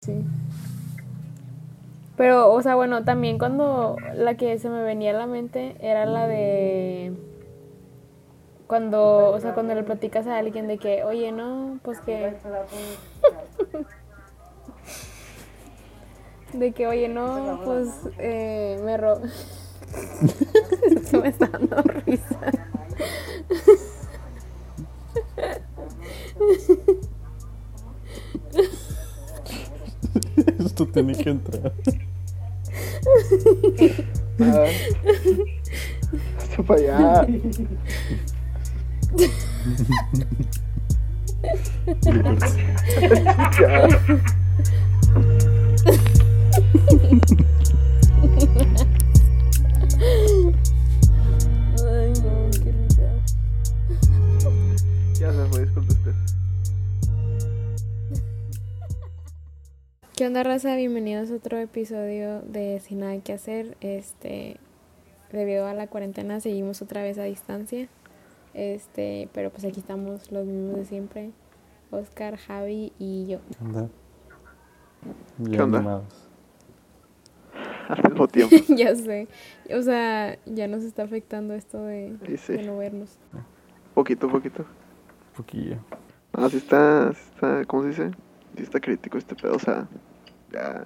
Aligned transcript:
Sí. 0.00 0.24
Pero, 2.16 2.52
o 2.52 2.62
sea, 2.62 2.74
bueno, 2.74 3.04
también 3.04 3.38
cuando 3.38 3.96
la 4.14 4.34
que 4.36 4.58
se 4.58 4.68
me 4.68 4.82
venía 4.82 5.10
a 5.10 5.14
la 5.14 5.26
mente 5.26 5.76
era 5.80 6.06
la 6.06 6.26
de 6.26 7.12
cuando, 8.66 9.30
o 9.30 9.40
sea, 9.40 9.52
cuando 9.52 9.74
le 9.74 9.82
platicas 9.82 10.26
a 10.26 10.38
alguien 10.38 10.68
de 10.68 10.78
que, 10.78 11.02
oye, 11.04 11.32
no, 11.32 11.80
pues 11.82 12.00
que... 12.00 12.36
de 16.52 16.72
que, 16.72 16.86
oye, 16.86 17.08
no, 17.08 17.60
pues 17.64 17.88
eh, 18.18 18.80
me 18.84 18.96
ro... 18.96 19.20
Se 21.04 21.18
me 21.18 21.28
está 21.28 21.46
dando 21.46 21.82
risa. 21.82 22.38
Esto 30.80 30.92
tiene 30.94 31.14
que 31.14 31.28
entrar. 31.28 31.72
Ah. 34.40 34.64
Esto 36.42 36.64
para 36.64 36.80
allá. 36.80 37.26
Ya. 43.60 43.88
¿Qué 60.20 60.26
onda, 60.26 60.42
raza? 60.42 60.76
Bienvenidos 60.76 61.30
a 61.30 61.36
otro 61.36 61.56
episodio 61.56 62.42
de 62.42 62.78
Sin 62.80 62.98
Nada 62.98 63.18
que 63.22 63.32
Hacer. 63.32 63.78
Este, 63.80 64.58
debido 65.32 65.66
a 65.66 65.72
la 65.72 65.86
cuarentena, 65.86 66.40
seguimos 66.40 66.82
otra 66.82 67.02
vez 67.02 67.16
a 67.16 67.22
distancia. 67.22 67.88
Este, 68.52 69.30
pero 69.32 69.48
pues 69.48 69.64
aquí 69.64 69.80
estamos 69.80 70.30
los 70.30 70.44
mismos 70.44 70.76
de 70.76 70.84
siempre: 70.84 71.30
Oscar, 71.90 72.36
Javi 72.36 72.92
y 72.98 73.28
yo. 73.28 73.38
¿Qué 73.48 73.64
onda? 73.64 73.88
Bien 75.38 75.52
¿Qué 75.52 75.62
onda? 75.62 75.78
animados. 75.78 76.28
Al 77.88 78.10
mismo 78.10 78.28
tiempo. 78.28 78.56
ya 78.76 78.94
sé. 78.94 79.26
O 79.74 79.80
sea, 79.80 80.36
ya 80.44 80.68
nos 80.68 80.84
está 80.84 81.04
afectando 81.04 81.54
esto 81.54 81.82
de, 81.82 82.14
Sí, 82.26 82.36
sí. 82.36 82.52
de 82.52 82.64
no 82.64 82.76
vernos. 82.76 83.18
Poquito, 83.94 84.28
poquito. 84.28 84.66
poquillo. 85.34 85.78
Ah, 86.34 86.50
sí 86.50 86.58
está, 86.58 87.10
sí 87.14 87.22
está, 87.34 87.64
¿cómo 87.64 87.84
se 87.84 87.88
dice? 87.88 88.10
Sí 88.58 88.64
está 88.64 88.80
crítico 88.80 89.16
este 89.16 89.34
pedo, 89.34 89.54
o 89.54 89.58
sea, 89.58 89.88
ya, 90.52 90.84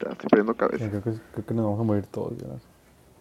ya 0.00 0.10
estoy 0.10 0.28
perdiendo 0.28 0.54
cabeza. 0.54 0.88
creo, 0.88 1.02
que, 1.02 1.12
creo 1.32 1.46
que 1.46 1.54
nos 1.54 1.64
vamos 1.64 1.80
a 1.80 1.84
morir 1.84 2.06
todos 2.06 2.36
ya. 2.38 2.46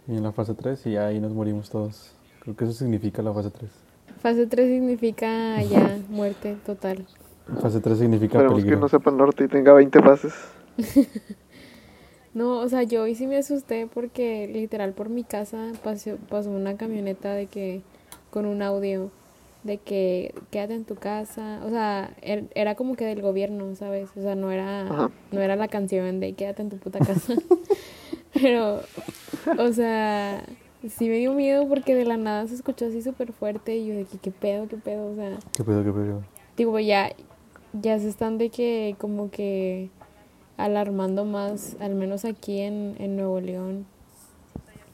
Y 0.07 0.17
en 0.17 0.23
la 0.23 0.31
fase 0.31 0.53
3 0.53 0.85
y 0.87 0.91
ya 0.93 1.07
ahí 1.07 1.19
nos 1.19 1.33
morimos 1.33 1.69
todos. 1.69 2.15
Creo 2.41 2.55
que 2.55 2.65
eso 2.65 2.73
significa 2.73 3.21
la 3.21 3.33
fase 3.33 3.51
3. 3.51 3.71
Fase 4.19 4.47
3 4.47 4.67
significa 4.67 5.61
ya 5.63 5.97
muerte 6.09 6.57
total. 6.65 7.05
Fase 7.61 7.79
3 7.79 7.97
significa 7.97 8.37
Esperemos 8.37 8.55
que 8.57 8.61
peligro. 8.63 8.79
no 8.79 8.89
sepa 8.89 9.09
el 9.11 9.17
norte 9.17 9.43
y 9.45 9.47
tenga 9.47 9.73
20 9.73 10.01
fases. 10.01 10.33
No, 12.33 12.61
o 12.61 12.67
sea, 12.67 12.81
yo 12.81 13.03
hoy 13.03 13.13
sí 13.13 13.27
me 13.27 13.37
asusté 13.37 13.85
porque 13.85 14.47
literal 14.47 14.93
por 14.93 15.09
mi 15.09 15.23
casa 15.23 15.71
pasó, 15.83 16.17
pasó 16.29 16.49
una 16.49 16.77
camioneta 16.77 17.31
de 17.33 17.45
que 17.45 17.83
con 18.31 18.47
un 18.47 18.63
audio 18.63 19.11
de 19.63 19.77
que 19.77 20.33
quédate 20.51 20.73
en 20.75 20.83
tu 20.85 20.95
casa, 20.95 21.61
o 21.65 21.69
sea, 21.69 22.13
er- 22.21 22.49
era 22.55 22.75
como 22.75 22.95
que 22.95 23.05
del 23.05 23.21
gobierno, 23.21 23.75
¿sabes? 23.75 24.09
O 24.17 24.21
sea, 24.21 24.35
no 24.35 24.51
era 24.51 24.81
Ajá. 24.87 25.11
no 25.31 25.41
era 25.41 25.55
la 25.55 25.67
canción 25.69 26.19
de 26.19 26.33
quédate 26.33 26.61
en 26.63 26.69
tu 26.69 26.77
puta 26.77 26.99
casa. 26.99 27.33
Pero 28.33 28.81
o 29.57 29.71
sea, 29.73 30.43
sí 30.89 31.07
me 31.07 31.17
dio 31.17 31.33
miedo 31.33 31.67
porque 31.67 31.95
de 31.95 32.03
la 32.05 32.17
nada 32.17 32.47
se 32.47 32.55
escuchó 32.55 32.87
así 32.87 33.01
súper 33.01 33.31
fuerte 33.31 33.77
y 33.77 33.87
yo 33.87 33.95
de 33.95 34.05
que 34.05 34.17
qué 34.17 34.31
pedo, 34.31 34.67
qué 34.67 34.77
pedo, 34.77 35.11
o 35.11 35.15
sea, 35.15 35.37
¿Qué 35.55 35.63
pedo, 35.63 35.83
qué 35.83 35.91
pedo? 35.91 36.23
digo, 36.57 36.79
ya 36.79 37.11
ya 37.73 37.97
se 37.99 38.09
están 38.09 38.37
de 38.37 38.49
que 38.49 38.95
como 38.99 39.31
que 39.31 39.89
alarmando 40.57 41.25
más, 41.25 41.75
al 41.79 41.95
menos 41.95 42.25
aquí 42.25 42.59
en, 42.59 42.95
en 42.99 43.15
Nuevo 43.15 43.39
León. 43.41 43.85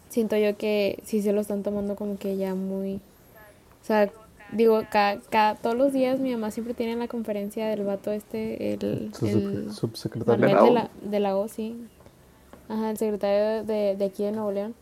Siento 0.10 0.38
yo 0.38 0.58
que 0.58 1.00
sí 1.04 1.22
se 1.22 1.34
lo 1.34 1.42
están 1.42 1.62
tomando 1.64 1.96
como 1.96 2.18
que 2.18 2.38
ya 2.38 2.56
muy... 2.56 2.96
O 2.96 3.86
sea, 3.86 4.10
digo, 4.52 4.82
cada, 4.92 5.20
cada, 5.30 5.56
todos 5.56 5.76
los 5.76 5.94
días 5.94 6.20
mi 6.20 6.32
mamá 6.32 6.52
siempre 6.52 6.74
tiene 6.74 6.96
la 6.96 7.08
conferencia 7.08 7.68
del 7.68 7.84
vato 7.84 8.12
este, 8.12 8.74
el, 8.74 8.84
el 8.84 9.14
sub- 9.14 9.72
subsecretario. 9.72 10.48
Manuel 10.48 10.74
la 10.74 10.82
de 10.82 10.90
la, 11.04 11.10
de 11.12 11.20
la 11.20 11.36
O, 11.38 11.48
sí. 11.48 11.76
Ajá, 12.68 12.92
el 12.92 12.98
secretario 12.98 13.64
de, 13.64 13.96
de 13.96 14.06
aquí 14.06 14.24
de 14.24 14.32
Nuevo 14.32 14.52
León. 14.52 14.76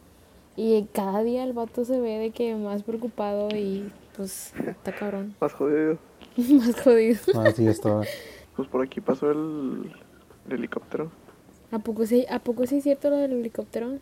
Y 0.56 0.84
cada 0.92 1.24
día 1.24 1.44
el 1.44 1.54
vato 1.54 1.86
se 1.86 2.00
ve 2.00 2.18
de 2.18 2.32
que 2.32 2.56
más 2.56 2.84
preocupado 2.84 3.50
y 3.56 3.92
pues 4.16 4.54
está 4.66 4.92
cabrón. 4.92 5.36
Más 5.40 5.54
jodido. 5.54 5.98
más 6.38 6.82
jodido. 6.82 7.20
Ah, 7.36 7.52
sí, 7.56 7.68
estaba. 7.68 8.04
Pues 8.56 8.68
por 8.68 8.84
aquí 8.84 9.00
pasó 9.02 9.30
el, 9.32 9.92
el 10.48 10.54
helicóptero. 10.54 11.12
¿A 11.72 11.80
poco, 11.80 12.06
sí, 12.06 12.26
¿A 12.30 12.40
poco 12.40 12.66
sí 12.66 12.78
es 12.78 12.84
cierto 12.84 13.10
lo 13.10 13.18
del 13.18 13.34
helicóptero? 13.34 14.00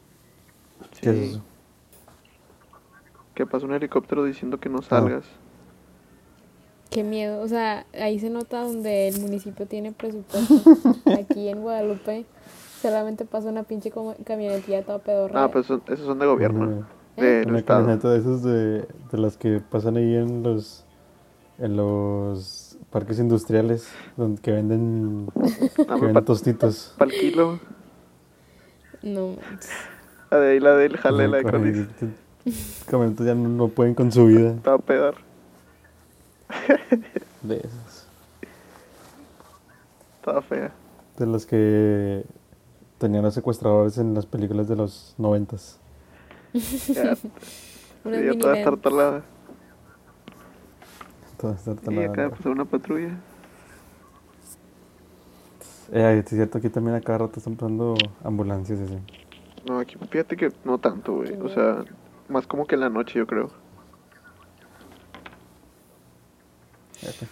¿Qué 1.01 1.09
es 1.09 1.15
Sí. 1.17 1.23
eso? 1.31 1.41
Que 3.33 3.45
pasó 3.45 3.65
un 3.65 3.73
helicóptero 3.73 4.23
diciendo 4.23 4.59
que 4.59 4.69
no 4.69 4.81
salgas. 4.81 5.25
Qué 6.89 7.03
miedo. 7.03 7.41
O 7.41 7.47
sea, 7.47 7.85
ahí 7.99 8.19
se 8.19 8.29
nota 8.29 8.61
donde 8.63 9.07
el 9.09 9.19
municipio 9.19 9.65
tiene 9.65 9.91
presupuesto. 9.91 10.55
Aquí 11.19 11.49
en 11.49 11.61
Guadalupe 11.61 12.25
solamente 12.81 13.25
pasa 13.25 13.49
una 13.49 13.63
pinche 13.63 13.91
camionetilla 14.23 14.83
toda 14.83 14.99
pedorra. 14.99 15.43
Ah, 15.45 15.51
pues 15.51 15.65
son- 15.65 15.81
esos 15.87 16.05
son 16.05 16.19
de 16.19 16.25
gobierno. 16.25 16.65
Una, 16.67 16.87
Del 17.17 17.47
una 17.49 17.59
estado. 17.59 17.79
camioneta 17.81 18.09
de 18.11 18.19
esas 18.19 18.43
de, 18.43 18.87
de 19.11 19.17
las 19.17 19.37
que 19.37 19.59
pasan 19.59 19.97
ahí 19.97 20.15
en 20.15 20.43
los 20.43 20.85
en 21.57 21.77
los 21.77 22.77
parques 22.91 23.17
industriales 23.19 23.87
donde 24.17 24.41
que 24.41 24.51
venden 24.51 25.27
que 25.75 25.83
venden 25.91 26.13
pa- 26.13 26.21
tostitos. 26.21 26.93
Pa'l 26.97 27.11
kilo. 27.11 27.59
No. 29.01 29.35
La 30.31 30.39
de 30.39 30.51
ahí, 30.51 30.59
la 30.59 30.75
del 30.75 30.97
jale, 30.97 31.27
la 31.27 31.37
de. 31.37 31.87
Camionetas 32.89 33.25
ya 33.25 33.35
no, 33.35 33.49
no 33.49 33.67
pueden 33.69 33.95
con 33.95 34.11
su 34.11 34.25
vida 34.27 34.51
Estaba 34.51 34.77
a 34.77 34.79
pedar. 34.79 35.15
de 37.43 37.57
esas. 37.57 38.07
Estaba 40.17 40.41
fea. 40.41 40.71
De 41.17 41.25
las 41.25 41.45
que 41.45 42.25
tenían 42.97 43.23
los 43.23 43.33
secuestradores 43.33 43.97
en 43.97 44.13
las 44.13 44.25
películas 44.25 44.67
de 44.67 44.75
los 44.75 45.15
noventas. 45.17 45.79
Ya, 48.05 48.37
toda 48.37 48.55
estartalada. 48.55 49.23
Todas 51.39 51.67
estas 51.67 51.91
Y 51.91 51.99
acá 52.03 52.13
taladas. 52.13 52.37
pasó 52.37 52.51
una 52.51 52.65
patrulla. 52.65 53.17
Eh, 55.91 56.21
es 56.23 56.29
cierto, 56.29 56.59
aquí 56.59 56.69
también 56.69 56.95
a 56.95 57.01
cada 57.01 57.19
rato 57.19 57.39
están 57.39 57.55
pasando 57.55 57.95
ambulancias 58.23 58.79
y 58.79 58.83
así. 58.83 58.99
No, 59.67 59.79
aquí 59.79 59.97
fíjate 60.09 60.37
que 60.37 60.51
no 60.63 60.77
tanto, 60.77 61.15
güey. 61.15 61.33
O 61.41 61.49
sea, 61.49 61.83
más 62.29 62.45
como 62.45 62.67
que 62.67 62.75
en 62.75 62.81
la 62.81 62.89
noche, 62.89 63.17
yo 63.17 63.25
creo. 63.25 63.49
Fíjate. 67.11 67.27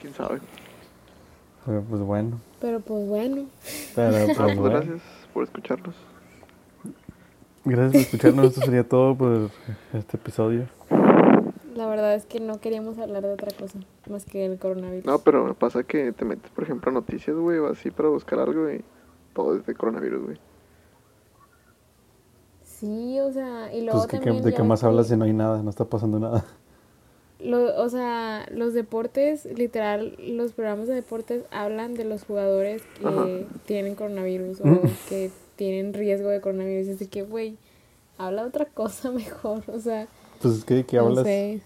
Quién 0.00 0.14
sabe. 0.14 0.40
Pero 1.66 1.82
pues 1.82 2.00
bueno. 2.02 2.40
Pero 2.60 2.80
pues 2.80 3.06
bueno. 3.08 3.46
Pero 3.94 4.26
pues 4.26 4.38
bueno. 4.38 4.62
gracias 4.64 5.00
por 5.32 5.44
escucharnos. 5.44 5.94
Gracias 7.64 7.92
por 7.92 8.00
escucharnos. 8.02 8.46
Esto 8.46 8.60
sería 8.62 8.86
todo 8.88 9.14
por 9.16 9.50
este 9.92 10.16
episodio. 10.16 10.66
La 11.74 11.86
verdad 11.88 12.14
es 12.14 12.24
que 12.26 12.38
no 12.38 12.60
queríamos 12.60 12.98
hablar 12.98 13.22
de 13.22 13.32
otra 13.32 13.48
cosa 13.58 13.78
más 14.08 14.24
que 14.26 14.44
el 14.46 14.58
coronavirus. 14.58 15.06
No, 15.06 15.18
pero 15.18 15.44
me 15.44 15.54
pasa 15.54 15.82
que 15.82 16.12
te 16.12 16.24
metes, 16.24 16.50
por 16.52 16.62
ejemplo, 16.64 16.90
a 16.90 16.94
noticias, 16.94 17.34
güey, 17.36 17.58
o 17.58 17.66
así 17.68 17.90
para 17.90 18.08
buscar 18.10 18.38
algo 18.38 18.70
y 18.70 18.84
todo 19.34 19.56
es 19.56 19.66
de 19.66 19.74
coronavirus, 19.74 20.22
güey. 20.24 20.38
Sí, 22.62 23.18
o 23.20 23.32
sea, 23.32 23.72
y 23.74 23.82
luego 23.82 24.00
Pues 24.00 24.10
¿qué- 24.10 24.18
qué- 24.18 24.24
también 24.26 24.44
de 24.44 24.54
qué 24.54 24.62
más 24.62 24.80
que 24.80 24.86
hablas 24.86 25.08
si 25.08 25.16
no 25.16 25.24
hay 25.24 25.32
nada, 25.32 25.62
no 25.62 25.70
está 25.70 25.84
pasando 25.84 26.18
nada. 26.20 26.44
Lo- 27.40 27.82
o 27.82 27.88
sea, 27.88 28.46
los 28.50 28.74
deportes, 28.74 29.44
literal, 29.56 30.16
los 30.18 30.52
programas 30.52 30.88
de 30.88 30.94
deportes 30.94 31.44
hablan 31.50 31.94
de 31.94 32.04
los 32.04 32.24
jugadores 32.24 32.82
que 33.00 33.06
Ajá. 33.06 33.26
tienen 33.66 33.94
coronavirus 33.94 34.60
o 34.60 34.66
Mm. 34.66 34.80
que 35.08 35.30
tienen 35.56 35.92
riesgo 35.94 36.28
de 36.28 36.40
coronavirus. 36.40 36.94
Así 36.96 37.06
que, 37.06 37.22
güey, 37.22 37.56
habla 38.18 38.42
de 38.42 38.48
otra 38.48 38.64
cosa 38.66 39.10
mejor. 39.12 39.62
O 39.68 39.78
sea, 39.80 40.06
Pues 40.40 40.54
es 40.58 40.64
que 40.64 40.74
de 40.74 40.84
qué 40.84 40.96
no 40.96 41.06
hablas. 41.06 41.24
sé. 41.24 41.60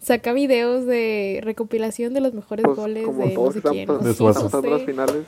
Saca 0.00 0.32
videos 0.32 0.86
de 0.86 1.40
recopilación 1.44 2.14
de 2.14 2.20
los 2.20 2.32
mejores 2.32 2.64
Pues 2.64 2.76
goles 2.78 3.04
como 3.04 3.26
de 3.26 3.34
no 3.34 3.52
sé 3.52 3.60
quién. 3.60 3.86
pas- 3.88 3.98
no 4.00 4.08
De 4.08 4.14
sé, 4.14 4.22
no 4.24 4.70
las 4.70 4.82
finales 4.82 5.24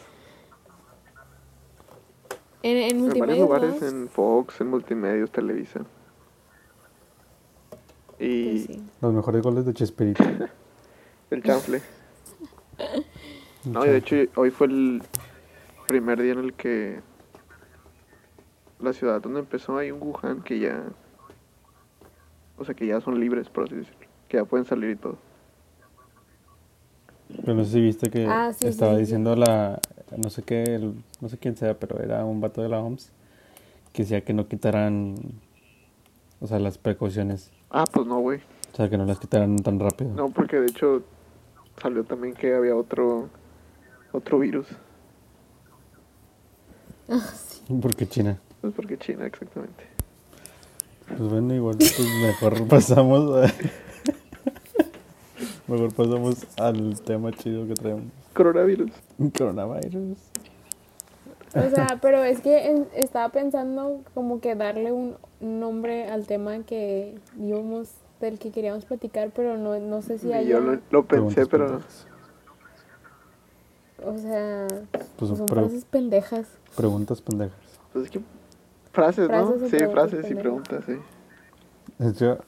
En, 2.63 2.77
en 2.79 3.11
en 3.13 3.19
varios 3.19 3.39
lugares, 3.41 3.83
¿no? 3.83 3.89
en 3.89 4.09
Fox, 4.09 4.61
en 4.61 4.69
Multimedios, 4.69 5.31
Televisa. 5.31 5.81
Y 8.23 8.45
Pues 8.45 8.65
sí. 8.67 8.83
Los 9.01 9.13
mejores 9.13 9.43
goles 9.43 9.67
de 9.67 9.75
Chespirito. 9.75 10.23
el 11.31 11.43
chanfle. 11.43 11.83
No, 13.65 13.85
y 13.85 13.89
de 13.91 13.97
hecho 13.99 14.17
hoy 14.37 14.51
fue 14.51 14.67
el 14.69 15.03
primer 15.89 16.21
día 16.23 16.33
en 16.33 16.39
el 16.41 16.53
que 16.55 17.01
la 18.81 18.93
ciudad 18.93 19.21
donde 19.21 19.41
empezó 19.41 19.77
hay 19.79 19.91
un 19.91 20.03
Wuhan 20.03 20.43
que 20.43 20.59
ya, 20.59 20.83
o 22.59 22.65
sea, 22.65 22.75
que 22.75 22.87
ya 22.87 23.01
son 23.01 23.19
libres, 23.21 23.49
por 23.49 23.65
así 23.65 23.77
decirlo, 23.77 23.99
que 24.29 24.37
ya 24.37 24.45
pueden 24.45 24.67
salir 24.67 24.91
y 24.91 24.97
todo. 24.97 25.17
Pero 27.41 27.55
no 27.55 27.65
sé 27.65 27.73
si 27.73 27.81
viste 27.81 28.11
que 28.11 28.27
Ah, 28.27 28.53
sí, 28.53 28.67
estaba 28.69 28.93
sí, 28.93 28.97
sí. 28.99 29.03
diciendo 29.03 29.37
la, 29.37 29.81
no 30.17 30.29
sé 30.31 30.43
qué, 30.43 30.63
el- 30.65 30.95
no 31.21 31.29
sé 31.29 31.39
quién 31.39 31.57
sea, 31.57 31.79
pero 31.79 32.01
era 32.01 32.25
un 32.25 32.41
vato 32.41 32.63
de 32.63 32.69
la 32.69 32.81
OMS 32.81 33.11
que 33.93 34.03
decía 34.03 34.23
que 34.25 34.33
no 34.35 34.49
quitaran, 34.49 35.15
o 36.41 36.47
sea, 36.47 36.59
las 36.59 36.79
precauciones, 36.79 37.51
Ah, 37.73 37.85
pues 37.91 38.07
no, 38.07 38.21
güey. 38.21 38.39
o 38.73 38.77
sea, 38.77 38.89
que 38.89 38.97
no 38.99 39.05
las 39.07 39.19
quitaran 39.19 39.57
tan 39.57 39.81
rápido. 39.81 40.13
No, 40.15 40.29
porque 40.31 40.61
de 40.61 40.67
hecho 40.67 41.03
salió 41.81 42.05
también 42.05 42.35
que 42.35 42.55
había 42.55 42.77
otro 42.77 43.29
otro 44.13 44.39
virus. 44.39 44.67
Porque 47.81 48.07
China. 48.07 48.39
Pues 48.61 48.75
porque 48.75 48.99
China, 48.99 49.27
exactamente. 49.27 49.85
Pues 51.09 51.21
bueno, 51.21 51.55
igual 51.55 51.77
pues 51.79 51.99
mejor 52.23 52.67
pasamos 52.69 53.45
a... 53.45 53.53
mejor 55.69 55.95
pasamos 55.95 56.47
al 56.59 57.01
tema 57.01 57.33
chido 57.33 57.67
que 57.67 57.75
traemos. 57.75 58.05
Coronavirus. 58.35 58.91
Coronavirus. 59.37 60.19
O 61.55 61.71
sea, 61.75 61.99
pero 62.01 62.23
es 62.25 62.41
que 62.41 62.71
en- 62.71 62.89
estaba 62.95 63.29
pensando 63.31 64.01
como 64.15 64.41
que 64.41 64.55
darle 64.55 64.93
un 64.93 65.17
nombre 65.43 66.09
al 66.09 66.27
tema 66.27 66.59
que 66.65 67.15
íbamos, 67.41 67.91
del 68.21 68.39
que 68.39 68.51
queríamos 68.51 68.85
platicar, 68.85 69.31
pero 69.35 69.59
no, 69.59 69.79
no 69.79 70.03
sé 70.03 70.19
si 70.19 70.29
Y 70.29 70.33
hay. 70.33 70.47
yo 70.49 70.61
lo, 70.61 70.79
lo 70.91 71.05
pensé, 71.05 71.47
pero 71.47 71.67
pendejas. 71.67 72.07
O 74.05 74.19
sea, 74.19 74.67
Pues 75.19 75.29
son 75.29 75.47
pre- 75.49 75.63
frases 75.63 75.85
pendejas. 75.85 76.47
preguntas 76.77 77.21
pendejas. 77.21 77.59
pues 77.93 78.07
es 78.07 78.11
que 78.11 78.21
frases, 78.93 79.27
Frases 79.29 79.61
¿no? 79.61 79.69
Sí, 79.69 79.77
preguntas 79.77 79.93
frases 79.93 80.31
y 80.31 80.35
pendejas. 80.35 80.43
preguntas, 80.43 80.85
sí. 80.87 80.93
De 81.99 82.11
hecho, 82.11 82.39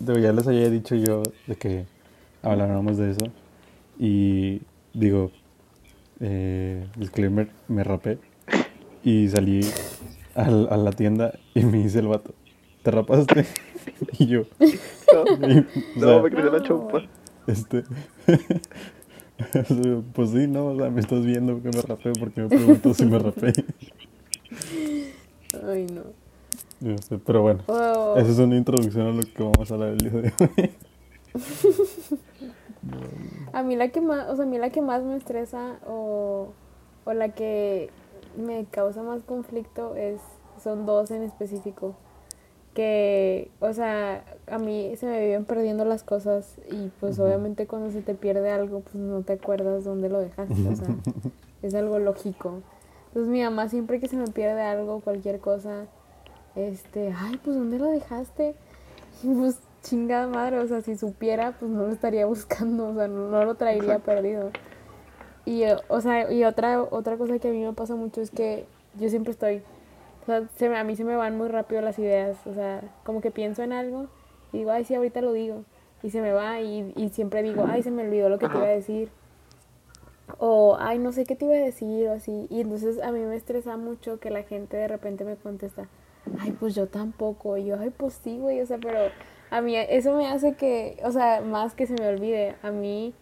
digo, 0.00 0.18
ya 0.18 0.32
les 0.32 0.46
había 0.46 0.70
dicho 0.70 0.94
yo 0.96 1.22
de 1.46 1.56
que 1.56 1.84
habláramos 2.42 2.96
de 2.96 3.10
eso. 3.10 3.24
Y 3.98 4.62
digo, 4.92 5.30
eh, 6.20 6.84
disclaimer, 6.96 7.48
me 7.68 7.84
rapé. 7.84 8.18
Y 9.02 9.28
salí 9.28 9.60
al- 10.34 10.68
a 10.70 10.76
la 10.76 10.90
tienda 10.92 11.38
y 11.54 11.64
me 11.64 11.78
dice 11.78 12.00
el 12.00 12.08
vato, 12.08 12.34
¿te 12.84 12.90
rapaste? 12.92 13.44
y 14.18 14.26
yo, 14.26 14.42
No, 14.60 14.66
y, 15.48 15.66
no, 15.96 16.06
sea, 16.06 16.22
me 16.22 16.30
creció 16.30 16.52
la 16.52 16.62
chompa. 16.62 17.02
este... 17.48 17.82
pues 20.14 20.30
sí, 20.30 20.46
no, 20.46 20.66
o 20.66 20.76
sea, 20.78 20.90
me 20.90 21.00
estás 21.00 21.24
viendo 21.26 21.60
que 21.60 21.70
me 21.70 21.82
rapé 21.82 22.12
porque 22.20 22.42
me 22.42 22.48
preguntas 22.48 22.96
si 22.96 23.06
me 23.06 23.18
rapé. 23.18 23.52
Ay, 25.66 25.86
no. 25.86 26.02
Este, 26.92 27.18
Pero 27.18 27.42
bueno, 27.42 27.60
O- 27.66 28.14
esa 28.16 28.30
es 28.30 28.38
una 28.38 28.56
introducción 28.56 29.06
a 29.08 29.10
lo 29.10 29.22
que 29.22 29.42
vamos 29.42 29.70
a 29.70 29.74
hablar 29.74 29.88
el 29.90 29.98
día 29.98 30.10
de 30.10 30.32
hoy. 30.38 30.70
A 33.52 33.62
mí 33.62 33.76
la 33.76 33.88
que 33.88 34.00
más, 34.00 34.28
o 34.28 34.36
sea, 34.36 34.44
a 34.44 34.48
mí 34.48 34.58
la 34.58 34.70
que 34.70 34.82
más 34.82 35.02
me 35.02 35.16
estresa 35.16 35.78
o, 35.86 36.48
o 37.04 37.12
la 37.12 37.30
que 37.30 37.90
me 38.36 38.66
causa 38.66 39.02
más 39.02 39.22
conflicto 39.22 39.94
es, 39.96 40.20
son 40.62 40.86
dos 40.86 41.10
en 41.10 41.22
específico. 41.22 41.96
Que, 42.74 43.50
o 43.60 43.72
sea, 43.72 44.24
a 44.48 44.58
mí 44.58 44.94
se 44.96 45.06
me 45.06 45.20
viven 45.20 45.44
perdiendo 45.44 45.84
las 45.84 46.02
cosas 46.02 46.56
y 46.70 46.90
pues 47.00 47.18
obviamente 47.20 47.66
cuando 47.66 47.90
se 47.92 48.02
te 48.02 48.14
pierde 48.14 48.50
algo, 48.50 48.80
pues 48.80 48.96
no 48.96 49.22
te 49.22 49.34
acuerdas 49.34 49.84
dónde 49.84 50.08
lo 50.08 50.18
dejaste, 50.18 50.68
o 50.68 50.74
sea, 50.74 50.88
es 51.62 51.74
algo 51.74 52.00
lógico. 52.00 52.62
Entonces 53.08 53.30
mi 53.30 53.42
mamá 53.42 53.68
siempre 53.68 54.00
que 54.00 54.08
se 54.08 54.16
me 54.16 54.26
pierde 54.26 54.62
algo, 54.62 55.00
cualquier 55.00 55.38
cosa, 55.38 55.86
este, 56.56 57.14
ay, 57.16 57.38
pues 57.44 57.56
¿dónde 57.56 57.78
lo 57.78 57.90
dejaste? 57.90 58.54
Y 59.22 59.28
pues 59.34 59.58
chingada 59.84 60.26
madre, 60.26 60.58
o 60.58 60.66
sea, 60.66 60.80
si 60.80 60.96
supiera, 60.96 61.52
pues 61.52 61.70
no 61.70 61.86
lo 61.86 61.92
estaría 61.92 62.26
buscando, 62.26 62.88
o 62.88 62.94
sea, 62.94 63.06
no, 63.06 63.28
no 63.28 63.44
lo 63.44 63.54
traería 63.54 64.00
perdido. 64.00 64.50
Y, 65.44 65.62
o 65.88 66.00
sea, 66.00 66.32
y 66.32 66.44
otra, 66.44 66.82
otra 66.82 67.16
cosa 67.16 67.38
que 67.38 67.48
a 67.48 67.52
mí 67.52 67.62
me 67.62 67.72
pasa 67.74 67.94
mucho 67.94 68.20
es 68.22 68.30
que 68.30 68.66
yo 68.98 69.08
siempre 69.10 69.32
estoy, 69.32 69.62
o 70.24 70.26
sea, 70.26 70.48
se 70.56 70.68
me- 70.68 70.78
a 70.78 70.84
mí 70.84 70.96
se 70.96 71.04
me 71.04 71.16
van 71.16 71.36
muy 71.36 71.48
rápido 71.48 71.80
las 71.82 71.98
ideas, 71.98 72.36
o 72.46 72.54
sea, 72.54 72.80
como 73.04 73.20
que 73.20 73.30
pienso 73.30 73.62
en 73.62 73.72
algo 73.72 74.06
y 74.52 74.58
digo, 74.58 74.70
ay, 74.70 74.84
sí, 74.84 74.94
ahorita 74.94 75.20
lo 75.20 75.32
digo, 75.32 75.64
y 76.02 76.10
se 76.10 76.20
me 76.22 76.32
va 76.32 76.60
y, 76.60 76.92
y 76.96 77.10
siempre 77.10 77.42
digo, 77.42 77.64
ay, 77.68 77.82
se 77.82 77.90
me 77.90 78.02
olvidó 78.06 78.28
lo 78.28 78.38
que 78.38 78.48
te 78.48 78.56
iba 78.56 78.66
a 78.66 78.70
decir. 78.70 79.10
O, 80.38 80.76
ay, 80.80 80.98
no 80.98 81.12
sé 81.12 81.24
qué 81.24 81.36
te 81.36 81.44
iba 81.44 81.54
a 81.54 81.58
decir 81.58 82.08
o 82.08 82.12
así. 82.12 82.46
Y 82.50 82.60
entonces 82.62 83.00
a 83.02 83.12
mí 83.12 83.20
me 83.20 83.36
estresa 83.36 83.76
mucho 83.76 84.18
que 84.18 84.30
la 84.30 84.42
gente 84.42 84.76
de 84.76 84.88
repente 84.88 85.24
me 85.24 85.36
contesta, 85.36 85.88
ay, 86.40 86.52
pues 86.52 86.74
yo 86.74 86.86
tampoco. 86.88 87.56
Y 87.56 87.66
yo, 87.66 87.76
ay, 87.78 87.90
pues 87.96 88.14
sí, 88.22 88.38
güey, 88.38 88.60
o 88.60 88.66
sea, 88.66 88.78
pero 88.78 88.98
a 89.50 89.60
mí 89.60 89.76
eso 89.76 90.16
me 90.16 90.26
hace 90.28 90.54
que, 90.54 90.98
o 91.04 91.12
sea, 91.12 91.40
más 91.42 91.74
que 91.74 91.86
se 91.86 91.94
me 91.94 92.08
olvide. 92.08 92.56
A 92.62 92.70
mí, 92.70 93.14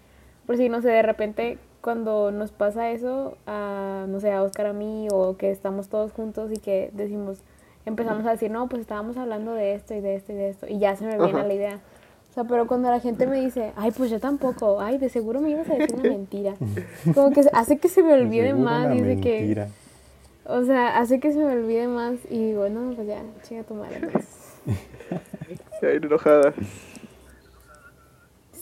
por 0.47 0.57
si 0.57 0.69
no 0.69 0.81
sé, 0.81 0.89
de 0.91 1.03
repente 1.03 1.59
cuando 1.83 2.31
nos 2.31 2.53
pasa 2.53 2.91
eso, 2.91 3.37
a, 3.47 4.07
no 4.09 4.21
sé, 4.21 4.31
a 4.33 4.43
Oscar, 4.43 4.67
a 4.67 4.73
mí, 4.73 5.09
o 5.13 5.37
que 5.37 5.51
estamos 5.51 5.89
todos 5.89 6.13
juntos 6.13 6.51
y 6.53 6.59
que 6.59 6.91
decimos, 6.95 7.39
empezamos 7.85 8.25
a 8.25 8.31
decir, 8.31 8.51
no, 8.51 8.69
pues 8.69 8.81
estábamos 8.81 9.17
hablando 9.17 9.53
de 9.53 9.75
esto 9.75 9.93
y 9.93 10.01
de 10.01 10.15
esto 10.15 10.33
y 10.33 10.37
de 10.37 10.49
esto, 10.49 10.67
y 10.69 10.79
ya 10.79 10.95
se 10.97 11.05
me 11.05 11.19
viene 11.19 11.41
Ajá. 11.41 11.47
la 11.47 11.55
idea. 11.55 11.81
O 12.31 12.35
sea, 12.35 12.45
pero 12.45 12.67
cuando 12.67 12.89
la 12.89 13.01
gente 13.01 13.27
me 13.27 13.39
dice, 13.39 13.73
ay, 13.77 13.91
pues 13.91 14.11
yo 14.11 14.21
tampoco, 14.21 14.81
ay, 14.81 14.97
de 14.97 15.11
seguro 15.11 15.41
me 15.41 15.51
ibas 15.51 15.69
a 15.69 15.75
decir 15.75 15.95
una 15.95 16.09
mentira. 16.09 16.55
Como 17.15 17.31
que 17.33 17.43
hace 17.53 17.77
que 17.77 17.89
se 17.89 18.03
me 18.03 18.15
olvide 18.15 18.55
más 18.55 18.87
una 18.87 18.95
y 18.95 19.01
dice 19.03 19.21
que, 19.21 19.39
mentira. 19.41 19.69
o 20.47 20.63
sea, 20.63 20.99
hace 20.99 21.21
que 21.21 21.33
se 21.33 21.39
me 21.39 21.53
olvide 21.53 21.89
más 21.89 22.15
y 22.31 22.47
digo, 22.47 22.69
no, 22.69 22.95
pues 22.95 23.09
ya, 23.09 23.23
chinga 23.43 23.65
tu 23.65 23.75
madre. 23.75 24.09
pues". 24.11 24.29
Enojada. 25.83 26.55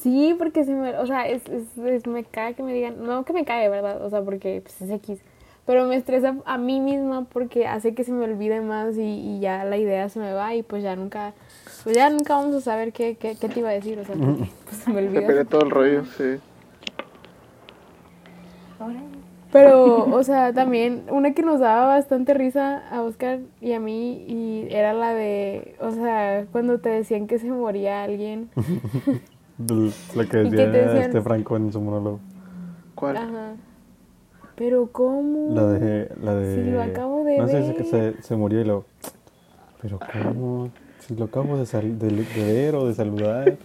Sí, 0.03 0.35
porque 0.39 0.65
se 0.65 0.73
me, 0.75 0.97
o 0.99 1.07
sea, 1.07 1.29
es, 1.29 1.43
es, 1.49 1.77
es- 1.79 2.07
me 2.07 2.25
cae 2.25 2.55
que 2.55 2.63
me 2.63 2.73
digan, 2.73 3.05
no 3.05 3.25
que 3.25 3.33
me 3.33 3.45
cae, 3.45 3.69
¿verdad? 3.69 4.05
O 4.05 4.11
sea, 4.11 4.23
porque 4.23 4.61
pues, 4.63 4.81
es 4.83 4.91
X. 4.91 5.21
Pero 5.67 5.85
me 5.87 5.95
estresa 5.97 6.37
a 6.47 6.59
mí 6.59 6.81
misma 6.81 7.27
porque 7.33 7.67
hace 7.67 7.95
que 7.95 8.03
se 8.03 8.13
me 8.13 8.25
olvide 8.25 8.61
más 8.61 8.97
y, 8.97 9.03
y 9.03 9.41
ya 9.41 9.65
la 9.65 9.77
idea 9.77 10.09
se 10.09 10.19
me 10.19 10.33
va 10.33 10.55
y 10.55 10.63
pues 10.63 10.83
ya 10.83 10.97
nunca, 10.97 11.35
pues 11.85 11.95
ya 11.95 12.09
nunca 12.11 12.35
vamos 12.37 12.55
a 12.57 12.61
saber 12.61 12.93
qué, 12.93 13.17
qué, 13.17 13.37
qué 13.39 13.49
te 13.49 13.61
iba 13.61 13.69
a 13.69 13.73
decir, 13.73 13.99
o 13.99 14.05
sea, 14.05 14.17
porque, 14.17 14.51
pues 14.65 14.77
se 14.79 14.91
me 14.91 15.01
Se 15.03 15.07
olvida. 15.07 15.27
pierde 15.27 15.45
todo 15.45 15.63
el 15.63 15.71
rollo, 15.71 16.05
sí. 16.17 16.41
Pero, 19.53 20.05
o 20.07 20.23
sea, 20.23 20.53
también 20.53 21.03
una 21.11 21.35
que 21.35 21.43
nos 21.43 21.59
daba 21.61 21.87
bastante 21.87 22.35
risa 22.35 22.83
a 22.91 23.03
Oscar 23.03 23.41
y 23.61 23.73
a 23.73 23.81
mí 23.81 24.25
y 24.29 24.69
era 24.71 24.93
la 24.93 25.13
de, 25.13 25.75
o 25.81 25.91
sea, 25.91 26.47
cuando 26.53 26.79
te 26.79 26.89
decían 26.89 27.27
que 27.27 27.39
se 27.39 27.51
moría 27.51 28.03
alguien. 28.05 28.49
Lo 29.69 30.29
que 30.29 30.43
¿Y 30.45 30.51
qué 30.51 30.57
decía 30.67 31.05
este 31.05 31.21
Franco 31.21 31.57
en 31.57 31.73
su 31.73 31.81
monólogo. 31.81 32.21
¿Cuál? 32.95 33.17
Ajá. 33.17 33.53
Pero 34.57 34.89
¿cómo? 34.93 35.55
La 35.55 35.67
de. 35.67 36.11
La 36.23 36.35
de 36.35 36.65
Si 36.65 36.71
lo 36.71 36.83
acabo 36.83 37.25
de 37.25 37.39
no 37.39 37.49
sé, 37.49 37.75
que 37.77 37.85
se, 37.85 38.23
se 38.23 38.37
murió 38.37 38.61
y 38.61 38.65
lo. 38.65 38.85
Pero 39.81 39.99
¿cómo? 39.99 40.71
Si 41.01 41.15
lo 41.17 41.25
acabo 41.27 41.57
de, 41.57 41.65
sal- 41.67 41.99
de, 41.99 42.09
de 42.11 42.45
ver 42.53 42.75
o 42.75 42.87
de 42.87 42.95
saludar. 42.95 43.57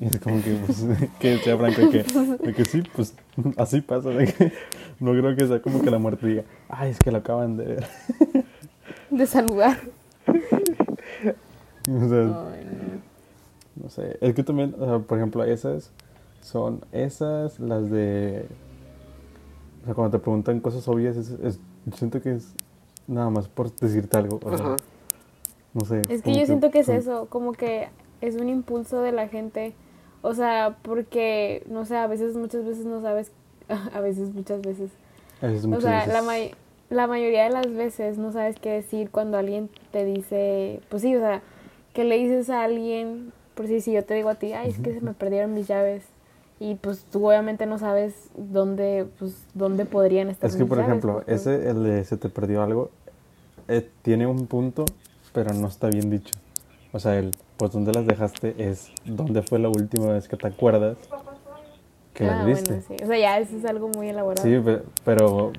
Y 0.00 0.06
es 0.06 0.18
como 0.20 0.42
que, 0.42 0.54
pues, 0.66 0.84
que 1.20 1.30
decía 1.30 1.56
Franco 1.56 1.88
que, 1.90 2.02
de 2.44 2.54
que 2.54 2.64
sí, 2.64 2.82
pues 2.94 3.14
así 3.56 3.80
pasa. 3.80 4.10
De 4.10 4.26
que 4.32 4.52
no 5.00 5.12
creo 5.12 5.36
que 5.36 5.46
sea 5.46 5.60
como 5.62 5.80
que 5.82 5.90
la 5.90 5.98
muerte 5.98 6.26
diga, 6.26 6.42
ay, 6.68 6.90
es 6.90 6.98
que 6.98 7.10
lo 7.12 7.18
acaban 7.18 7.56
de 7.56 7.64
ver. 7.64 7.84
De 9.10 9.26
saludar. 9.26 9.78
O 11.88 12.08
sea, 12.08 12.20
Ay, 12.20 12.64
no. 12.64 13.11
No 13.82 13.90
sé. 13.90 14.16
Es 14.20 14.34
que 14.34 14.42
también, 14.42 14.74
o 14.78 14.84
sea, 14.86 14.98
por 15.00 15.18
ejemplo, 15.18 15.42
esas 15.44 15.90
son 16.40 16.84
esas, 16.92 17.58
las 17.60 17.90
de. 17.90 18.46
O 19.82 19.84
sea, 19.86 19.94
cuando 19.94 20.16
te 20.18 20.22
preguntan 20.22 20.60
cosas 20.60 20.86
obvias, 20.88 21.16
es, 21.16 21.30
es- 21.42 21.60
yo 21.86 21.96
siento 21.96 22.20
que 22.22 22.32
es 22.34 22.54
nada 23.08 23.28
más 23.30 23.48
por 23.48 23.74
decirte 23.74 24.16
algo. 24.16 24.38
O 24.44 24.56
sea, 24.56 24.76
no 25.74 25.80
sé. 25.84 26.02
Es 26.08 26.22
que 26.22 26.34
yo 26.34 26.46
siento 26.46 26.70
que 26.70 26.80
es 26.80 26.86
son- 26.86 26.96
eso, 26.96 27.26
como 27.28 27.52
que 27.52 27.88
es 28.20 28.36
un 28.36 28.48
impulso 28.48 29.02
de 29.02 29.10
la 29.12 29.26
gente. 29.28 29.74
O 30.24 30.34
sea, 30.34 30.76
porque, 30.82 31.64
no 31.68 31.84
sé, 31.84 31.96
a 31.96 32.06
veces, 32.06 32.36
muchas 32.36 32.64
veces 32.64 32.84
no 32.86 33.00
sabes, 33.02 33.32
a 33.92 34.00
veces, 34.00 34.32
muchas 34.32 34.62
veces. 34.62 34.90
a 35.40 35.46
veces 35.48 35.64
O 35.64 35.68
muchas 35.68 35.82
sea, 35.84 35.98
veces- 36.06 36.12
la, 36.12 36.22
may- 36.22 36.54
la 36.90 37.06
mayoría 37.08 37.42
de 37.44 37.50
las 37.50 37.72
veces 37.74 38.18
no 38.18 38.30
sabes 38.30 38.60
qué 38.60 38.70
decir 38.70 39.10
cuando 39.10 39.36
alguien 39.38 39.68
te 39.90 40.04
dice, 40.04 40.80
pues 40.88 41.02
sí, 41.02 41.16
o 41.16 41.20
sea, 41.20 41.42
que 41.94 42.04
le 42.04 42.18
dices 42.18 42.50
a 42.50 42.62
alguien, 42.62 43.32
por 43.62 43.68
si, 43.68 43.80
si 43.80 43.92
yo 43.92 44.04
te 44.04 44.14
digo 44.14 44.28
a 44.28 44.34
ti, 44.34 44.52
ay, 44.52 44.70
es 44.70 44.78
que 44.78 44.92
se 44.92 45.00
me 45.00 45.12
perdieron 45.12 45.54
mis 45.54 45.68
llaves. 45.68 46.02
Y 46.58 46.74
pues 46.76 47.04
tú 47.10 47.26
obviamente 47.28 47.64
no 47.66 47.78
sabes 47.78 48.14
dónde, 48.36 49.06
pues, 49.18 49.44
dónde 49.54 49.84
podrían 49.84 50.28
estar 50.28 50.50
Es 50.50 50.56
que, 50.56 50.62
mis 50.64 50.68
por 50.70 50.78
llaves, 50.78 50.90
ejemplo, 50.90 51.12
porque- 51.14 51.34
ese, 51.34 51.68
el 51.70 51.82
de 51.84 52.04
se 52.04 52.16
te 52.16 52.28
perdió 52.28 52.62
algo, 52.62 52.90
eh, 53.68 53.88
tiene 54.02 54.26
un 54.26 54.46
punto, 54.46 54.84
pero 55.32 55.52
no 55.54 55.68
está 55.68 55.88
bien 55.88 56.10
dicho. 56.10 56.34
O 56.92 56.98
sea, 56.98 57.16
el, 57.18 57.30
pues, 57.56 57.72
¿dónde 57.72 57.92
las 57.92 58.06
dejaste? 58.06 58.54
Es, 58.58 58.90
¿dónde 59.04 59.42
fue 59.42 59.58
la 59.58 59.68
última 59.68 60.12
vez 60.12 60.28
que 60.28 60.36
te 60.36 60.48
acuerdas 60.48 60.96
que 62.14 62.24
Ah, 62.24 62.34
las 62.34 62.46
viste? 62.46 62.74
bueno, 62.74 62.84
sí. 62.88 62.94
O 63.02 63.06
sea, 63.06 63.18
ya 63.18 63.38
eso 63.38 63.56
es 63.56 63.64
algo 63.64 63.88
muy 63.88 64.08
elaborado. 64.08 64.46
Sí, 64.46 64.58
pe- 64.58 64.82
pero, 65.04 65.52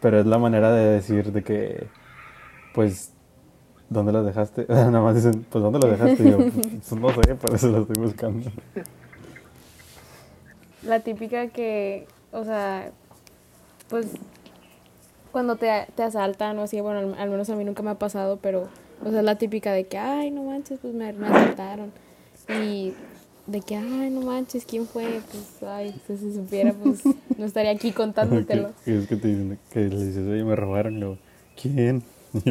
pero 0.00 0.18
es 0.20 0.26
la 0.26 0.38
manera 0.38 0.72
de 0.72 0.84
decir 0.90 1.30
de 1.32 1.42
que, 1.42 1.86
pues, 2.74 3.13
¿dónde 3.88 4.12
las 4.12 4.24
dejaste? 4.24 4.66
Nada 4.68 5.00
más 5.00 5.14
dicen, 5.14 5.44
pues, 5.50 5.62
¿dónde 5.62 5.78
las 5.78 5.98
dejaste? 5.98 6.22
Y 6.22 6.30
yo, 6.30 6.38
pues, 6.38 6.92
no 6.92 7.08
sé, 7.10 7.34
por 7.34 7.54
eso 7.54 7.68
las 7.70 7.82
estoy 7.82 8.02
buscando. 8.02 8.50
La 10.82 11.00
típica 11.00 11.48
que, 11.48 12.06
o 12.32 12.44
sea, 12.44 12.90
pues 13.88 14.06
cuando 15.32 15.56
te, 15.56 15.86
te 15.94 16.02
asaltan 16.02 16.58
o 16.58 16.62
así, 16.62 16.80
bueno, 16.80 17.00
al, 17.00 17.14
al 17.18 17.30
menos 17.30 17.48
a 17.50 17.56
mí 17.56 17.64
nunca 17.64 17.82
me 17.82 17.90
ha 17.90 17.98
pasado, 17.98 18.38
pero, 18.40 18.68
o 19.04 19.10
sea, 19.10 19.20
es 19.20 19.24
la 19.24 19.36
típica 19.36 19.72
de 19.72 19.86
que, 19.86 19.98
ay, 19.98 20.30
no 20.30 20.44
manches, 20.44 20.78
pues 20.80 20.94
me, 20.94 21.12
me 21.12 21.26
asaltaron. 21.26 21.90
Y 22.48 22.92
de 23.46 23.60
que, 23.60 23.76
ay, 23.76 24.10
no 24.10 24.20
manches, 24.20 24.64
¿quién 24.64 24.86
fue? 24.86 25.20
Pues, 25.30 25.62
ay, 25.68 25.94
si 26.06 26.16
se 26.16 26.34
supiera, 26.34 26.72
pues 26.72 27.02
no 27.36 27.44
estaría 27.44 27.72
aquí 27.72 27.92
contándotelo. 27.92 28.70
Que, 28.84 28.98
es 28.98 29.08
que 29.08 29.16
te 29.16 29.28
dicen, 29.28 29.58
que 29.70 29.80
le 29.80 30.04
dices, 30.04 30.26
oye, 30.28 30.44
me 30.44 30.54
robaron. 30.56 31.00
Luego, 31.00 31.18
¿quién? 31.60 32.02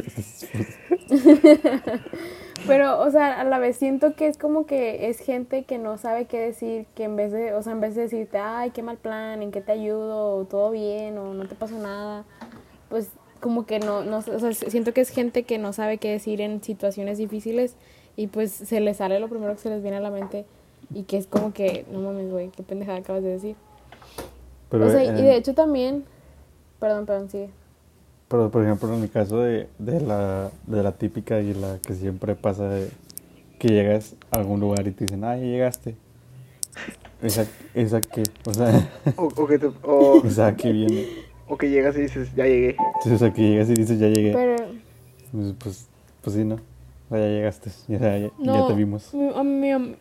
Pero, 2.67 2.99
o 3.01 3.11
sea, 3.11 3.41
a 3.41 3.43
la 3.43 3.59
vez 3.59 3.75
siento 3.77 4.15
que 4.15 4.27
es 4.27 4.37
como 4.37 4.65
que 4.65 5.09
es 5.09 5.19
gente 5.19 5.63
que 5.63 5.77
no 5.77 5.97
sabe 5.97 6.25
qué 6.25 6.39
decir, 6.39 6.85
que 6.95 7.03
en 7.03 7.15
vez 7.17 7.31
de, 7.31 7.53
o 7.53 7.61
sea, 7.61 7.73
en 7.73 7.81
vez 7.81 7.95
de 7.95 8.03
decirte, 8.03 8.37
ay, 8.37 8.71
qué 8.71 8.81
mal 8.83 8.97
plan, 8.97 9.41
en 9.41 9.51
qué 9.51 9.59
te 9.61 9.73
ayudo, 9.73 10.45
todo 10.45 10.71
bien, 10.71 11.17
o 11.17 11.33
no 11.33 11.45
te 11.47 11.55
pasó 11.55 11.77
nada, 11.77 12.23
pues 12.89 13.09
como 13.41 13.65
que 13.65 13.79
no, 13.79 14.03
no, 14.05 14.17
o 14.19 14.21
sea, 14.39 14.53
siento 14.53 14.93
que 14.93 15.01
es 15.01 15.09
gente 15.09 15.43
que 15.43 15.57
no 15.57 15.73
sabe 15.73 15.97
qué 15.97 16.09
decir 16.11 16.39
en 16.39 16.63
situaciones 16.63 17.17
difíciles 17.17 17.75
y 18.15 18.27
pues 18.27 18.51
se 18.51 18.79
les 18.79 18.97
sale 18.97 19.19
lo 19.19 19.27
primero 19.27 19.53
que 19.53 19.59
se 19.59 19.69
les 19.69 19.81
viene 19.81 19.97
a 19.97 20.01
la 20.01 20.11
mente 20.11 20.45
y 20.93 21.03
que 21.03 21.17
es 21.17 21.27
como 21.27 21.51
que, 21.53 21.85
no 21.91 21.99
mames, 21.99 22.31
güey, 22.31 22.49
qué 22.49 22.63
pendejada 22.63 22.99
acabas 22.99 23.23
de 23.23 23.29
decir. 23.29 23.55
Pero, 24.69 24.85
o 24.85 24.89
sea, 24.89 25.03
en- 25.03 25.17
y 25.17 25.21
de 25.23 25.35
hecho 25.35 25.53
también, 25.53 26.05
perdón, 26.79 27.05
perdón, 27.05 27.29
sigue. 27.29 27.49
Pero, 28.33 28.49
por 28.49 28.63
ejemplo, 28.63 28.91
en 28.91 28.99
mi 29.01 29.09
caso 29.09 29.41
de, 29.41 29.67
de, 29.77 30.01
la, 30.01 30.49
de 30.65 30.81
la 30.81 30.93
típica 30.93 31.39
y 31.39 31.53
la 31.53 31.77
que 31.85 31.93
siempre 31.93 32.33
pasa 32.33 32.67
de 32.67 32.89
que 33.59 33.67
llegas 33.67 34.15
a 34.31 34.37
algún 34.37 34.59
lugar 34.59 34.87
y 34.87 34.91
te 34.91 35.05
dicen, 35.05 35.23
ah, 35.23 35.37
ya 35.37 35.43
llegaste. 35.43 35.95
Esa, 37.21 37.45
esa 37.75 38.01
que, 38.01 38.23
o 38.45 38.51
sea, 38.51 38.89
O, 39.17 39.25
o 39.25 39.45
que 39.45 39.59
te, 39.59 39.67
o, 39.83 40.21
esa 40.25 40.55
que 40.55 40.71
viene. 40.71 41.05
o 41.47 41.55
que 41.59 41.69
llegas 41.69 41.95
y 41.95 42.01
dices, 42.01 42.33
ya 42.35 42.45
llegué. 42.47 42.75
Sí, 43.03 43.11
o 43.13 43.17
sea, 43.19 43.31
que 43.31 43.41
llegas 43.43 43.69
y 43.69 43.75
dices, 43.75 43.99
ya 43.99 44.07
llegué. 44.07 44.33
Pero, 44.33 44.55
Pues, 45.31 45.53
pues, 45.63 45.87
pues 46.23 46.35
sí, 46.35 46.43
¿no? 46.43 46.55
O 46.55 47.09
sea, 47.15 47.19
ya 47.19 47.27
llegaste, 47.27 47.69
ya, 47.87 47.99
ya, 47.99 48.17
ya 48.17 48.29
no, 48.39 48.65
te 48.65 48.73
vimos. 48.73 49.13
Mi, 49.13 49.29
a 49.29 49.43
mi, 49.43 49.95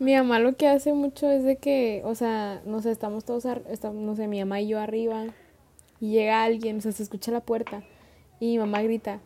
mi 0.00 0.14
mamá 0.16 0.38
lo 0.38 0.54
que 0.54 0.68
hace 0.68 0.92
mucho 0.92 1.30
es 1.30 1.44
de 1.44 1.56
que, 1.56 2.02
o 2.04 2.14
sea, 2.14 2.60
no 2.66 2.82
sé, 2.82 2.90
estamos 2.90 3.24
todos, 3.24 3.46
ar- 3.46 3.62
estamos, 3.70 4.02
no 4.02 4.14
sé, 4.16 4.28
mi 4.28 4.38
mamá 4.40 4.60
y 4.60 4.68
yo 4.68 4.78
arriba 4.78 5.24
y 6.00 6.10
llega 6.10 6.42
alguien, 6.42 6.78
o 6.78 6.80
sea, 6.80 6.92
se 6.92 7.02
escucha 7.02 7.30
la 7.30 7.40
puerta 7.40 7.82
y 8.40 8.46
mi 8.46 8.58
mamá 8.58 8.82
grita, 8.82 9.20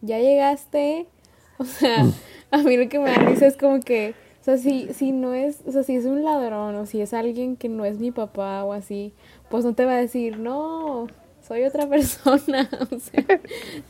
ya 0.00 0.18
llegaste, 0.18 1.06
o 1.58 1.64
sea, 1.64 2.06
a 2.50 2.58
mí 2.58 2.76
lo 2.76 2.88
que 2.88 2.98
me 2.98 3.10
da 3.10 3.16
risa 3.16 3.46
es 3.46 3.56
como 3.56 3.80
que, 3.80 4.14
o 4.40 4.44
sea, 4.44 4.56
si, 4.56 4.92
si 4.94 5.12
no 5.12 5.34
es, 5.34 5.60
o 5.66 5.72
sea, 5.72 5.82
si 5.82 5.96
es 5.96 6.06
un 6.06 6.24
ladrón 6.24 6.74
o 6.76 6.86
si 6.86 7.00
es 7.00 7.12
alguien 7.12 7.56
que 7.56 7.68
no 7.68 7.84
es 7.84 7.98
mi 7.98 8.10
papá 8.10 8.64
o 8.64 8.72
así, 8.72 9.12
pues 9.50 9.64
no 9.64 9.74
te 9.74 9.84
va 9.84 9.92
a 9.92 9.96
decir, 9.96 10.38
no, 10.38 11.08
soy 11.46 11.64
otra 11.64 11.86
persona, 11.88 12.68
o 12.90 12.98
sea, 12.98 13.40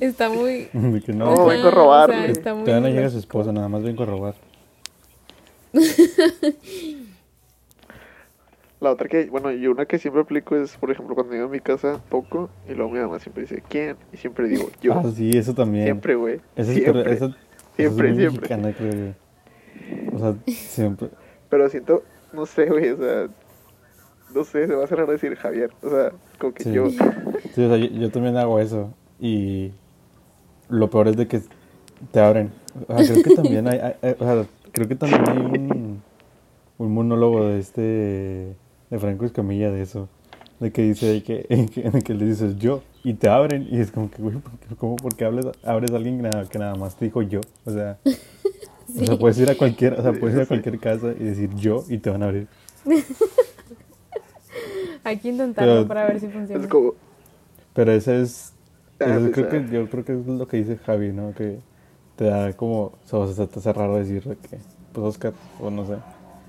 está 0.01 0.29
muy... 0.29 0.69
Que 1.05 1.13
no, 1.13 1.47
vengo 1.47 1.69
a 1.69 1.71
robarle. 1.71 2.17
o 2.17 2.21
sea, 2.23 2.31
está 2.31 2.55
muy 2.55 2.65
todavía 2.65 2.89
no 2.89 2.95
llega 2.95 3.11
su 3.11 3.19
esposa, 3.19 3.53
nada 3.53 3.69
más 3.69 3.83
vengo 3.83 4.03
a 4.03 4.07
robar. 4.07 4.35
La 8.81 8.91
otra 8.91 9.09
que, 9.09 9.27
bueno, 9.27 9.53
y 9.53 9.67
una 9.67 9.85
que 9.85 9.99
siempre 9.99 10.23
aplico 10.23 10.57
es, 10.57 10.77
por 10.79 10.91
ejemplo, 10.91 11.15
cuando 11.15 11.35
llego 11.35 11.47
a 11.47 11.51
mi 11.51 11.61
casa, 11.61 12.01
toco 12.09 12.49
y 12.69 12.73
luego 12.75 12.91
mi 12.93 12.99
mamá 12.99 13.19
siempre 13.19 13.43
dice, 13.43 13.63
¿quién? 13.69 13.97
Y 14.13 14.17
siempre 14.17 14.49
digo, 14.49 14.71
yo. 14.81 14.95
Ah, 14.95 15.05
sí, 15.15 15.31
eso 15.37 15.53
también. 15.55 15.85
siempre, 15.85 16.15
güey. 16.15 16.41
Eso 16.57 16.71
es, 16.73 16.79
siempre. 16.79 17.03
pero 17.03 17.11
eso, 17.15 17.25
eso 17.27 17.37
Siempre, 17.77 18.09
es 18.09 18.15
muy 18.15 18.23
siempre. 18.23 18.41
mexicana, 18.57 18.73
creo 18.77 18.93
yo. 20.11 20.17
O 20.17 20.19
sea, 20.19 20.35
siempre. 20.55 21.09
Pero 21.51 21.69
siento, 21.69 22.03
no 22.33 22.47
sé, 22.47 22.67
güey, 22.67 22.89
o 22.91 22.97
sea, 22.97 23.29
no 24.35 24.45
sé, 24.45 24.67
se 24.67 24.75
va 24.75 24.83
a 24.83 24.85
hacer 24.85 24.97
raro 24.99 25.13
decir 25.13 25.35
Javier. 25.37 25.71
O 25.83 25.91
sea, 25.91 26.13
como 26.39 26.55
que 26.55 26.63
Sí. 26.65 26.73
yo. 26.73 26.89
Sí, 26.89 26.99
o 27.65 27.69
sea, 27.69 27.77
yo, 27.77 27.87
yo 27.87 28.11
también 28.11 28.37
hago 28.39 28.61
eso. 28.61 28.95
Y 29.19 29.73
lo 30.71 30.89
peor 30.89 31.09
es 31.09 31.17
de 31.19 31.27
que 31.29 31.43
te 32.13 32.21
abren. 32.21 32.51
O 32.89 32.97
sea, 33.03 33.13
creo 33.15 33.25
que 33.25 33.35
también 33.35 33.69
hay, 33.69 33.79
hay- 33.79 33.95
hay- 34.01 34.17
o 34.19 34.25
sea, 34.25 34.47
creo 34.73 34.89
que 34.89 34.95
también 34.95 35.23
hay 35.29 35.37
un, 35.39 36.03
un 36.79 36.95
monólogo 36.95 37.45
de 37.49 37.59
este, 37.59 38.55
de 38.91 38.99
Franco 38.99 39.25
Escamilla 39.25 39.71
de 39.71 39.83
eso. 39.83 40.09
De 40.59 40.71
que 40.73 40.83
dice 40.83 41.07
de 41.07 41.23
que, 41.23 41.45
que, 41.75 41.91
de 41.91 42.03
que 42.03 42.15
le 42.15 42.27
dices 42.27 42.57
yo 42.59 42.83
y 43.03 43.15
te 43.15 43.29
abren. 43.29 43.67
Y 43.71 43.79
es 43.81 43.91
como 43.91 44.11
que, 44.11 44.21
güey, 44.23 44.37
¿por 44.37 44.53
qué, 44.59 44.75
cómo, 44.77 44.97
por 44.97 45.17
qué 45.17 45.25
hables, 45.25 45.47
abres 45.65 45.91
a 45.93 45.97
alguien 45.97 46.17
que 46.19 46.23
nada, 46.25 46.45
que 46.47 46.59
nada 46.59 46.75
más 46.75 46.97
te 46.97 47.07
dijo 47.07 47.23
yo? 47.23 47.41
O 47.65 47.71
sea, 47.71 47.99
o 48.05 49.05
sea, 49.07 49.17
puedes 49.19 49.39
ir 49.39 49.51
a 49.51 49.55
cualquier, 49.55 49.95
o 49.95 50.03
sea, 50.03 50.13
puedes 50.13 50.37
ir 50.37 50.43
a 50.43 50.47
cualquier 50.47 50.79
casa 50.79 51.13
y 51.19 51.25
decir 51.25 51.55
yo 51.55 51.85
y 51.89 51.99
te 51.99 52.11
van 52.11 52.23
a 52.23 52.27
abrir. 52.27 52.49
Hay 55.05 55.17
que 55.19 55.29
intentarlo 55.31 55.75
Pero- 55.77 55.89
para 55.89 56.07
ver 56.07 56.21
si 56.21 56.29
funciona. 56.29 56.63
Es 56.63 56.69
como. 56.69 56.95
Pero 57.73 57.93
ese 57.93 58.21
es, 58.21 58.53
Ah, 58.99 59.05
ese 59.07 59.15
es- 59.15 59.21
pues, 59.23 59.33
creo 59.33 59.47
ah. 59.47 59.51
que, 59.67 59.73
yo 59.73 59.89
creo 59.89 60.05
que 60.05 60.13
es 60.13 60.27
lo 60.27 60.47
que 60.47 60.59
dice 60.59 60.77
Javi, 60.77 61.11
¿no? 61.13 61.33
Que 61.33 61.59
te 62.17 62.25
da 62.25 62.53
como, 62.53 62.83
o 62.83 62.99
sea, 63.05 63.27
se 63.29 63.47
te 63.47 63.59
hace 63.61 63.73
raro 63.73 63.97
decir 63.97 64.23
de 64.25 64.37
que, 64.37 64.59
pues 64.93 65.07
Oscar, 65.07 65.33
o 65.59 65.71
no 65.71 65.87
sé. 65.87 65.95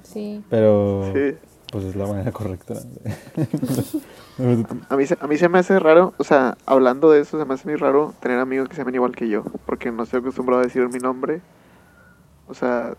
Sí. 0.04 0.44
Pero, 0.50 1.10
Sí. 1.14 1.36
Pues 1.72 1.86
es 1.86 1.96
la 1.96 2.08
manera 2.08 2.32
correcta. 2.32 2.76
¿no? 2.76 3.12
A 4.90 4.96
mí, 4.96 5.06
se- 5.06 5.18
a 5.20 5.28
mí 5.28 5.38
se 5.38 5.50
me 5.50 5.60
hace 5.60 5.80
raro, 5.80 6.14
o 6.18 6.24
sea, 6.24 6.58
hablando 6.66 7.12
de 7.12 7.22
eso, 7.22 7.38
se 7.40 7.46
me 7.46 7.54
hace 7.54 7.68
muy 7.68 7.78
raro 7.78 8.14
tener 8.22 8.40
amigos 8.40 8.70
que 8.70 8.76
se 8.76 8.82
llamen 8.82 8.96
igual 8.96 9.16
que 9.16 9.30
yo, 9.30 9.44
porque 9.66 9.92
no 9.92 10.04
estoy 10.04 10.20
acostumbrado 10.22 10.62
a 10.62 10.66
decir 10.66 10.88
mi 10.90 11.00
nombre. 11.00 11.42
O 12.48 12.54
sea, 12.54 12.96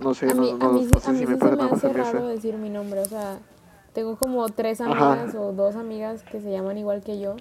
no 0.00 0.14
sé, 0.14 0.26
A 0.26 0.34
no, 0.34 0.42
mí, 0.42 0.52
no, 0.58 0.66
a 0.66 0.68
mí, 0.70 0.86
no 0.86 1.00
sé 1.00 1.10
a 1.10 1.12
mí 1.12 1.18
si 1.18 1.26
me 1.26 1.36
se 1.36 1.36
pasa 1.36 1.56
me 1.56 1.56
nada 1.56 1.70
más 1.70 1.84
a 1.84 1.88
hace 1.88 1.88
mí. 1.88 1.94
raro 1.94 2.20
esa. 2.20 2.28
decir 2.28 2.54
mi 2.56 2.70
nombre, 2.70 3.00
o 3.00 3.08
sea, 3.08 3.38
tengo 3.94 4.16
como 4.16 4.48
tres 4.48 4.80
Ajá. 4.84 5.14
amigas 5.14 5.34
o 5.34 5.52
dos 5.52 5.76
amigas 5.76 6.22
que 6.24 6.40
se 6.40 6.50
llaman 6.50 6.78
igual 6.78 7.02
que 7.02 7.18
yo 7.20 7.36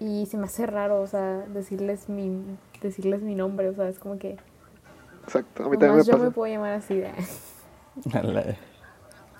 y 0.00 0.26
se 0.26 0.36
me 0.36 0.46
hace 0.46 0.66
raro, 0.66 1.00
o 1.00 1.06
sea, 1.06 1.44
decirles 1.52 2.08
mi, 2.08 2.30
decirles 2.82 3.22
mi 3.22 3.34
nombre, 3.34 3.68
o 3.70 3.74
sea, 3.74 3.88
es 3.88 3.98
como 3.98 4.18
que 4.18 4.36
Exacto, 5.24 5.64
a 5.64 5.68
mí 5.68 5.76
también 5.76 5.96
me 5.98 5.98
nomás 5.98 6.06
yo 6.06 6.12
pasa. 6.12 6.24
me 6.24 6.30
puedo 6.30 6.52
llamar 6.52 6.74
así 6.74 6.94
de... 6.96 7.10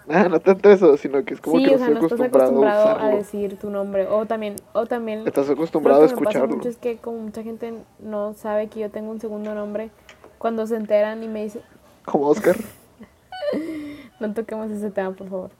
Ah, 0.09 0.29
no 0.29 0.39
tanto 0.41 0.71
eso, 0.71 0.97
sino 0.97 1.25
que 1.25 1.35
es 1.35 1.41
como 1.41 1.57
Sí, 1.59 1.65
que 1.65 1.75
o 1.75 1.79
sea, 1.79 1.89
estoy 1.89 2.01
no 2.01 2.07
estás 2.07 2.21
acostumbrado, 2.21 2.83
acostumbrado 2.83 2.99
a 3.01 3.17
decir 3.17 3.59
tu 3.59 3.71
nombre 3.71 4.07
o 4.07 4.27
también, 4.27 4.57
o 4.73 4.87
también... 4.87 5.27
Estás 5.27 5.49
Lo 5.49 5.55
acostumbrado 5.55 6.05
a 6.05 6.09
que 6.09 6.15
me 6.15 6.21
pasa 6.23 6.39
escucharlo. 6.39 6.57
mucho 6.57 6.69
es 6.69 6.77
que 6.77 6.99
como 6.99 7.19
mucha 7.19 7.43
gente 7.43 7.75
no 8.01 8.35
sabe 8.35 8.69
que 8.69 8.81
yo 8.81 8.91
tengo 8.91 9.11
un 9.11 9.21
segundo 9.21 9.55
nombre, 9.55 9.91
cuando 10.39 10.67
se 10.67 10.77
enteran 10.77 11.23
y 11.23 11.29
me 11.29 11.45
dicen, 11.45 11.63
Como 12.05 12.29
Oscar. 12.29 12.57
No 14.21 14.33
toquemos 14.33 14.71
ese 14.71 14.91
tema, 14.91 15.13
por 15.13 15.29
favor. 15.29 15.51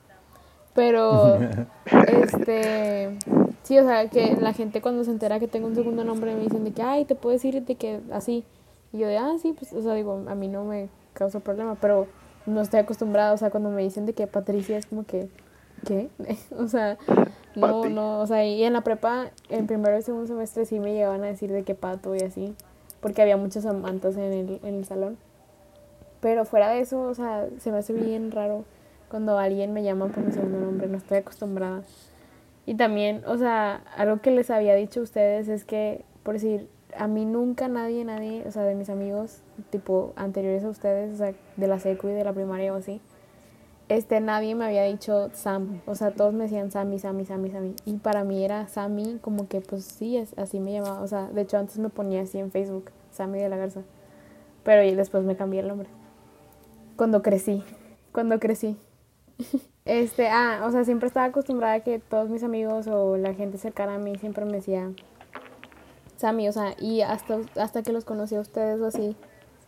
Pero, 0.75 1.39
este, 2.09 3.17
sí, 3.63 3.79
o 3.79 3.85
sea, 3.85 4.09
que 4.09 4.37
la 4.41 4.53
gente 4.53 4.81
cuando 4.81 5.05
se 5.05 5.11
entera 5.11 5.39
que 5.41 5.49
tengo 5.49 5.67
un 5.67 5.75
segundo 5.75 6.05
nombre 6.05 6.35
me 6.35 6.43
dicen 6.43 6.65
de 6.65 6.73
que, 6.73 6.83
ay, 6.83 7.05
te 7.05 7.15
puedes 7.15 7.45
ir 7.45 7.63
de 7.63 7.75
que 7.77 8.01
así. 8.13 8.45
Y 8.93 8.99
yo 8.99 9.07
de, 9.09 9.19
ah, 9.19 9.35
sí, 9.41 9.55
pues, 9.59 9.73
o 9.73 9.83
sea, 9.83 9.95
digo, 9.95 10.23
a 10.29 10.35
mí 10.35 10.49
no 10.49 10.65
me 10.65 10.89
causa 11.15 11.41
problema, 11.41 11.77
pero 11.81 12.07
no 12.47 12.61
estoy 12.61 12.81
acostumbrada, 12.81 13.33
o 13.33 13.37
sea, 13.37 13.51
cuando 13.51 13.71
me 13.71 13.83
dicen 13.83 14.07
de 14.07 14.13
que 14.13 14.27
Patricia 14.27 14.77
es 14.77 14.87
como 14.87 15.05
que, 15.05 15.29
¿qué? 15.87 16.09
o 16.59 16.69
sea, 16.69 16.99
no, 17.55 17.83
Pati. 17.83 17.93
no, 17.93 18.21
o 18.21 18.27
sea, 18.27 18.45
y 18.45 18.63
en 18.65 18.73
la 18.73 18.83
prepa, 18.83 19.31
en 19.49 19.67
primero 19.67 19.99
y 19.99 20.03
segundo 20.03 20.27
semestre 20.27 20.65
sí 20.67 20.79
me 20.79 20.93
llegaban 20.93 21.23
a 21.25 21.27
decir 21.27 21.53
de 21.53 21.63
que 21.63 21.75
pato 21.75 22.15
y 22.15 22.21
así, 22.21 22.55
porque 23.01 23.23
había 23.23 23.37
muchos 23.37 23.67
amantes 23.67 24.17
en 24.17 24.33
el, 24.33 24.61
en 24.63 24.75
el 24.75 24.85
salón. 24.85 25.17
Pero 26.21 26.45
fuera 26.45 26.71
de 26.71 26.81
eso, 26.81 27.03
o 27.03 27.15
sea, 27.15 27.47
se 27.59 27.71
me 27.71 27.79
hace 27.79 27.93
bien 27.93 28.31
raro 28.31 28.65
cuando 29.11 29.39
alguien 29.39 29.73
me 29.73 29.83
llama 29.83 30.09
por 30.09 30.25
mi 30.25 30.33
segundo 30.33 30.59
nombre, 30.59 30.89
no 30.89 30.97
estoy 30.97 31.19
acostumbrada. 31.19 31.83
Y 32.67 32.75
también, 32.77 33.23
o 33.27 33.37
sea, 33.37 33.83
algo 33.97 34.21
que 34.21 34.31
les 34.31 34.51
había 34.51 34.75
dicho 34.75 35.01
a 35.01 35.03
ustedes 35.03 35.49
es 35.49 35.65
que, 35.65 36.05
por 36.23 36.35
decir, 36.35 36.69
a 36.97 37.07
mí 37.07 37.25
nunca 37.25 37.69
nadie, 37.69 38.05
nadie, 38.05 38.45
o 38.47 38.51
sea, 38.51 38.63
de 38.63 38.75
mis 38.75 38.91
amigos, 38.91 39.41
tipo, 39.71 40.13
anteriores 40.17 40.65
a 40.65 40.69
ustedes, 40.69 41.15
o 41.15 41.17
sea, 41.17 41.35
de 41.57 41.67
la 41.67 41.79
secu 41.79 42.09
de 42.09 42.25
la 42.25 42.33
primaria 42.33 42.73
o 42.73 42.77
así, 42.77 43.01
este, 43.89 44.21
nadie 44.21 44.55
me 44.55 44.65
había 44.65 44.85
dicho 44.85 45.29
Sam, 45.35 45.83
o 45.87 45.95
sea, 45.95 46.11
todos 46.13 46.33
me 46.33 46.45
decían 46.45 46.71
Sammy, 46.71 46.99
Sammy, 46.99 47.27
Sammy, 47.27 47.51
Sammy. 47.51 47.75
Y 47.85 47.95
para 47.99 48.25
mí 48.25 48.43
era 48.43 48.67
Sammy, 48.67 49.19
como 49.21 49.47
que, 49.47 49.61
pues 49.61 49.85
sí, 49.85 50.23
así 50.37 50.59
me 50.59 50.73
llamaba, 50.73 51.01
o 51.01 51.07
sea, 51.07 51.29
de 51.29 51.43
hecho 51.43 51.59
antes 51.59 51.79
me 51.79 51.91
ponía 51.91 52.23
así 52.23 52.39
en 52.39 52.51
Facebook, 52.51 52.91
Sammy 53.11 53.41
de 53.41 53.49
la 53.51 53.59
Garza. 53.59 53.83
Pero 54.63 54.83
y 54.85 54.95
después 54.95 55.23
me 55.25 55.37
cambié 55.37 55.61
el 55.61 55.69
nombre. 55.69 55.89
Cuando 56.97 57.23
crecí, 57.23 57.63
cuando 58.13 58.39
crecí. 58.39 58.77
Este, 59.87 60.29
ah, 60.29 60.63
o 60.67 60.71
sea, 60.71 60.83
siempre 60.85 61.09
estaba 61.09 61.27
acostumbrada 61.27 61.75
a 61.75 61.81
que 61.81 61.99
todos 61.99 62.31
mis 62.31 62.43
amigos 62.43 62.87
o 62.87 63.19
la 63.19 63.35
gente 63.35 63.59
cercana 63.59 63.97
a 63.97 63.99
mí 63.99 64.17
siempre 64.17 64.47
me 64.47 64.53
decía 64.53 64.91
Sammy, 66.17 66.49
o 66.49 66.53
sea, 66.53 66.75
y 66.81 67.01
hasta, 67.03 67.39
hasta 67.57 67.83
que 67.83 67.93
los 67.93 68.05
conocí 68.05 68.35
a 68.37 68.41
ustedes 68.41 68.81
o 68.81 68.87
así, 68.87 69.17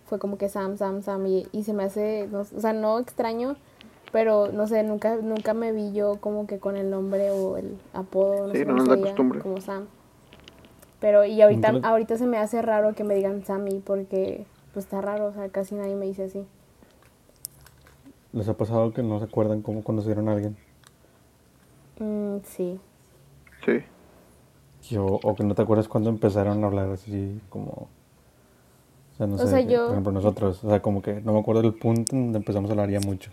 fue 0.06 0.18
como 0.18 0.38
que 0.38 0.48
Sam, 0.48 0.76
Sam, 0.76 1.02
Sam, 1.02 1.26
y, 1.26 1.46
y 1.52 1.64
se 1.64 1.72
me 1.72 1.84
hace, 1.84 2.28
no- 2.30 2.40
o 2.40 2.44
sea, 2.60 2.72
no 2.72 2.98
extraño, 2.98 3.56
pero 4.12 4.52
no 4.52 4.66
sé, 4.66 4.82
nunca, 4.82 5.16
nunca 5.16 5.54
me 5.54 5.72
vi 5.72 5.92
yo 5.92 6.16
como 6.20 6.46
que 6.46 6.58
con 6.58 6.76
el 6.76 6.90
nombre 6.90 7.30
o 7.30 7.56
el 7.56 7.76
apodo, 7.92 8.46
no 8.46 8.54
Sí, 8.54 8.58
sé 8.58 8.64
no 8.64 8.72
cómo 8.72 8.82
es 8.82 8.88
la 8.88 8.96
costumbre. 9.02 9.40
como 9.42 9.60
Sam. 9.60 9.86
Pero 11.00 11.24
y 11.24 11.40
ahorita, 11.42 11.78
ahorita 11.82 12.16
se 12.16 12.26
me 12.26 12.38
hace 12.38 12.62
raro 12.62 12.94
que 12.94 13.04
me 13.04 13.14
digan 13.14 13.44
Sammy 13.44 13.80
porque 13.80 14.46
pues 14.72 14.84
está 14.86 15.00
raro, 15.00 15.26
o 15.26 15.32
sea, 15.32 15.48
casi 15.48 15.74
nadie 15.74 15.94
me 15.94 16.06
dice 16.06 16.24
así. 16.24 16.44
¿Les 18.32 18.48
ha 18.48 18.56
pasado 18.56 18.92
que 18.92 19.02
no 19.02 19.18
se 19.18 19.24
acuerdan 19.24 19.62
cómo 19.62 19.82
conocieron 19.82 20.28
a 20.28 20.32
alguien? 20.34 20.56
Mm, 22.00 22.40
sí. 22.44 22.78
Sí. 23.64 23.82
Y 24.90 24.96
O, 24.96 25.06
o 25.06 25.34
que 25.34 25.44
no 25.44 25.54
te 25.54 25.62
acuerdas 25.62 25.88
cuándo 25.88 26.10
empezaron 26.10 26.62
a 26.62 26.66
hablar 26.66 26.90
así 26.90 27.40
como... 27.48 27.88
O 29.14 29.16
sea, 29.16 29.26
no 29.26 29.36
O 29.36 29.38
sé, 29.38 29.48
sea, 29.48 29.64
que, 29.64 29.72
yo- 29.72 29.84
por 29.84 29.92
ejemplo 29.92 30.12
nosotros, 30.12 30.62
o 30.62 30.68
sea, 30.68 30.82
como 30.82 31.00
que 31.02 31.20
no 31.22 31.32
me 31.32 31.40
acuerdo 31.40 31.62
del 31.62 31.74
punto 31.74 32.14
en 32.14 32.24
donde 32.26 32.38
empezamos 32.38 32.68
a 32.70 32.74
hablar 32.74 32.90
ya 32.90 33.00
mucho. 33.00 33.30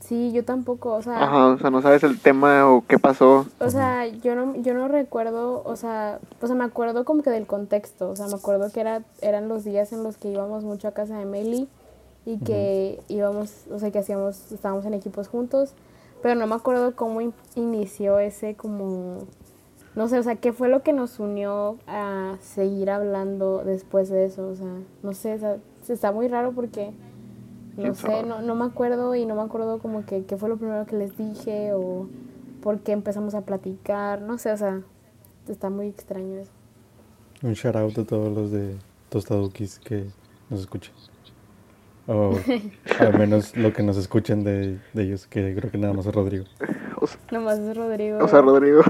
Sí, 0.00 0.30
yo 0.32 0.44
tampoco, 0.44 0.94
o 0.94 1.02
sea, 1.02 1.24
Ajá, 1.24 1.46
o 1.48 1.58
sea, 1.58 1.70
no 1.70 1.82
sabes 1.82 2.02
el 2.04 2.18
tema 2.20 2.70
o 2.72 2.84
qué 2.86 2.98
pasó. 2.98 3.46
o 3.60 3.68
sea, 3.70 4.06
yo 4.06 4.34
no, 4.36 4.54
yo 4.56 4.72
no 4.74 4.86
recuerdo, 4.88 5.62
o 5.64 5.76
sea, 5.76 6.20
o 6.40 6.46
sea, 6.46 6.54
me 6.56 6.64
acuerdo 6.64 7.04
como 7.04 7.22
que 7.22 7.30
del 7.30 7.46
contexto, 7.46 8.10
o 8.10 8.16
sea, 8.16 8.26
me 8.28 8.34
acuerdo 8.36 8.70
que 8.72 8.80
era, 8.80 9.02
eran 9.20 9.48
los 9.48 9.64
días 9.64 9.92
en 9.92 10.04
los 10.04 10.16
que 10.16 10.30
íbamos 10.30 10.62
mucho 10.64 10.86
a 10.88 10.92
casa 10.92 11.18
de 11.18 11.24
Meli 11.26 11.68
y 12.24 12.38
que 12.38 13.00
íbamos, 13.08 13.64
o 13.72 13.78
sea, 13.80 13.90
que 13.90 13.98
hacíamos, 13.98 14.52
estábamos 14.52 14.86
en 14.86 14.94
equipos 14.94 15.28
juntos, 15.28 15.72
pero 16.22 16.36
no 16.36 16.46
me 16.46 16.54
acuerdo 16.54 16.94
cómo 16.94 17.20
in- 17.20 17.34
inició 17.56 18.18
ese 18.20 18.54
como, 18.54 19.18
no 19.98 20.08
sé, 20.08 20.18
o 20.18 20.22
sea, 20.22 20.36
qué 20.36 20.52
fue 20.52 20.68
lo 20.68 20.82
que 20.82 20.92
nos 20.94 21.18
unió 21.20 21.76
a 21.86 22.36
seguir 22.40 22.88
hablando 22.90 23.62
después 23.64 24.08
de 24.08 24.24
eso, 24.24 24.48
o 24.48 24.54
sea, 24.54 24.72
no 25.02 25.12
sé, 25.12 25.34
o 25.34 25.38
sea, 25.38 25.56
está 25.88 26.12
muy 26.12 26.28
raro 26.28 26.52
porque... 26.52 26.92
No 27.76 27.82
¿Quién 27.82 27.94
sé, 27.94 28.22
no, 28.24 28.40
no 28.42 28.54
me 28.56 28.64
acuerdo 28.64 29.14
y 29.14 29.24
no 29.26 29.36
me 29.36 29.42
acuerdo 29.42 29.78
como 29.78 30.04
que 30.04 30.24
qué 30.24 30.36
fue 30.36 30.48
lo 30.48 30.56
primero 30.56 30.84
que 30.86 30.96
les 30.96 31.16
dije 31.16 31.72
o 31.74 32.08
por 32.62 32.80
qué 32.80 32.90
empezamos 32.92 33.34
a 33.36 33.42
platicar, 33.42 34.20
no 34.22 34.36
sé, 34.38 34.50
o 34.52 34.56
sea, 34.56 34.80
está 35.48 35.70
muy 35.70 35.86
extraño 35.86 36.38
eso. 36.40 36.50
Un 37.42 37.52
shout 37.52 37.76
out 37.76 37.96
a 37.98 38.04
todos 38.04 38.32
los 38.36 38.50
de 38.50 38.74
Tostadukis 39.10 39.78
que 39.78 40.06
nos 40.50 40.60
escuchan. 40.60 40.92
O 42.08 42.32
al 43.00 43.16
menos 43.18 43.56
lo 43.56 43.72
que 43.72 43.82
nos 43.84 43.96
escuchen 43.96 44.42
de, 44.42 44.80
de 44.94 45.02
ellos, 45.04 45.26
que 45.28 45.54
creo 45.54 45.70
que 45.70 45.78
nada 45.78 45.92
más 45.92 46.06
es 46.06 46.14
Rodrigo. 46.14 46.46
O, 47.00 47.04
s- 47.04 47.16
Nomás 47.30 47.58
es 47.60 47.76
Rodrigo. 47.76 48.18
o 48.24 48.26
sea, 48.26 48.40
Rodrigo. 48.40 48.80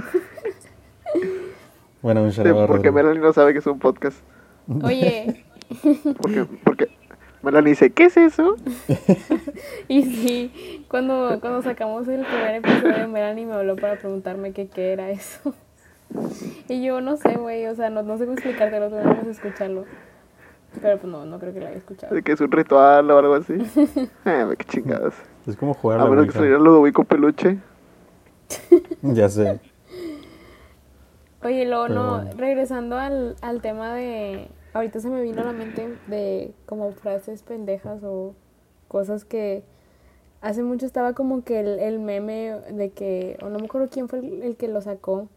Bueno, 2.03 2.23
un 2.23 2.33
Sí, 2.33 2.43
porque. 2.67 2.91
Melanie 2.91 3.21
no 3.21 3.33
sabe 3.33 3.53
que 3.53 3.59
es 3.59 3.67
un 3.67 3.79
podcast. 3.79 4.19
Oye, 4.83 5.45
Porque, 6.19 6.47
porque 6.65 6.89
Melanie 7.43 7.71
dice, 7.71 7.91
¿qué 7.91 8.05
es 8.05 8.17
eso? 8.17 8.57
y 9.89 10.03
sí, 10.03 10.85
cuando, 10.89 11.39
cuando 11.41 11.63
sacamos 11.63 12.09
el 12.09 12.25
primer 12.25 12.57
episodio, 12.57 13.09
Melanie 13.09 13.47
me 13.47 13.55
habló 13.55 13.77
para 13.77 13.97
preguntarme 13.99 14.53
que 14.53 14.69
qué 14.69 14.93
era 14.93 15.11
eso. 15.11 15.55
Y 16.69 16.83
yo 16.83 17.01
no 17.01 17.17
sé, 17.17 17.37
güey, 17.37 17.67
o 17.67 17.75
sea, 17.75 17.91
no, 17.91 18.03
no 18.03 18.17
sé 18.17 18.25
cómo 18.25 18.35
explicártelo, 18.35 18.89
tenemos 18.89 19.25
que 19.25 19.31
escucharlo. 19.31 19.85
Pero 20.81 20.99
pues 20.99 21.11
no, 21.11 21.25
no 21.25 21.39
creo 21.39 21.53
que 21.53 21.61
lo 21.61 21.67
haya 21.67 21.77
escuchado. 21.77 22.15
De 22.15 22.23
que 22.23 22.33
es 22.33 22.41
un 22.41 22.51
ritual 22.51 23.11
o 23.11 23.19
algo 23.19 23.35
así. 23.35 23.55
Ah, 24.25 24.49
qué 24.57 24.65
chingadas. 24.65 25.15
Es 25.47 25.57
como 25.57 25.75
jugar 25.75 25.99
a 25.99 26.03
A 26.03 26.05
la 26.05 26.11
menos 26.11 26.27
que 26.27 26.33
saliera 26.33 26.59
Ludovico 26.59 27.05
Peluche. 27.05 27.59
Ya 29.03 29.29
sé. 29.29 29.61
Oye, 31.45 31.67
luego 31.67 31.89
no, 31.89 32.17
bueno. 32.17 32.31
regresando 32.37 32.97
al, 32.99 33.37
al 33.43 33.61
tema 33.61 33.95
de, 33.95 34.49
ahorita 34.73 35.01
se 35.01 35.09
me 35.09 35.23
vino 35.23 35.41
a 35.43 35.45
la 35.45 35.53
mente 35.53 35.97
de 36.07 36.53
como 36.67 36.93
frases 36.93 37.43
pendejas 37.43 38.03
o 38.03 38.35
cosas 38.89 39.25
que 39.25 39.63
hace 40.41 40.63
mucho 40.63 40.85
estaba 40.87 41.13
como 41.15 41.45
que 41.45 41.61
el, 41.61 41.79
el 41.79 41.99
meme 42.01 42.57
de 42.73 42.91
que, 42.91 43.39
o 43.43 43.49
no 43.51 43.59
me 43.61 43.67
acuerdo 43.67 43.89
quién 43.91 44.09
fue 44.09 44.19
el, 44.21 44.43
el 44.43 44.57
que 44.57 44.67
lo 44.69 44.81
sacó, 44.81 45.29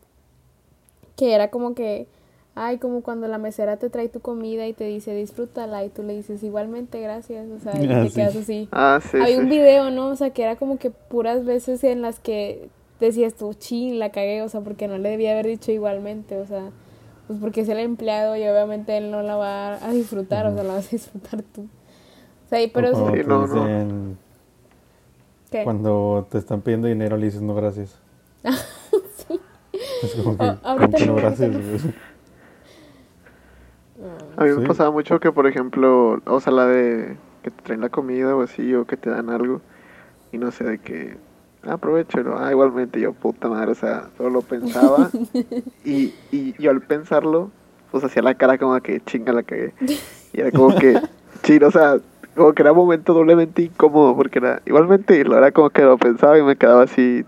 que 1.15 1.34
era 1.36 1.50
como 1.51 1.75
que, 1.75 2.08
ay, 2.55 2.77
como 2.79 3.01
cuando 3.01 3.27
la 3.27 3.38
mesera 3.38 3.77
te 3.77 3.89
trae 3.89 4.10
tu 4.10 4.22
comida 4.22 4.67
y 4.67 4.74
te 4.74 4.86
dice 4.86 5.13
disfrútala 5.13 5.84
y 5.86 5.89
tú 5.89 6.01
le 6.03 6.15
dices 6.15 6.41
igualmente 6.43 6.99
gracias, 6.99 7.47
o 7.52 7.60
sea, 7.60 7.84
y 7.84 7.88
Ah, 7.88 8.02
te 8.04 8.10
sí. 8.10 8.15
quedas 8.15 8.36
así. 8.36 8.69
Ah, 8.71 8.99
sí, 9.02 9.17
Hay 9.21 9.36
un 9.36 9.49
video, 9.49 9.91
¿no? 9.91 10.08
O 10.10 10.15
sea, 10.15 10.32
que 10.32 10.43
era 10.43 10.56
como 10.56 10.78
que 10.80 10.89
puras 10.89 11.45
veces 11.45 11.84
en 11.84 12.02
las 12.02 12.19
que 12.19 12.69
decías 13.07 13.33
tú, 13.35 13.53
chin, 13.53 13.99
la 13.99 14.11
cagué, 14.11 14.41
o 14.41 14.49
sea, 14.49 14.61
porque 14.61 14.87
no 14.87 14.97
le 14.97 15.09
debía 15.09 15.31
haber 15.31 15.47
dicho 15.47 15.71
igualmente, 15.71 16.37
o 16.37 16.45
sea, 16.45 16.69
pues 17.27 17.39
porque 17.39 17.61
es 17.61 17.69
el 17.69 17.79
empleado 17.79 18.35
y 18.35 18.43
obviamente 18.47 18.97
él 18.97 19.09
no 19.11 19.21
la 19.21 19.35
va 19.35 19.75
a 19.85 19.91
disfrutar, 19.91 20.45
o 20.47 20.53
sea, 20.53 20.63
la 20.63 20.73
vas 20.73 20.87
a 20.87 20.91
disfrutar 20.91 21.41
tú. 21.43 21.61
O 22.45 22.49
sea, 22.49 22.61
y- 22.61 22.67
pero 22.67 22.87
O 22.87 22.91
eso- 22.91 22.99
como 23.05 23.15
Sí, 23.15 23.23
no, 23.25 23.47
no. 23.47 23.65
dicen, 23.65 24.17
¿qué? 25.49 25.63
cuando 25.63 26.27
te 26.29 26.37
están 26.37 26.61
pidiendo 26.61 26.87
dinero 26.87 27.17
le 27.17 27.25
dices 27.25 27.41
no 27.41 27.55
gracias. 27.55 27.97
Es 30.03 30.15
como 30.15 30.37
que, 30.37 30.43
O- 30.43 30.57
ahorita 30.63 30.77
¿cómo 30.77 30.97
que 30.97 31.05
no 31.05 31.15
gracias? 31.15 31.49
ahorita 31.55 31.93
A 34.37 34.43
mí 34.45 34.49
me 34.51 34.61
Sí. 34.61 34.67
pasaba 34.67 34.91
mucho 34.91 35.19
que, 35.19 35.31
por 35.31 35.45
ejemplo, 35.47 36.21
o 36.25 36.39
sea, 36.39 36.51
la 36.53 36.65
de 36.65 37.17
que 37.43 37.51
te 37.51 37.61
traen 37.63 37.81
la 37.81 37.89
comida 37.89 38.35
o 38.35 38.41
así, 38.41 38.73
o 38.73 38.85
que 38.85 38.97
te 38.97 39.09
dan 39.09 39.29
algo, 39.29 39.61
y 40.31 40.37
no 40.37 40.51
sé, 40.51 40.63
de 40.63 40.77
que, 40.79 41.17
ah, 41.17 41.31
aprovechalo, 41.63 42.38
ah, 42.39 42.52
igualmente, 42.52 43.00
yo, 43.00 43.13
puta 43.13 43.47
madre, 43.50 43.71
o 43.71 43.76
sea, 43.76 44.10
solo 44.17 44.30
lo 44.30 44.41
pensaba, 44.41 45.10
y, 45.86 46.13
y 46.32 46.54
yo 46.62 46.71
al 46.71 46.82
pensarlo, 46.82 47.52
pues 47.91 48.04
hacía 48.04 48.21
la 48.24 48.36
cara 48.36 48.58
como 48.58 48.80
que 48.82 49.02
chinga 49.02 49.34
la 49.34 49.43
cagué, 49.43 49.74
y 50.34 50.39
era 50.41 50.52
como 50.52 50.74
que, 50.76 51.00
chido, 51.43 51.67
o 51.67 51.71
sea, 51.71 51.97
como 52.36 52.54
que 52.54 52.62
era 52.62 52.71
un 52.71 52.78
momento 52.78 53.13
doblemente 53.13 53.62
incómodo, 53.63 54.15
porque 54.15 54.39
era, 54.39 54.62
igualmente, 54.65 55.17
y 55.19 55.24
lo 55.24 55.38
era 55.38 55.52
como 55.52 55.69
que 55.69 55.82
lo 55.84 55.97
pensaba 55.97 56.38
y 56.38 56.43
me 56.43 56.56
quedaba 56.56 56.84
así, 56.84 57.26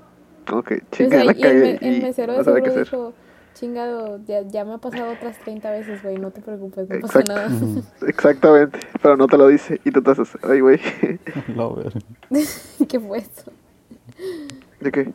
como 0.48 0.63
que 0.63 0.76
O 0.76 0.80
chinga 0.91 1.10
sea, 1.17 1.24
la 1.26 1.34
y 1.34 1.36
el, 1.36 1.41
cagué, 1.41 1.60
me- 1.82 1.88
el 1.88 1.98
y 1.98 2.02
mesero 2.02 2.32
de 2.34 2.38
no 2.39 2.43
sabía 2.43 2.63
qué 2.63 2.69
hacer. 2.69 2.84
dijo, 2.86 3.13
chingado, 3.54 4.19
ya, 4.26 4.41
ya 4.41 4.65
me 4.65 4.74
ha 4.74 4.78
pasado 4.80 5.12
otras 5.12 5.38
30 5.39 5.69
veces, 5.72 6.02
güey, 6.02 6.17
no 6.17 6.32
te 6.32 6.41
preocupes, 6.41 6.89
no 6.89 7.00
pasa 7.02 7.22
nada. 7.24 7.48
Exactamente, 8.08 8.80
pero 9.02 9.15
no 9.17 9.28
te 9.28 9.38
lo 9.38 9.48
dice, 9.48 9.80
y 9.86 9.91
tú 9.91 10.02
te 10.02 10.12
haces, 10.12 10.38
ay, 10.43 10.60
güey, 10.62 10.80
Lo 11.56 11.76
ver. 11.76 11.93
¿Qué 12.88 13.00
fue 13.00 13.19
eso? 13.19 13.52
¿De 14.80 14.91
qué? 14.91 15.12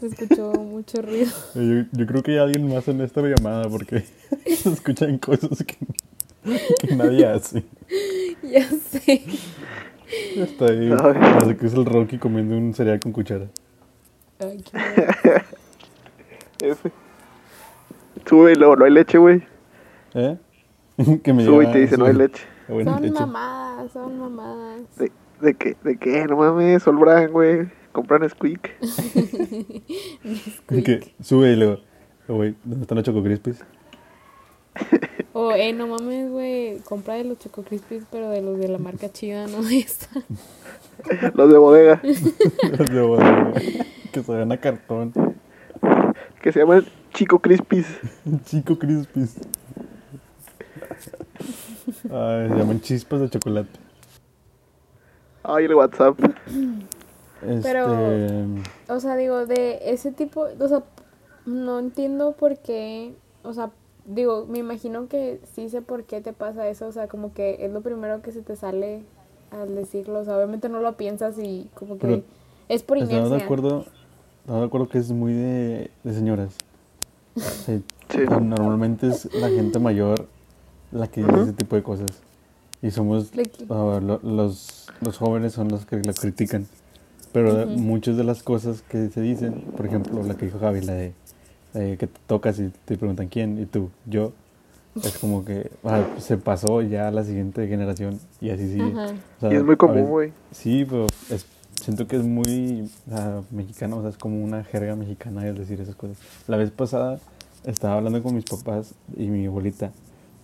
Se 0.00 0.06
escuchó 0.06 0.52
mucho 0.52 1.00
ruido. 1.00 1.30
Yo, 1.54 1.84
yo 1.92 2.06
creo 2.06 2.22
que 2.22 2.32
hay 2.32 2.38
alguien 2.38 2.68
más 2.72 2.88
en 2.88 3.00
esta 3.00 3.20
llamada 3.22 3.68
porque 3.68 4.00
se 4.46 4.70
escuchan 4.70 5.18
cosas 5.18 5.62
que, 5.64 5.76
que 6.80 6.96
nadie 6.96 7.24
hace. 7.26 7.64
ya 8.42 8.64
sé. 8.68 9.22
Está 10.36 10.66
ahí, 10.66 10.90
parece 10.90 11.56
que 11.56 11.66
es 11.66 11.74
el 11.74 11.84
Rocky 11.86 12.18
comiendo 12.18 12.56
un 12.56 12.74
cereal 12.74 13.00
con 13.00 13.12
cuchara. 13.12 13.46
Ay, 14.40 14.62
qué 14.62 15.42
luego 18.56 18.76
no 18.76 18.84
hay 18.84 18.90
leche, 18.90 19.18
güey. 19.18 19.42
¿Eh? 20.14 20.36
que 21.22 21.32
me 21.32 21.44
Sube 21.44 21.64
y 21.64 21.72
te 21.72 21.78
dice 21.78 21.96
no 21.96 22.04
hay 22.06 22.14
leche. 22.14 22.42
Ah, 22.68 22.72
bueno, 22.72 22.92
Son 22.92 23.02
leche. 23.02 23.14
mamadas, 23.14 23.92
son 23.92 24.18
mamadas. 24.18 24.96
¿De, 24.96 25.12
de 25.40 25.54
qué? 25.54 25.76
¿De 25.82 25.96
qué? 25.96 26.24
No 26.26 26.36
mames, 26.36 26.82
Sol 26.82 26.96
Brand, 26.98 27.30
güey. 27.30 27.68
Compran 27.92 28.28
Squeak. 28.28 28.70
Que 30.68 31.12
sube 31.22 31.52
y 31.52 31.56
luego, 31.56 31.78
oh, 32.28 32.34
güey, 32.34 32.54
¿dónde 32.64 32.82
están 32.82 32.96
los 32.96 33.04
Choco 33.04 33.22
Crispies? 33.22 33.64
O, 35.34 35.50
eh, 35.52 35.72
no 35.72 35.86
mames, 35.86 36.30
güey, 36.30 36.80
compra 36.80 37.14
de 37.14 37.24
los 37.24 37.38
Choco 37.38 37.62
Crispies, 37.62 38.04
pero 38.10 38.28
de 38.28 38.42
los 38.42 38.58
de 38.58 38.68
la 38.68 38.76
marca 38.76 39.10
chida, 39.10 39.46
no 39.46 39.62
de 39.62 39.78
esta. 39.78 40.08
Los 41.34 41.50
de 41.50 41.56
bodega. 41.56 42.02
Los 42.02 42.90
de 42.90 43.00
bodega, 43.00 43.52
que 44.12 44.22
se 44.22 44.30
ven 44.30 44.52
a 44.52 44.58
cartón. 44.58 45.14
Que 46.42 46.52
se 46.52 46.60
llaman 46.60 46.84
Chico 47.14 47.38
Crispies. 47.38 47.86
Chico 48.44 48.78
Crispies. 48.78 49.36
Ay, 52.10 52.48
se 52.50 52.54
llaman 52.54 52.80
chispas 52.82 53.20
de 53.22 53.30
chocolate. 53.30 53.80
Ay, 55.44 55.64
el 55.64 55.74
WhatsApp. 55.74 56.18
Este, 57.46 57.62
Pero- 57.62 58.46
O 58.88 59.00
sea, 59.00 59.16
digo, 59.16 59.46
de 59.46 59.80
ese 59.92 60.12
tipo, 60.12 60.46
o 60.58 60.68
sea, 60.68 60.82
no 61.46 61.78
entiendo 61.78 62.32
por 62.32 62.58
qué, 62.58 63.14
o 63.42 63.52
sea, 63.52 63.70
digo, 64.06 64.46
me 64.48 64.58
imagino 64.58 65.08
que 65.08 65.40
sí 65.54 65.68
sé 65.68 65.82
por 65.82 66.04
qué 66.04 66.20
te 66.20 66.32
pasa 66.32 66.68
eso, 66.68 66.86
o 66.86 66.92
sea, 66.92 67.08
como 67.08 67.32
que 67.34 67.64
es 67.64 67.72
lo 67.72 67.80
primero 67.80 68.22
que 68.22 68.32
se 68.32 68.42
te 68.42 68.54
sale 68.56 69.02
al 69.50 69.74
decirlo, 69.74 70.20
o 70.20 70.24
sea, 70.24 70.36
obviamente 70.36 70.68
no 70.68 70.80
lo 70.80 70.96
piensas 70.96 71.36
y 71.38 71.68
como 71.74 71.98
que 71.98 72.06
Pero, 72.06 72.22
es 72.68 72.82
por 72.82 72.96
¿Estás 72.98 73.10
de 73.10 73.16
inercia. 73.26 73.44
acuerdo? 73.44 73.84
¿Estás 74.44 74.56
de 74.60 74.64
acuerdo 74.64 74.88
que 74.88 74.98
es 74.98 75.10
muy 75.10 75.32
de, 75.32 75.90
de 76.04 76.14
señoras? 76.14 76.54
Sí. 77.36 77.82
Sí. 78.10 78.18
Normalmente 78.28 79.08
es 79.08 79.32
la 79.34 79.48
gente 79.48 79.78
mayor 79.78 80.26
la 80.90 81.06
que 81.08 81.22
dice 81.22 81.42
ese 81.42 81.52
tipo 81.54 81.76
de 81.76 81.82
cosas. 81.82 82.10
Y 82.82 82.90
somos, 82.90 83.30
lo- 83.68 84.20
los, 84.22 84.88
los 85.00 85.16
jóvenes 85.18 85.52
son 85.54 85.68
los 85.68 85.86
que 85.86 85.96
lo 85.96 86.12
critican. 86.12 86.66
Pero 87.32 87.54
de- 87.54 87.66
muchas 87.66 88.16
de 88.16 88.24
las 88.24 88.42
cosas 88.42 88.82
que 88.82 89.08
se 89.08 89.20
dicen, 89.20 89.54
por 89.76 89.86
ejemplo, 89.86 90.22
la 90.22 90.34
que 90.34 90.46
dijo 90.46 90.58
Javi, 90.58 90.82
la 90.82 90.92
de 90.94 91.12
eh, 91.74 91.96
que 91.98 92.06
te 92.06 92.20
tocas 92.26 92.58
y 92.58 92.70
te 92.84 92.96
preguntan 92.98 93.28
quién, 93.28 93.58
y 93.60 93.64
tú, 93.66 93.88
yo, 94.06 94.32
es 95.02 95.16
como 95.18 95.42
que 95.44 95.70
ah, 95.84 96.04
se 96.18 96.36
pasó 96.36 96.82
ya 96.82 97.08
a 97.08 97.10
la 97.10 97.24
siguiente 97.24 97.66
generación 97.66 98.18
y 98.42 98.50
así. 98.50 98.78
O 98.80 99.40
sea, 99.40 99.52
Y 99.52 99.56
es 99.56 99.64
muy 99.64 99.76
común, 99.76 100.04
güey. 100.06 100.32
Sí, 100.50 100.84
pero 100.88 101.06
es- 101.30 101.46
siento 101.80 102.06
que 102.06 102.16
es 102.16 102.22
muy 102.24 102.90
ah, 103.10 103.40
mexicano, 103.50 103.96
o 103.96 104.00
sea, 104.02 104.10
es 104.10 104.18
como 104.18 104.44
una 104.44 104.64
jerga 104.64 104.94
mexicana 104.94 105.46
el 105.48 105.56
decir 105.56 105.80
esas 105.80 105.94
cosas. 105.94 106.18
La 106.46 106.58
vez 106.58 106.70
pasada 106.70 107.18
estaba 107.64 107.94
hablando 107.96 108.22
con 108.22 108.34
mis 108.34 108.44
papás 108.44 108.94
y 109.16 109.28
mi 109.28 109.46
abuelita 109.46 109.92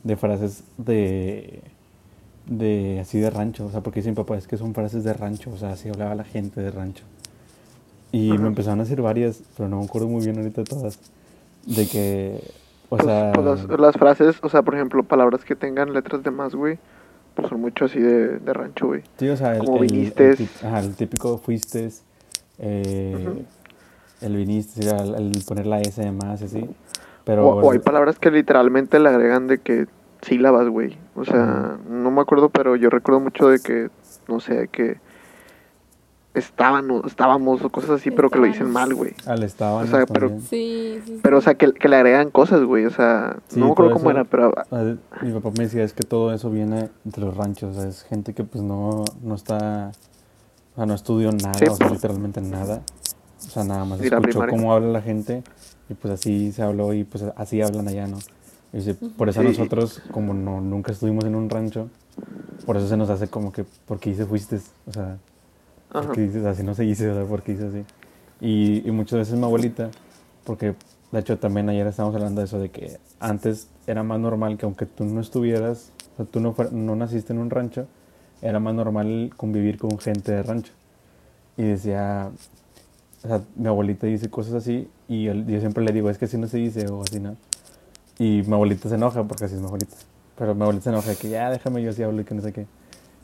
de 0.05 0.16
frases 0.16 0.62
de 0.79 1.61
de 2.49 2.99
así 3.01 3.19
de 3.21 3.31
rancho, 3.31 3.67
o 3.67 3.71
sea, 3.71 3.81
porque 3.83 4.01
dicen 4.01 4.15
papá, 4.15 4.37
es 4.37 4.47
que 4.47 4.57
son 4.57 4.75
frases 4.75 5.05
de 5.05 5.13
rancho, 5.13 5.51
o 5.53 5.57
sea, 5.57 5.71
así 5.71 5.89
hablaba 5.89 6.15
la 6.15 6.25
gente 6.25 6.61
de 6.61 6.71
rancho. 6.71 7.05
Y 8.11 8.33
Ajá. 8.33 8.43
me 8.43 8.49
empezaron 8.49 8.81
a 8.81 8.85
decir 8.85 9.03
varias, 9.03 9.43
pero 9.57 9.69
no 9.69 9.79
me 9.81 9.85
acuerdo 9.85 10.09
muy 10.09 10.25
bien 10.25 10.39
ahorita 10.39 10.65
todas. 10.65 10.99
De 11.67 11.87
que, 11.87 12.41
o 12.89 12.97
Pues, 12.97 13.05
sea, 13.05 13.33
pues 13.35 13.45
las, 13.47 13.81
las 13.81 13.97
frases, 13.97 14.39
o 14.43 14.49
sea, 14.49 14.63
por 14.63 14.75
ejemplo, 14.75 15.03
palabras 15.03 15.45
que 15.45 15.55
tengan 15.55 15.93
letras 15.93 16.23
de 16.23 16.31
más, 16.31 16.55
güey, 16.55 16.79
pues 17.35 17.49
son 17.49 17.61
mucho 17.61 17.85
así 17.85 18.01
de, 18.01 18.39
de 18.39 18.53
rancho, 18.55 18.87
güey. 18.87 19.03
sí, 19.19 19.29
o 19.29 19.37
sea, 19.37 19.53
el, 19.57 19.67
como 19.67 19.77
el- 19.77 19.83
el 19.85 19.91
vinistes. 19.93 20.41
tip- 20.41 20.65
ajá, 20.65 20.81
el 20.81 20.95
típico 20.97 21.37
fuiste, 21.39 21.91
eh, 22.59 23.45
el 24.23 24.37
viniste, 24.37 24.89
el, 24.89 25.15
el 25.15 25.43
poner 25.47 25.67
la 25.67 25.81
S 25.83 26.01
de 26.01 26.11
más, 26.13 26.41
así. 26.43 26.67
Pero, 27.25 27.47
O, 27.49 27.61
o 27.61 27.71
hay 27.73 27.79
palabras 27.79 28.19
que 28.19 28.31
literalmente 28.31 28.99
le 28.99 29.11
agregan 29.11 29.47
de 29.47 29.59
que 29.59 29.87
sílabas, 30.22 30.68
güey. 30.68 30.96
O 31.14 31.24
sea, 31.24 31.78
no 31.88 32.11
me 32.11 32.20
acuerdo, 32.20 32.48
pero 32.50 32.76
yo 32.76 32.90
recuerdo 32.90 33.20
mucho 33.20 33.48
de 33.48 33.61
que, 33.61 33.90
no 34.28 34.40
sé, 34.40 34.68
que 34.68 34.98
estaban 36.35 36.88
o 36.90 37.04
estábamos 37.07 37.62
o 37.64 37.70
cosas 37.70 37.90
así, 37.90 38.11
pero 38.11 38.31
que 38.31 38.38
lo 38.38 38.44
dicen 38.44 38.70
mal, 38.70 38.94
güey. 38.94 39.12
al 39.26 39.42
estaban 39.42 39.85
o 39.85 39.87
sea, 39.88 40.07
pero-. 40.07 40.28
Sí, 40.40 40.40
sí, 40.48 41.02
sí. 41.04 41.20
Pero, 41.22 41.38
o 41.38 41.40
sea, 41.40 41.54
que, 41.57 41.72
que 41.72 41.88
le 41.88 41.96
agregan 41.96 42.31
cosas, 42.31 42.62
güey. 42.62 42.85
O 42.87 42.90
sea, 42.90 43.37
Sí, 43.48 43.59
no 43.59 43.66
me 43.66 43.72
acuerdo 43.72 43.92
cómo 43.94 44.11
eso- 44.11 44.20
era, 44.20 44.24
pero 44.24 44.52
Mi 45.22 45.33
papá 45.33 45.50
me 45.57 45.64
decía, 45.64 45.83
es 45.83 45.92
que 45.94 46.04
todo 46.04 46.33
eso 46.33 46.50
viene 46.50 46.90
de 47.04 47.20
los 47.20 47.37
ranchos, 47.37 47.76
o 47.76 47.81
sea, 47.81 47.88
es 47.88 48.02
gente 48.04 48.35
que 48.35 48.44
pues 48.44 48.62
no, 48.62 49.04
no 49.22 49.35
está, 49.35 49.90
o 50.74 50.76
sea, 50.76 50.87
no 50.87 50.94
estudió 50.94 51.33
nada, 51.33 51.54
Sí. 51.59 51.64
o 51.68 51.74
sea, 51.74 51.88
literalmente 51.90 52.40
nada. 52.40 52.83
O 53.38 53.50
sea, 53.50 53.64
nada 53.64 53.85
más 53.85 54.00
escuchó 54.00 54.46
cómo 54.48 54.72
habla 54.72 54.88
la 54.88 55.02
gente 55.02 55.42
y 55.88 55.94
pues 55.94 56.12
así 56.14 56.52
se 56.52 56.62
habló 56.62 56.92
y 56.92 57.04
pues 57.04 57.24
así 57.37 57.62
hablan 57.62 57.88
allá, 57.88 58.07
¿no? 58.07 58.18
Y 58.72 58.78
dice, 58.78 58.94
por 58.94 59.28
eso 59.28 59.42
nosotros, 59.42 60.02
como 60.11 60.35
no, 60.35 60.61
nunca 60.61 60.92
estuvimos 60.92 61.24
en 61.24 61.35
un 61.35 61.48
rancho, 61.48 61.88
por 62.66 62.76
eso 62.76 62.87
se 62.88 62.96
nos 62.96 63.09
hace 63.09 63.28
como 63.28 63.52
que, 63.52 63.64
¿por 63.87 63.98
qué 63.98 64.11
dice 64.11 64.26
fuiste? 64.26 64.61
O 64.87 64.92
sea, 64.92 65.18
porque 65.90 66.20
dices 66.20 66.44
así 66.44 66.62
no 66.62 66.74
se 66.74 66.83
dice, 66.83 67.11
o 67.11 67.14
sea, 67.14 67.24
porque 67.24 67.52
dice 67.52 67.66
así. 67.66 67.85
Y, 68.40 68.87
y 68.87 68.90
muchas 68.90 69.20
veces 69.20 69.38
mi 69.38 69.44
abuelita, 69.44 69.90
porque 70.44 70.74
de 71.11 71.18
hecho 71.18 71.38
también 71.38 71.68
ayer 71.70 71.87
estábamos 71.87 72.14
hablando 72.14 72.40
de 72.40 72.46
eso, 72.46 72.59
de 72.59 72.70
que 72.70 72.98
antes 73.20 73.68
era 73.87 74.02
más 74.02 74.20
normal 74.20 74.59
que 74.59 74.66
aunque 74.66 74.85
tú 74.85 75.04
no 75.04 75.20
estuvieras, 75.20 75.92
o 76.14 76.16
sea, 76.18 76.26
tú 76.26 76.40
no, 76.40 76.54
no 76.72 76.94
naciste 76.94 77.33
en 77.33 77.38
un 77.38 77.48
rancho, 77.48 77.87
era 78.42 78.61
más 78.61 78.74
normal 78.74 79.33
convivir 79.37 79.78
con 79.78 79.98
gente 79.98 80.33
de 80.33 80.42
rancho. 80.42 80.72
Y 81.57 81.62
decía, 81.62 82.31
o 83.24 83.28
sea, 83.28 83.40
mi 83.57 83.66
abuelita 83.66 84.07
dice 84.07 84.31
cosas 84.31 84.54
así 84.54 84.88
y 85.09 85.24
yo, 85.24 85.33
yo 85.33 85.59
siempre 85.59 85.83
le 85.83 85.92
digo, 85.92 86.11
es 86.11 86.18
que 86.18 86.26
así 86.26 86.37
no 86.37 86.46
se 86.46 86.59
dice 86.59 86.87
o 86.88 87.02
así 87.02 87.18
no. 87.18 87.37
Y 88.18 88.42
mi 88.46 88.54
abuelita 88.54 88.88
se 88.88 88.96
enoja 88.96 89.22
porque 89.24 89.44
así 89.44 89.54
es 89.54 89.61
mi 89.61 89.66
abuelita. 89.66 89.96
Pero 90.37 90.54
mi 90.54 90.62
abuelita 90.62 90.85
se 90.85 90.90
enoja 90.90 91.11
de 91.11 91.16
que 91.16 91.28
ya 91.28 91.50
déjame 91.50 91.83
yo 91.83 91.90
así 91.90 92.02
hablo 92.02 92.20
y 92.20 92.24
que 92.24 92.35
no 92.35 92.42
sé 92.42 92.52
qué. 92.52 92.66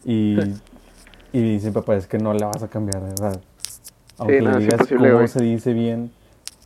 Y, 0.04 0.38
y 1.32 1.42
dice 1.42 1.72
papá, 1.72 1.96
es 1.96 2.06
que 2.06 2.18
no 2.18 2.32
la 2.34 2.46
vas 2.46 2.62
a 2.62 2.68
cambiar, 2.68 3.02
¿verdad? 3.02 3.40
Aunque 4.18 4.40
no, 4.40 4.50
le 4.52 4.58
es 4.58 4.62
digas 4.64 4.88
cómo 4.88 5.12
güey. 5.12 5.28
se 5.28 5.42
dice 5.42 5.72
bien, 5.72 6.12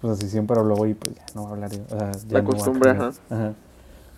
pues 0.00 0.18
así 0.18 0.28
siempre 0.28 0.58
habló 0.58 0.86
y 0.86 0.94
pues 0.94 1.16
ya 1.16 1.24
no 1.34 1.44
va 1.44 1.50
a 1.50 1.52
hablar. 1.52 1.70
O 1.90 1.98
sea, 1.98 2.12
ya 2.12 2.38
La 2.38 2.42
no 2.42 2.50
costumbre, 2.50 2.90
cambiar. 2.90 3.12
Ajá. 3.30 3.52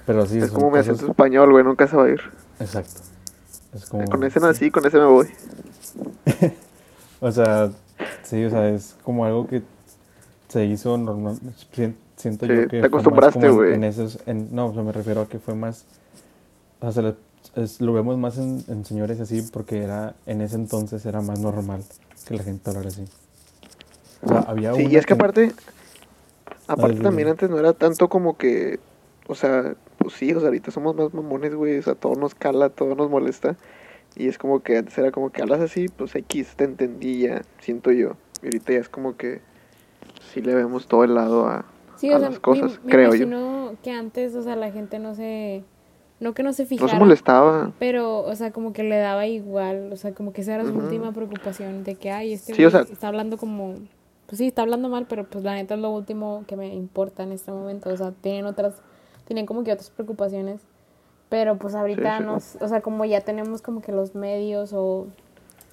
Pero 0.06 0.26
sí, 0.26 0.38
es 0.38 0.50
como 0.50 0.70
mi 0.70 0.78
acento 0.78 1.06
español, 1.06 1.52
güey. 1.52 1.62
Nunca 1.64 1.86
se 1.86 1.96
va 1.96 2.04
a 2.04 2.08
ir. 2.08 2.20
Exacto. 2.58 3.00
Es 3.72 3.86
como, 3.86 4.04
Con 4.06 4.24
ese 4.24 4.40
nací, 4.40 4.70
con 4.70 4.84
ese 4.86 4.98
me 4.98 5.04
voy. 5.06 5.28
O 7.22 7.30
sea, 7.30 7.70
sí, 8.22 8.42
o 8.44 8.50
sea, 8.50 8.70
es 8.70 8.96
como 9.04 9.26
algo 9.26 9.46
que 9.46 9.62
se 10.48 10.64
hizo 10.64 10.96
normal. 10.96 11.38
Si- 12.20 12.28
Siento 12.28 12.46
Sí, 12.46 12.52
yo 12.54 12.68
que 12.68 12.80
te 12.80 12.86
acostumbraste, 12.86 13.48
güey. 13.50 13.74
En, 13.74 13.84
esos, 13.84 14.18
en, 14.26 14.54
no, 14.54 14.66
o 14.66 14.74
sea, 14.74 14.82
me 14.82 14.92
refiero 14.92 15.22
a 15.22 15.28
que 15.28 15.38
fue 15.38 15.54
más. 15.54 15.84
O 16.80 16.82
sea, 16.82 16.92
se 16.92 17.02
le- 17.02 17.14
es- 17.62 17.80
lo 17.80 17.92
vemos 17.92 18.16
más 18.18 18.38
en, 18.38 18.62
en 18.68 18.84
señores 18.84 19.20
así 19.20 19.42
porque 19.52 19.82
era 19.82 20.14
en 20.26 20.40
ese 20.40 20.56
entonces 20.56 21.04
era 21.06 21.20
más 21.20 21.38
normal 21.40 21.82
que 22.26 22.34
la 22.34 22.42
gente 22.42 22.70
hablara 22.70 22.88
así. 22.88 23.04
O 24.22 24.28
sea, 24.28 24.38
había 24.40 24.74
Sí, 24.74 24.86
y 24.90 24.96
es 24.96 25.06
que 25.06 25.14
aparte, 25.14 25.52
aparte 26.66 26.92
dime, 26.94 27.04
también 27.04 27.28
antes 27.28 27.48
no 27.50 27.58
era 27.58 27.72
tanto 27.72 28.08
como 28.08 28.36
que, 28.36 28.78
o 29.26 29.34
sea, 29.34 29.74
pues 29.98 30.14
sí, 30.14 30.32
o 30.32 30.40
sea, 30.40 30.48
ahorita 30.48 30.70
somos 30.70 30.94
más 30.94 31.12
mamones, 31.14 31.54
güey, 31.54 31.78
o 31.78 31.82
sea, 31.82 31.94
todo 31.94 32.14
nos 32.14 32.34
cala, 32.34 32.68
todo 32.68 32.94
nos 32.94 33.10
molesta. 33.10 33.56
Y 34.16 34.28
es 34.28 34.38
como 34.38 34.60
que 34.60 34.76
antes 34.78 34.96
era 34.98 35.10
como 35.12 35.30
que 35.30 35.40
hablas 35.40 35.60
así, 35.60 35.88
pues 35.88 36.14
X, 36.16 36.54
te 36.56 36.64
entendí 36.64 37.20
ya, 37.20 37.42
siento 37.60 37.92
yo. 37.92 38.16
Y 38.42 38.46
ahorita 38.46 38.72
ya 38.72 38.78
es 38.80 38.88
como 38.88 39.16
que 39.16 39.40
sí 40.32 40.40
le 40.42 40.54
vemos 40.54 40.86
todo 40.88 41.04
el 41.04 41.14
lado 41.14 41.46
a, 41.46 41.64
Sí, 42.00 42.10
a 42.12 42.16
o 42.16 42.20
sea, 42.20 42.30
las 42.30 42.40
cosas, 42.40 42.78
me, 42.80 42.84
me 42.86 42.90
creo 42.92 43.14
yo. 43.14 43.72
que 43.82 43.90
antes, 43.90 44.34
o 44.34 44.42
sea, 44.42 44.56
la 44.56 44.70
gente 44.72 44.98
no 44.98 45.14
se, 45.14 45.64
no 46.18 46.32
que 46.34 46.42
no 46.42 46.52
se 46.52 46.62
No 46.62 46.68
fijara, 46.68 46.92
se 46.92 46.98
molestaba. 46.98 47.72
pero, 47.78 48.20
o 48.20 48.34
sea, 48.34 48.52
como 48.52 48.72
que 48.72 48.82
le 48.82 48.96
daba 48.98 49.26
igual, 49.26 49.92
o 49.92 49.96
sea, 49.96 50.12
como 50.14 50.32
que 50.32 50.40
esa 50.40 50.54
era 50.54 50.64
su 50.64 50.70
Ujú. 50.70 50.80
última 50.86 51.12
preocupación, 51.12 51.84
de 51.84 51.94
que, 51.96 52.10
ay, 52.10 52.32
este 52.32 52.54
Sí, 52.54 52.64
o 52.64 52.70
sea- 52.70 52.80
está 52.82 53.08
hablando 53.08 53.36
como, 53.36 53.74
pues 54.26 54.38
sí, 54.38 54.46
está 54.46 54.62
hablando 54.62 54.88
mal, 54.88 55.06
pero 55.08 55.24
pues 55.28 55.44
la 55.44 55.54
neta 55.54 55.74
es 55.74 55.80
lo 55.80 55.90
último 55.90 56.44
que 56.46 56.56
me 56.56 56.74
importa 56.74 57.22
en 57.22 57.32
este 57.32 57.52
momento, 57.52 57.90
o 57.90 57.96
sea, 57.96 58.12
tienen 58.12 58.46
otras, 58.46 58.80
tienen 59.26 59.44
como 59.46 59.62
que 59.64 59.72
otras 59.72 59.90
preocupaciones, 59.90 60.62
pero 61.28 61.58
pues 61.58 61.74
ahorita 61.74 62.18
sí. 62.18 62.24
nos, 62.24 62.56
o 62.60 62.66
sea, 62.68 62.80
como 62.80 63.04
ya 63.04 63.20
tenemos 63.20 63.60
como 63.62 63.82
que 63.82 63.92
los 63.92 64.14
medios 64.14 64.72
o, 64.72 65.06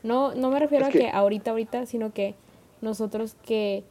no, 0.03 0.35
no 0.35 0.51
me 0.51 0.59
refiero 0.59 0.83
Es 0.85 0.89
a 0.89 0.91
que- 0.91 0.99
que 0.99 1.09
ahorita, 1.09 1.51
ahorita, 1.51 1.85
sino 1.85 2.11
que 2.13 2.35
nosotros 2.81 3.35
que, 3.43 3.83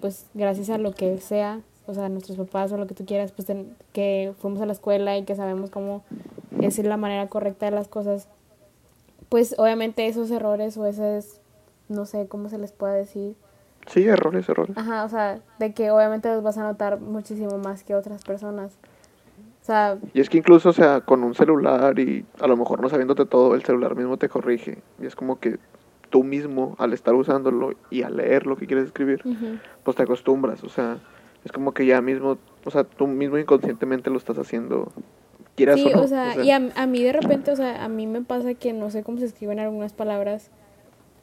pues 0.00 0.26
gracias 0.34 0.70
a 0.70 0.78
lo 0.78 0.92
que 0.92 1.18
sea, 1.18 1.60
o 1.88 1.94
sea, 1.94 2.08
nuestros 2.08 2.36
papás 2.38 2.70
o 2.72 2.76
lo 2.76 2.86
que 2.86 2.94
tú 2.94 3.04
quieras, 3.06 3.32
pues 3.32 3.46
ten- 3.46 3.74
que 3.92 4.32
fuimos 4.38 4.60
a 4.60 4.66
la 4.66 4.72
escuela 4.72 5.16
y 5.16 5.24
que 5.24 5.34
sabemos 5.34 5.70
cómo 5.70 6.02
es 6.60 6.78
la 6.78 6.96
manera 6.96 7.26
correcta 7.28 7.66
de 7.66 7.72
las 7.72 7.88
cosas, 7.88 8.28
pues 9.28 9.54
obviamente 9.58 10.06
esos 10.06 10.30
errores 10.30 10.76
o 10.76 10.86
esas, 10.86 11.40
no 11.88 12.04
sé 12.06 12.26
cómo 12.28 12.48
se 12.48 12.58
les 12.58 12.72
pueda 12.72 12.92
decir, 12.94 13.34
Sí, 13.86 14.04
errores, 14.04 14.46
errores. 14.48 14.76
ajá, 14.76 15.04
o 15.04 15.08
sea, 15.08 15.40
de 15.58 15.72
que 15.72 15.90
obviamente 15.90 16.28
los 16.28 16.42
vas 16.42 16.58
a 16.58 16.62
notar 16.62 17.00
muchísimo 17.00 17.56
más 17.58 17.84
que 17.84 17.94
otras 17.94 18.22
personas. 18.22 18.76
O 19.62 19.64
sea, 19.64 19.98
Y 20.14 20.20
es 20.20 20.28
que 20.28 20.38
incluso, 20.38 20.68
o 20.70 20.72
sea, 20.72 21.00
con 21.02 21.22
un 21.24 21.34
celular 21.34 21.98
y 21.98 22.24
a 22.40 22.46
lo 22.46 22.56
mejor 22.56 22.80
no 22.82 22.88
sabiéndote 22.88 23.24
todo, 23.26 23.54
el 23.54 23.64
celular 23.64 23.94
mismo 23.96 24.16
te 24.18 24.28
corrige. 24.28 24.78
Y 25.00 25.06
es 25.06 25.14
como 25.16 25.38
que 25.40 25.58
tú 26.10 26.22
mismo, 26.24 26.74
al 26.78 26.92
estar 26.94 27.14
usándolo 27.14 27.72
y 27.90 28.02
al 28.02 28.16
leer 28.16 28.46
lo 28.46 28.56
que 28.56 28.66
quieres 28.66 28.86
escribir, 28.86 29.22
pues 29.84 29.96
te 29.96 30.02
acostumbras. 30.02 30.64
O 30.64 30.68
sea, 30.70 30.98
es 31.44 31.52
como 31.52 31.72
que 31.72 31.86
ya 31.86 32.00
mismo, 32.00 32.38
o 32.64 32.70
sea, 32.70 32.84
tú 32.84 33.06
mismo 33.06 33.38
inconscientemente 33.38 34.10
lo 34.10 34.18
estás 34.18 34.38
haciendo, 34.38 34.92
quieras 35.54 35.76
Sí, 35.76 35.86
o 35.92 35.96
no. 35.96 36.02
o 36.02 36.06
sea, 36.08 36.42
y 36.42 36.50
a, 36.50 36.56
a 36.74 36.86
mí 36.86 37.02
de 37.02 37.12
repente, 37.12 37.50
o 37.50 37.56
sea, 37.56 37.84
a 37.84 37.88
mí 37.88 38.06
me 38.06 38.22
pasa 38.22 38.54
que 38.54 38.72
no 38.72 38.90
sé 38.90 39.02
cómo 39.02 39.18
se 39.18 39.26
escriben 39.26 39.58
algunas 39.58 39.92
palabras 39.92 40.50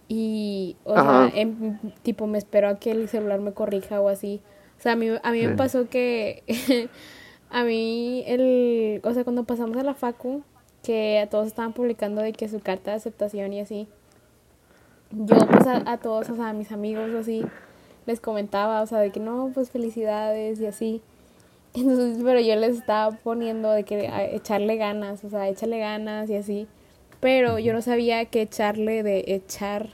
y, 0.08 0.76
o 0.84 0.94
Ajá. 0.96 1.30
sea, 1.30 1.42
em- 1.42 1.80
tipo 2.04 2.28
me 2.28 2.38
espero 2.38 2.68
a 2.70 2.80
que 2.80 2.92
el 2.92 3.08
celular 3.10 3.40
me 3.40 3.54
corrija 3.54 4.00
o 4.02 4.10
así. 4.10 4.42
O 4.78 4.82
sea, 4.82 4.92
a 4.94 4.96
mí, 4.96 5.10
a 5.24 5.32
mí 5.32 5.48
me 5.48 5.56
pasó 5.56 5.90
que 5.90 6.44
a 7.50 7.64
mí, 7.64 8.24
el, 8.28 9.02
o 9.04 9.14
sea, 9.14 9.24
cuando 9.24 9.44
pasamos 9.46 9.78
a 9.78 9.84
la 9.84 9.94
facu, 9.94 10.44
que 10.84 11.20
a 11.20 11.28
todos 11.30 11.48
estaban 11.48 11.74
publicando 11.74 12.22
de 12.22 12.34
que 12.34 12.48
su 12.48 12.60
carta 12.60 12.92
de 12.92 12.98
aceptación 12.98 13.54
y 13.54 13.62
así, 13.62 13.88
yo 15.12 15.38
pues 15.38 15.66
a, 15.68 15.90
a 15.92 15.98
todos, 15.98 16.30
o 16.30 16.36
sea, 16.36 16.50
a 16.50 16.54
mis 16.54 16.72
amigos 16.72 17.10
o 17.14 17.20
así, 17.20 17.44
les 18.06 18.20
comentaba, 18.20 18.82
o 18.82 18.88
sea, 18.88 19.00
de 19.00 19.12
que 19.12 19.20
no, 19.20 19.52
pues 19.54 19.72
felicidades 19.72 20.60
y 20.60 20.66
así. 20.68 21.02
Entonces, 21.74 22.22
pero 22.24 22.40
yo 22.40 22.56
les 22.56 22.78
estaba 22.78 23.16
poniendo 23.18 23.72
de 23.72 23.84
que 23.84 24.08
a 24.08 24.24
echarle 24.26 24.78
ganas, 24.78 25.24
o 25.24 25.30
sea, 25.30 25.50
échale 25.50 25.80
ganas 25.80 26.30
y 26.30 26.36
así. 26.38 26.68
Pero 27.20 27.60
yo 27.60 27.74
no 27.74 27.82
sabía 27.82 28.26
que 28.26 28.42
echarle 28.44 29.04
de 29.04 29.24
echar, 29.28 29.90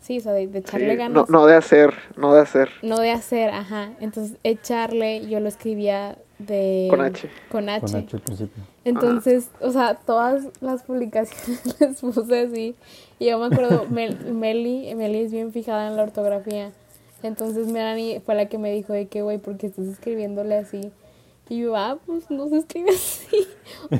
sí, 0.00 0.18
o 0.18 0.20
sea, 0.20 0.32
de, 0.32 0.46
de 0.46 0.62
Sí, 0.64 0.76
echarle 0.76 0.96
no, 1.08 1.26
ganas. 1.26 1.28
no 1.28 1.46
de 1.46 1.56
hacer, 1.56 1.94
no 2.16 2.32
de 2.34 2.40
hacer. 2.42 2.70
No 2.82 2.98
de 3.00 3.10
hacer, 3.10 3.50
ajá. 3.50 3.92
Entonces, 4.00 4.38
echarle, 4.44 5.26
yo 5.26 5.40
lo 5.40 5.48
escribía 5.48 6.16
de... 6.38 6.86
Con 6.90 7.00
H. 7.02 7.28
Con 7.48 7.68
H. 7.68 7.80
Con 7.80 7.94
H 7.96 8.16
al 8.16 8.22
principio. 8.22 8.64
Entonces, 8.84 9.50
o 9.60 9.72
sea, 9.72 9.94
todas 9.94 10.48
las 10.60 10.84
publicaciones 10.84 11.76
les 11.80 12.00
puse 12.00 12.40
así. 12.40 12.76
Y 13.18 13.26
yo 13.26 13.38
me 13.38 13.46
acuerdo, 13.46 13.86
Mel, 13.90 14.16
Meli, 14.32 14.94
Meli 14.94 15.20
es 15.24 15.32
bien 15.32 15.52
fijada 15.52 15.88
en 15.88 15.96
la 15.96 16.02
ortografía. 16.04 16.72
Entonces 17.22 17.66
Melanie 17.68 18.20
fue 18.20 18.34
la 18.34 18.46
que 18.48 18.58
me 18.58 18.72
dijo 18.72 18.92
de 18.92 19.06
que, 19.08 19.22
güey, 19.22 19.38
¿por 19.38 19.56
qué 19.56 19.66
estás 19.66 19.86
escribiéndole 19.86 20.56
así? 20.56 20.92
Y 21.48 21.58
yo, 21.58 21.76
ah, 21.76 21.98
pues 22.06 22.30
no 22.30 22.48
se 22.48 22.58
escribe 22.58 22.90
así. 22.94 23.46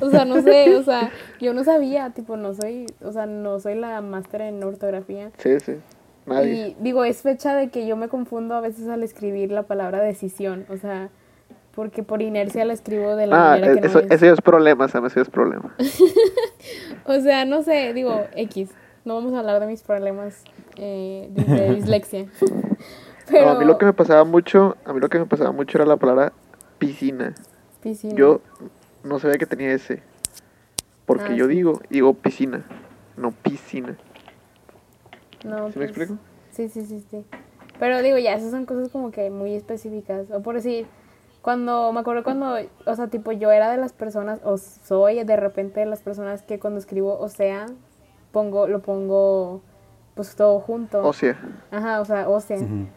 O 0.01 0.09
sea, 0.09 0.25
no 0.25 0.41
sé, 0.41 0.75
o 0.75 0.83
sea, 0.83 1.11
yo 1.39 1.53
no 1.53 1.63
sabía, 1.63 2.09
tipo, 2.11 2.37
no 2.37 2.53
soy, 2.53 2.85
o 3.03 3.11
sea, 3.11 3.25
no 3.25 3.59
soy 3.59 3.75
la 3.75 3.99
máster 4.01 4.41
en 4.41 4.63
ortografía. 4.63 5.31
Sí, 5.37 5.59
sí. 5.59 5.73
Nadie. 6.25 6.53
Y 6.69 6.75
digo, 6.79 7.03
es 7.03 7.21
fecha 7.21 7.55
de 7.55 7.69
que 7.69 7.85
yo 7.87 7.95
me 7.97 8.07
confundo 8.07 8.55
a 8.55 8.61
veces 8.61 8.87
al 8.87 9.03
escribir 9.03 9.51
la 9.51 9.63
palabra 9.63 9.99
decisión, 10.01 10.65
o 10.69 10.77
sea, 10.77 11.09
porque 11.75 12.03
por 12.03 12.21
inercia 12.21 12.63
la 12.63 12.73
escribo 12.73 13.15
de 13.15 13.27
la 13.27 13.35
Ah, 13.35 13.49
manera 13.59 13.81
que 13.81 13.87
eso, 13.87 13.99
no 13.99 14.05
es. 14.05 14.11
ese 14.11 14.25
ya 14.27 14.33
es 14.33 14.41
problema, 14.41 14.87
Sam, 14.87 15.07
ya 15.13 15.21
es 15.21 15.29
problema. 15.29 15.75
O 17.05 17.19
sea, 17.19 17.45
no 17.45 17.63
sé, 17.63 17.93
digo, 17.93 18.25
X. 18.35 18.69
No 19.03 19.15
vamos 19.15 19.33
a 19.33 19.39
hablar 19.39 19.59
de 19.59 19.65
mis 19.65 19.81
problemas 19.81 20.43
eh, 20.77 21.27
de, 21.31 21.43
de 21.43 21.69
dislexia. 21.75 22.27
Pero, 23.31 23.45
No, 23.45 23.51
a 23.51 23.55
mí 23.55 23.65
lo 23.65 23.77
que 23.77 23.85
me 23.85 23.93
pasaba 23.93 24.23
mucho, 24.25 24.75
a 24.85 24.93
mí 24.93 24.99
lo 24.99 25.09
que 25.09 25.17
me 25.19 25.25
pasaba 25.25 25.51
mucho 25.51 25.77
era 25.77 25.85
la 25.85 25.97
palabra 25.97 26.33
piscina. 26.77 27.33
Piscina. 27.81 28.15
Yo 28.15 28.41
no 29.03 29.19
sabía 29.19 29.37
que 29.37 29.45
tenía 29.45 29.71
ese. 29.71 30.03
Porque 31.05 31.25
Ah, 31.29 31.35
yo 31.35 31.47
sí. 31.47 31.55
digo, 31.55 31.81
digo 31.89 32.13
piscina, 32.13 32.63
no 33.17 33.31
piscina. 33.31 33.97
No, 35.43 35.71
¿Sí 35.71 35.79
me 35.79 35.87
pues, 35.87 35.97
explico? 35.97 36.17
Sí, 36.51 36.69
sí, 36.69 36.85
sí, 36.85 37.03
sí. 37.09 37.25
Pero 37.79 38.01
digo, 38.01 38.17
ya, 38.17 38.35
esas 38.35 38.51
son 38.51 38.65
cosas 38.65 38.89
como 38.89 39.11
que 39.11 39.29
muy 39.29 39.55
específicas. 39.55 40.29
O 40.31 40.41
por 40.41 40.55
decir, 40.55 40.85
cuando, 41.41 41.91
me 41.93 42.01
acuerdo 42.01 42.23
cuando, 42.23 42.57
o 42.85 42.95
sea, 42.95 43.07
tipo, 43.07 43.31
yo 43.31 43.51
era 43.51 43.71
de 43.71 43.77
las 43.77 43.93
personas, 43.93 44.39
o 44.43 44.57
soy 44.57 45.23
de 45.23 45.35
repente 45.35 45.79
de 45.79 45.87
las 45.87 46.01
personas 46.01 46.43
que 46.43 46.59
cuando 46.59 46.79
escribo 46.79 47.17
o 47.17 47.29
sea, 47.29 47.65
pongo, 48.31 48.67
lo 48.67 48.81
pongo, 48.81 49.61
pues 50.13 50.35
todo 50.35 50.59
junto. 50.59 51.03
O 51.03 51.13
sea, 51.13 51.37
Ajá, 51.71 52.01
o 52.01 52.05
sea, 52.05 52.29
o 52.29 52.39
sea. 52.39 52.57
Ujú. 52.57 52.87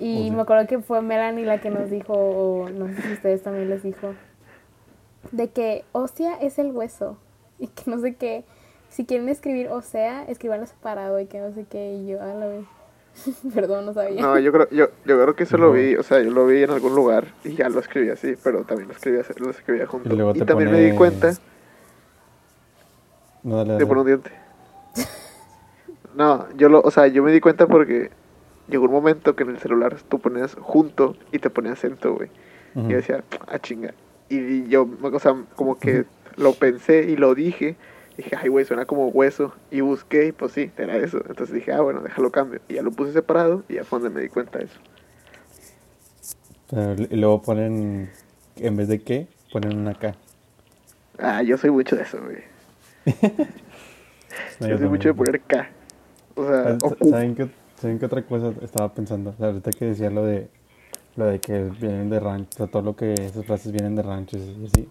Y 0.00 0.30
me 0.30 0.40
acuerdo 0.42 0.66
que 0.66 0.78
fue 0.80 1.02
Melanie 1.02 1.44
la 1.44 1.60
que 1.60 1.70
nos 1.70 1.90
dijo, 1.90 2.14
o 2.14 2.68
no 2.70 2.88
sé 2.88 3.02
si 3.02 3.12
ustedes 3.12 3.42
también 3.42 3.68
les 3.68 3.82
dijo, 3.82 4.14
de 5.30 5.50
que 5.50 5.84
ósea 5.92 6.34
es 6.40 6.58
el 6.58 6.72
hueso. 6.72 7.18
Y 7.58 7.66
que 7.68 7.90
no 7.90 7.98
sé 7.98 8.14
qué. 8.16 8.44
Si 8.88 9.04
quieren 9.04 9.28
escribir 9.28 9.68
ósea, 9.68 10.24
escribanlo 10.26 10.66
separado 10.66 11.20
y 11.20 11.26
que 11.26 11.38
no 11.38 11.52
sé 11.52 11.66
qué. 11.68 11.92
Y 11.92 12.06
yo, 12.08 12.22
a 12.22 12.32
la 12.34 12.46
vez. 12.46 12.64
Perdón, 13.54 13.84
no 13.86 13.92
sabía. 13.92 14.22
no, 14.22 14.38
yo 14.38 14.50
creo, 14.52 14.68
yo, 14.70 14.86
yo 15.04 15.20
creo 15.22 15.36
que 15.36 15.42
eso 15.44 15.58
lo 15.58 15.72
vi, 15.72 15.96
o 15.96 16.02
sea, 16.02 16.22
yo 16.22 16.30
lo 16.30 16.46
vi 16.46 16.62
en 16.62 16.70
algún 16.70 16.94
lugar 16.94 17.26
y 17.44 17.54
ya 17.54 17.68
lo 17.68 17.80
escribí 17.80 18.08
así, 18.08 18.34
pero 18.42 18.64
también 18.64 18.88
lo 18.88 18.94
escribía, 18.94 19.22
lo 19.36 19.50
escribía 19.50 19.86
junto. 19.86 20.08
Y 20.08 20.16
luego 20.16 20.32
Y, 20.34 20.38
te 20.38 20.44
también 20.46 20.70
me 20.70 20.80
di 20.80 20.92
cuenta 20.96 21.32
No, 23.42 23.56
dale, 23.56 23.76
de 23.76 23.84
dale. 23.84 23.86
poner 23.86 24.00
un 24.00 24.06
diente. 24.06 24.30
No, 26.14 26.46
yo 26.56 26.68
lo, 26.68 26.80
o 26.80 26.90
sea, 26.90 27.06
yo 27.06 27.22
me 27.22 27.30
di 27.32 27.40
cuenta 27.40 27.66
porque 27.66 28.10
llegó 28.70 28.84
un 28.86 28.92
momento 28.92 29.36
que 29.36 29.42
en 29.42 29.50
el 29.50 29.58
celular 29.58 29.96
tú 30.08 30.18
ponías 30.18 30.54
junto 30.54 31.16
y 31.32 31.38
te 31.38 31.50
ponía 31.50 31.72
acento, 31.72 32.14
güey. 32.14 32.30
Y 32.74 32.88
yo 32.88 32.96
decía, 32.96 33.24
ah, 33.48 33.58
chinga. 33.58 33.94
Y 34.28 34.68
yo, 34.68 34.88
o 35.02 35.18
sea, 35.18 35.34
como 35.56 35.78
que 35.78 36.04
lo 36.36 36.54
pensé 36.54 37.02
y 37.10 37.16
lo 37.16 37.34
dije. 37.34 37.76
Dije, 38.16 38.36
ay, 38.36 38.48
güey, 38.48 38.64
suena 38.64 38.84
como 38.86 39.08
hueso. 39.08 39.52
Y 39.70 39.80
busqué 39.80 40.26
y 40.28 40.32
pues 40.32 40.52
sí, 40.52 40.70
era 40.76 40.96
eso. 40.96 41.18
Entonces 41.28 41.52
dije, 41.54 41.72
ah, 41.72 41.80
bueno, 41.80 42.00
déjalo 42.00 42.30
cambio. 42.30 42.60
Y 42.68 42.74
ya 42.74 42.82
lo 42.82 42.92
puse 42.92 43.12
separado 43.12 43.64
y 43.68 43.74
ya 43.74 43.84
fue 43.84 43.98
donde 43.98 44.14
me 44.14 44.22
di 44.22 44.28
cuenta 44.28 44.58
de 44.58 44.66
eso. 44.66 44.78
Pero- 46.70 46.94
y 47.10 47.16
luego 47.16 47.42
ponen, 47.42 48.10
en 48.56 48.76
vez 48.76 48.88
de 48.88 49.00
qué, 49.02 49.26
ponen 49.52 49.76
una 49.78 49.94
K. 49.94 50.14
Ah, 51.18 51.42
yo 51.42 51.56
soy 51.58 51.70
mucho 51.70 51.96
de 51.96 52.02
eso, 52.02 52.18
güey. 52.22 52.44
No, 54.60 54.68
yo 54.68 54.78
soy 54.78 54.88
mucho 54.88 55.08
de 55.08 55.14
poner 55.14 55.40
K. 55.40 55.68
O 56.36 56.46
sea, 56.46 56.78
Q. 56.78 56.96
¿Saben 57.10 57.34
qué, 57.34 57.48
¿Saben 57.80 57.98
qué 57.98 58.06
otra 58.06 58.22
cosa 58.26 58.52
estaba 58.60 58.92
pensando? 58.92 59.30
O 59.30 59.32
sea, 59.34 59.46
ahorita 59.46 59.70
que 59.70 59.86
decía 59.86 60.10
lo 60.10 60.24
de 60.24 60.50
lo 61.16 61.24
de 61.24 61.40
que 61.40 61.64
vienen 61.80 62.10
de 62.10 62.20
rancho, 62.20 62.48
o 62.54 62.56
sea, 62.58 62.66
todo 62.66 62.82
lo 62.82 62.94
que 62.94 63.14
esas 63.14 63.44
frases 63.46 63.72
vienen 63.72 63.96
de 63.96 64.02
ranchos 64.02 64.40
y 64.42 64.66
así. 64.66 64.88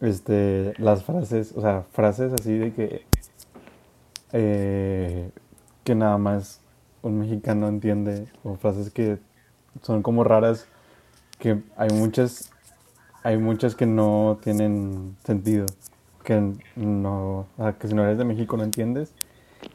Este, 0.00 0.74
las 0.78 1.04
frases, 1.04 1.52
o 1.56 1.60
sea, 1.60 1.84
frases 1.90 2.32
así 2.32 2.56
de 2.56 2.72
que 2.72 3.02
eh, 4.32 5.30
que 5.82 5.94
nada 5.94 6.16
más 6.18 6.60
un 7.02 7.18
mexicano 7.18 7.68
entiende 7.68 8.26
o 8.44 8.56
frases 8.56 8.90
que 8.90 9.18
son 9.82 10.02
como 10.02 10.24
raras 10.24 10.66
que 11.38 11.62
hay 11.76 11.90
muchas 11.90 12.50
hay 13.22 13.38
muchas 13.38 13.74
que 13.74 13.86
no 13.86 14.38
tienen 14.42 15.16
sentido 15.24 15.66
que 16.24 16.54
no 16.76 17.40
o 17.40 17.46
sea, 17.56 17.72
que 17.74 17.88
si 17.88 17.94
no 17.94 18.04
eres 18.04 18.18
de 18.18 18.24
México 18.24 18.56
no 18.56 18.64
entiendes 18.64 19.12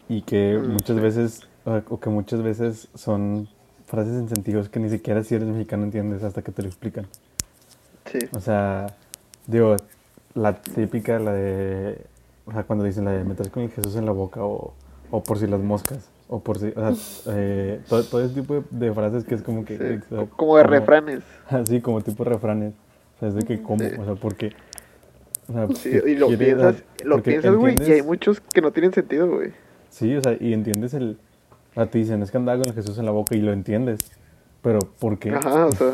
y 0.10 0.22
que 0.24 0.58
Mm, 0.58 0.74
muchas 0.74 1.00
veces 1.00 1.51
o, 1.66 2.00
que 2.00 2.10
muchas 2.10 2.42
veces 2.42 2.88
son 2.96 3.48
frases 3.88 4.14
en 4.14 4.30
sentidos 4.30 4.70
que 4.70 4.80
ni 4.80 4.90
siquiera 4.90 5.24
si 5.24 5.36
eres 5.36 5.48
mexicano 5.48 5.84
entiendes 5.84 6.24
hasta 6.24 6.42
que 6.42 6.52
te 6.52 6.62
lo 6.62 6.68
explican 6.68 7.06
Sí. 8.12 8.20
o 8.36 8.40
sea 8.40 8.88
digo 9.48 9.76
la 10.34 10.62
típica 10.62 11.20
la 11.20 11.34
de 11.34 12.02
o 12.46 12.52
sea 12.52 12.64
cuando 12.64 12.84
dicen 12.86 13.06
la 13.06 13.12
de 13.12 13.24
meter 13.24 13.52
con 13.52 13.64
el 13.64 13.70
Jesús 13.70 13.96
en 13.96 14.06
la 14.06 14.12
boca 14.12 14.44
o, 14.44 14.74
o 15.12 15.24
por 15.24 15.38
si 15.38 15.48
las 15.48 15.60
moscas 15.62 16.10
o 16.30 16.40
por 16.40 16.58
si 16.60 16.68
o 16.76 16.96
sea 16.96 17.34
eh, 17.36 17.82
todo, 17.88 18.04
todo 18.04 18.24
ese 18.24 18.34
tipo 18.34 18.56
de, 18.56 18.64
de 18.72 18.94
frases 18.94 19.24
que 19.24 19.36
es 19.36 19.42
como 19.44 19.66
que 19.66 19.78
sí. 19.78 20.14
o 20.16 20.18
sea, 20.18 20.26
Como 20.36 20.58
de 20.58 20.64
refranes. 20.64 21.22
así 21.50 21.80
como 21.82 22.02
tipo 22.02 22.24
refranes 22.24 22.74
o 23.18 23.20
sea 23.20 23.30
es 23.30 23.36
de 23.36 23.44
que 23.44 23.62
cómo 23.62 23.80
Sí. 23.80 23.92
o 24.00 24.06
sea 24.06 24.16
porque 24.16 24.54
o 25.50 25.54
sea, 25.54 25.68
Sí, 25.76 25.90
¿qué 25.92 26.12
y 26.12 26.16
lo 26.16 26.28
piensas, 26.38 26.84
lo 27.04 27.22
piensas, 27.22 27.56
güey, 27.56 27.76
y 27.86 27.92
hay 27.92 28.02
muchos 28.02 28.40
que 28.40 28.62
no 28.62 28.72
tienen 28.72 28.94
sentido, 28.94 29.28
güey. 29.30 29.52
Sí, 29.90 30.16
o 30.16 30.22
sea, 30.22 30.38
y 30.40 30.54
entiendes 30.54 30.94
el... 30.94 31.18
Sea, 31.74 31.86
te 31.90 31.98
dicen, 32.00 32.22
es 32.22 32.32
que 32.32 32.38
andaba 32.38 32.58
con 32.60 32.68
el 32.70 32.74
Jesús 32.76 32.98
en 32.98 33.06
la 33.06 33.12
boca 33.12 33.36
y 33.36 33.42
lo 33.42 33.52
entiendes. 33.54 34.12
Pero, 34.62 34.80
¿por 34.80 35.18
qué? 35.20 35.32
Ajá, 35.32 35.66
o 35.68 35.72
sea, 35.72 35.94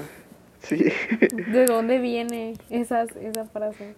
sí. 0.61 0.85
¿De 1.51 1.65
dónde 1.65 1.99
viene 1.99 2.55
esas, 2.69 3.15
esa 3.15 3.45
frase? 3.45 3.95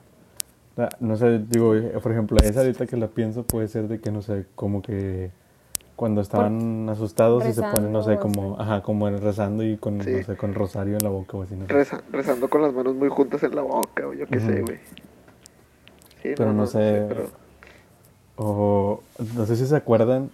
Sea, 0.76 0.90
no 1.00 1.16
sé, 1.18 1.40
digo, 1.40 1.74
por 2.02 2.12
ejemplo, 2.12 2.38
esa 2.44 2.62
ahorita 2.62 2.86
que 2.86 2.98
la 2.98 3.08
pienso 3.08 3.44
puede 3.44 3.68
ser 3.68 3.88
de 3.88 4.00
que, 4.00 4.12
no 4.12 4.22
sé, 4.22 4.46
como 4.56 4.82
que 4.82 5.32
cuando 5.96 6.22
estaban 6.22 6.88
asustados 6.90 7.46
y 7.46 7.52
se 7.54 7.62
ponen, 7.62 7.92
no 7.92 8.04
sé, 8.04 8.12
rezando 8.12 8.22
como, 8.42 8.60
ajá, 8.62 8.82
como 8.84 9.10
rezando 9.10 9.64
y 9.64 9.76
con, 9.76 10.02
Sí. 10.02 10.12
no 10.12 10.24
sé, 10.24 10.38
con 10.38 10.54
rosario 10.54 10.94
en 10.94 11.04
la 11.04 11.10
boca 11.10 11.36
o 11.36 11.44
así, 11.44 11.56
no 11.56 11.66
sé. 11.68 11.74
Reza- 11.74 12.02
rezando 12.12 12.50
con 12.50 12.62
las 12.62 12.74
manos 12.74 12.96
muy 12.96 13.10
juntas 13.10 13.44
en 13.44 13.54
la 13.56 13.62
boca, 13.64 14.08
o 14.08 14.14
yo 14.14 14.26
qué 14.28 14.40
sé, 14.40 14.54
Ujú. 14.54 14.66
güey. 14.66 14.78
Sí, 16.22 16.30
Pero 16.38 16.54
no 16.54 16.68
sé, 16.68 17.06
pero- 17.10 17.30
O 18.38 19.02
no 19.36 19.46
sé 19.46 19.56
si 19.58 19.66
se 19.66 19.76
acuerdan, 19.76 20.30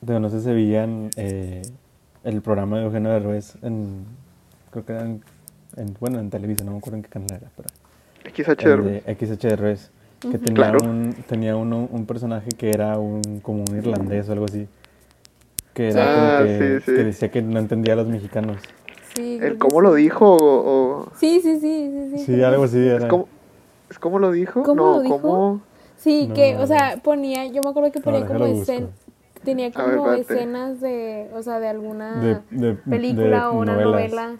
de 0.00 0.20
no 0.20 0.28
sé 0.30 0.38
si 0.38 0.44
se 0.44 0.52
veían 0.54 1.10
eh, 1.16 1.62
el 2.24 2.40
programa 2.42 2.78
de 2.78 2.84
Eugenio 2.86 3.10
Derbez 3.10 3.56
en, 3.62 4.04
creo 4.70 4.84
que 4.84 4.92
era 4.92 5.02
en, 5.02 5.22
en- 5.76 5.96
bueno, 6.00 6.18
en 6.18 6.30
Televisa, 6.30 6.64
no 6.64 6.72
me 6.72 6.78
acuerdo 6.78 6.96
en 6.96 7.02
qué 7.02 7.08
canal 7.08 7.28
era, 7.32 7.50
pero... 7.56 7.68
XH 8.34 8.64
Derbez. 8.68 9.04
de 9.04 9.14
XH 9.14 9.48
Derbez, 9.48 9.90
que 10.20 10.38
tenía, 10.38 10.54
Claro. 10.70 10.80
un, 10.82 11.14
tenía 11.26 11.56
uno, 11.56 11.88
un 11.90 12.06
personaje 12.06 12.48
que 12.50 12.70
era 12.70 12.98
un, 12.98 13.40
como 13.42 13.64
un 13.68 13.76
irlandés 13.76 14.28
o 14.28 14.32
algo 14.32 14.44
así. 14.44 14.68
Que 15.72 15.88
era 15.88 16.02
Ah, 16.04 16.36
como 16.38 16.46
que, 16.46 16.80
sí, 16.80 16.84
sí. 16.90 16.96
que 16.96 17.04
decía 17.04 17.30
que 17.30 17.42
no 17.42 17.58
entendía 17.58 17.94
a 17.94 17.96
los 17.96 18.06
mexicanos. 18.08 18.58
Sí, 19.14 19.38
¿El 19.40 19.56
cómo 19.58 19.80
sí. 19.80 19.82
lo 19.82 19.94
dijo 19.94 20.26
o...? 20.36 21.00
o- 21.04 21.08
Sí, 21.16 21.40
sí, 21.42 21.58
sí, 21.60 21.90
sí, 22.10 22.18
sí. 22.18 22.24
Sí, 22.26 22.42
algo 22.42 22.64
así 22.64 22.78
¿Es 22.78 22.92
era. 22.94 23.08
como, 23.08 23.28
¿Es 23.88 23.98
como 23.98 24.18
lo 24.18 24.30
dijo? 24.32 24.62
¿Cómo 24.62 24.82
no, 24.84 24.92
lo 24.96 25.00
dijo? 25.02 25.20
¿cómo? 25.20 25.60
Sí, 25.96 26.26
No. 26.28 26.34
que, 26.34 26.56
o 26.56 26.66
sea, 26.66 27.00
ponía, 27.02 27.46
yo 27.46 27.62
me 27.62 27.70
acuerdo 27.70 27.90
que 27.92 28.00
ponía 28.00 28.26
como 28.26 28.46
tenía 29.44 29.66
ver, 29.66 29.72
como 29.74 30.12
espérate. 30.12 30.20
escenas 30.20 30.80
de, 30.80 31.30
o 31.34 31.42
sea, 31.42 31.60
de 31.60 31.68
alguna 31.68 32.20
De- 32.20 32.40
de- 32.50 32.74
película 32.74 33.40
de 33.40 33.44
o 33.46 33.52
una 33.52 33.72
novelas. 33.74 33.90
novela, 34.12 34.36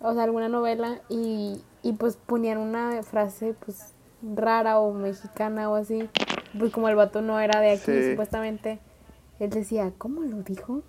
o 0.00 0.14
sea, 0.14 0.22
alguna 0.24 0.48
novela 0.48 1.00
y, 1.08 1.60
y 1.82 1.92
pues 1.94 2.16
ponían 2.16 2.58
una 2.58 3.02
frase 3.02 3.54
pues 3.64 3.94
rara 4.34 4.78
o 4.78 4.92
mexicana 4.92 5.70
o 5.70 5.74
así, 5.76 6.08
pues 6.58 6.72
como 6.72 6.88
el 6.88 6.96
vato 6.96 7.22
no 7.22 7.40
era 7.40 7.60
de 7.60 7.72
aquí 7.72 7.90
Sí. 7.92 8.10
supuestamente, 8.10 8.78
él 9.40 9.50
decía, 9.50 9.92
¿cómo 9.98 10.22
lo 10.22 10.42
dijo? 10.42 10.82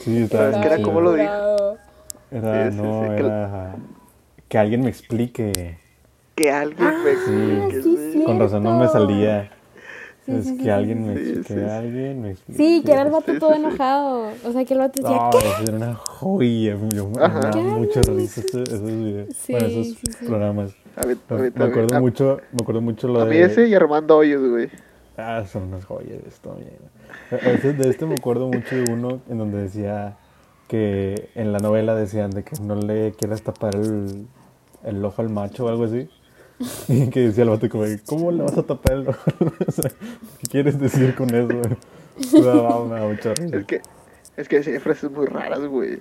Sí, 0.00 0.22
estaba 0.24 0.50
Es 0.50 0.56
que 0.58 0.66
era 0.66 0.76
chido. 0.76 0.88
como 0.88 1.00
lo 1.00 1.12
dijo. 1.14 1.78
Era, 2.30 2.70
Sí, 2.70 2.76
sí, 2.76 2.82
no, 2.82 3.02
sí, 3.02 3.08
que- 3.16 3.26
era... 3.26 3.74
Que 4.48 4.58
alguien 4.58 4.80
me 4.82 4.88
explique. 4.88 5.78
Que 6.34 6.50
alguien 6.50 6.78
me 7.04 7.10
Ah, 7.10 7.12
explique, 7.12 7.82
sí, 7.82 8.12
sí. 8.12 8.24
Con 8.24 8.38
razón 8.40 8.62
no 8.64 8.78
me 8.78 8.88
salía. 8.88 9.50
Sí, 10.26 10.32
es 10.32 10.44
sí, 10.44 10.56
que 10.56 10.62
sí, 10.62 10.68
alguien 10.70 11.06
me 11.06 11.14
sí, 11.14 11.20
explique. 11.20 11.48
sí, 11.48 11.54
que 11.54 11.60
sí. 11.60 11.70
alguien 11.70 12.22
me 12.22 12.30
explique. 12.30 12.62
Sí, 12.62 12.82
que 12.84 12.92
era 12.92 13.02
el 13.02 13.10
vato 13.10 13.32
Sí, 13.32 13.38
todo 13.38 13.54
enojado, 13.54 14.32
o 14.46 14.52
sea, 14.52 14.64
que 14.64 14.74
el 14.74 14.80
vato 14.80 15.00
decía, 15.00 15.18
No, 15.18 15.30
¿qué? 15.32 15.64
era 15.66 15.76
una 15.76 15.94
joya. 15.94 16.76
Yo 16.94 17.08
me 17.08 17.20
daba 17.20 17.52
¿Qué 17.54 17.62
mucho 17.62 18.02
risa 18.02 18.40
esos, 18.40 18.54
esos 18.68 18.82
videos. 18.82 19.28
Sí, 19.36 19.52
bueno, 19.52 19.66
esos 19.66 19.86
sí, 19.88 20.06
sí. 20.18 20.24
programas. 20.26 20.74
A 20.96 21.06
mí, 21.06 21.12
a 21.28 21.34
Me, 21.34 21.40
mí 21.42 21.50
me 21.50 21.50
también. 21.50 21.70
acuerdo 21.70 21.96
A- 21.96 22.00
mucho, 22.00 22.40
me 22.52 22.62
acuerdo 22.62 22.80
mucho 22.80 23.08
lo 23.08 23.20
A 23.20 23.24
de... 23.24 23.30
mí 23.30 23.36
ese 23.38 23.66
y 23.68 23.74
Armando 23.74 24.16
Hoyos, 24.16 24.48
güey. 24.48 24.68
Ah, 25.16 25.44
son 25.46 25.64
unas 25.64 25.84
joyas 25.84 26.20
esto, 26.26 26.54
mierda. 26.58 26.88
A 27.48 27.50
veces 27.50 27.76
de 27.76 27.88
este 27.88 28.06
me 28.06 28.16
acuerdo 28.16 28.48
mucho 28.48 28.74
de 28.74 28.82
uno 28.82 29.20
en 29.28 29.38
donde 29.38 29.58
decía 29.58 30.16
que 30.68 31.28
en 31.34 31.52
la 31.52 31.58
novela 31.58 31.94
decían 31.94 32.30
de 32.30 32.42
que 32.42 32.56
no 32.56 32.74
le 32.74 33.12
quieras 33.12 33.42
tapar 33.42 33.74
el, 33.74 34.26
el 34.84 35.04
ojo 35.04 35.22
al 35.22 35.28
macho 35.28 35.66
o 35.66 35.68
algo 35.68 35.84
así. 35.84 36.08
Y 36.88 37.06
que 37.10 37.20
decía 37.20 37.44
el 37.44 37.50
vato 37.50 37.68
como, 37.68 37.84
¿cómo 38.06 38.30
le 38.32 38.42
vas 38.42 38.56
a 38.58 38.62
tapar 38.62 38.92
el? 38.92 39.08
O 39.66 39.72
sea, 39.72 39.90
¿Qué 40.40 40.46
quieres 40.50 40.78
decir 40.78 41.14
con 41.14 41.28
eso? 41.34 41.48
Me 42.32 42.40
daba, 42.42 42.84
me 42.84 42.94
daba 42.94 43.08
mucha 43.08 43.34
risa. 43.34 43.56
Es 43.56 43.66
que, 43.66 43.80
es 44.36 44.48
que 44.48 44.62
sí 44.62 44.70
hay 44.70 44.78
frases 44.78 45.10
muy 45.10 45.26
raras, 45.26 45.60
güey. 45.66 45.94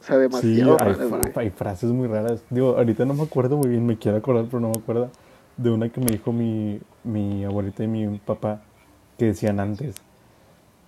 O 0.00 0.04
sea, 0.04 0.16
Sí, 0.16 0.22
demasiado 0.22 0.72
hay, 0.72 0.92
raras, 0.92 1.08
güey. 1.08 1.22
hay 1.34 1.50
frases 1.50 1.90
muy 1.90 2.08
raras. 2.08 2.42
Digo, 2.50 2.76
ahorita 2.76 3.04
no 3.06 3.14
me 3.14 3.22
acuerdo 3.22 3.56
muy 3.56 3.68
bien, 3.68 3.86
me 3.86 3.96
quiero 3.96 4.18
acordar, 4.18 4.44
pero 4.46 4.60
no 4.60 4.68
me 4.70 4.78
acuerdo 4.78 5.10
de 5.56 5.70
una 5.70 5.88
que 5.88 6.00
me 6.00 6.08
dijo 6.12 6.32
mi, 6.32 6.80
mi 7.02 7.44
abuelita 7.44 7.82
y 7.82 7.88
mi 7.88 8.18
papá 8.18 8.60
que 9.18 9.26
decían 9.26 9.58
antes. 9.60 9.94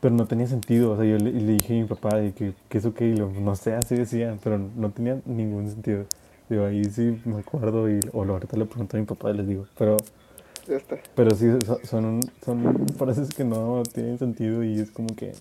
Pero 0.00 0.14
no 0.14 0.26
tenía 0.26 0.46
sentido. 0.46 0.92
O 0.92 0.96
sea, 0.96 1.06
yo 1.06 1.16
le, 1.16 1.32
dije 1.32 1.78
a 1.78 1.82
mi 1.82 1.88
papá 1.88 2.16
de 2.16 2.32
que, 2.32 2.52
que 2.68 2.78
eso 2.78 2.92
que, 2.94 3.06
y 3.06 3.16
lo- 3.16 3.30
no 3.30 3.56
sé, 3.56 3.74
así 3.74 3.96
decían, 3.96 4.38
pero 4.44 4.58
no 4.58 4.90
tenía 4.90 5.18
ningún 5.24 5.68
sentido. 5.70 6.04
Digo, 6.48 6.64
ahí 6.64 6.84
sí 6.86 7.20
me 7.24 7.40
acuerdo 7.40 7.90
y, 7.90 8.00
o 8.12 8.24
lo- 8.24 8.34
ahorita 8.34 8.56
le 8.56 8.64
pregunto 8.64 8.96
a 8.96 9.00
mi 9.00 9.06
papá 9.06 9.30
y 9.30 9.34
les 9.36 9.46
digo. 9.46 9.66
Pero, 9.78 9.96
Ya 10.66 10.76
está. 10.76 10.96
pero 11.14 11.30
sí, 11.34 11.46
so- 11.64 11.78
son, 11.84 12.20
son 12.44 12.86
frases 12.96 13.28
que 13.34 13.44
no 13.44 13.82
tienen 13.92 14.18
sentido 14.18 14.62
y 14.64 14.80
es 14.80 14.90
como 14.90 15.14
que 15.14 15.32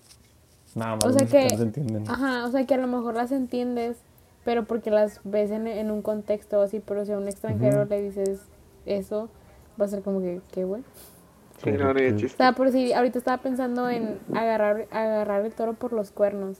nada 0.74 0.96
más 0.96 1.06
O 1.06 1.12
sea 1.12 1.26
que- 1.26 1.34
mexicanos 1.38 1.60
entienden. 1.60 2.04
Ajá, 2.08 2.46
o 2.46 2.50
sea 2.50 2.66
que 2.66 2.74
a 2.74 2.78
lo 2.78 2.86
mejor 2.86 3.14
las 3.14 3.32
entiendes, 3.32 3.96
pero 4.44 4.64
porque 4.64 4.90
las 4.90 5.20
ves 5.24 5.50
en, 5.50 5.66
en 5.66 5.90
un 5.90 6.02
contexto 6.02 6.60
así, 6.60 6.80
pero 6.80 7.04
si 7.06 7.12
a 7.12 7.18
un 7.18 7.26
extranjero 7.28 7.80
Ujú. 7.82 7.90
le 7.90 8.02
dices 8.02 8.40
eso, 8.86 9.28
va 9.80 9.86
a 9.86 9.88
ser 9.88 10.02
como 10.02 10.20
que, 10.20 10.40
¿qué, 10.52 10.64
güey? 10.64 10.82
Sí, 11.64 11.72
no, 11.72 11.92
de 11.92 12.12
O 12.12 12.16
chiste. 12.16 12.36
sea, 12.36 12.52
por 12.52 12.70
si 12.70 12.92
ahorita 12.92 13.18
estaba 13.18 13.38
pensando 13.42 13.88
en 13.90 14.18
agarrar, 14.34 14.86
agarrar 14.92 15.44
el 15.44 15.52
toro 15.52 15.72
por 15.74 15.92
los 15.92 16.10
cuernos. 16.12 16.58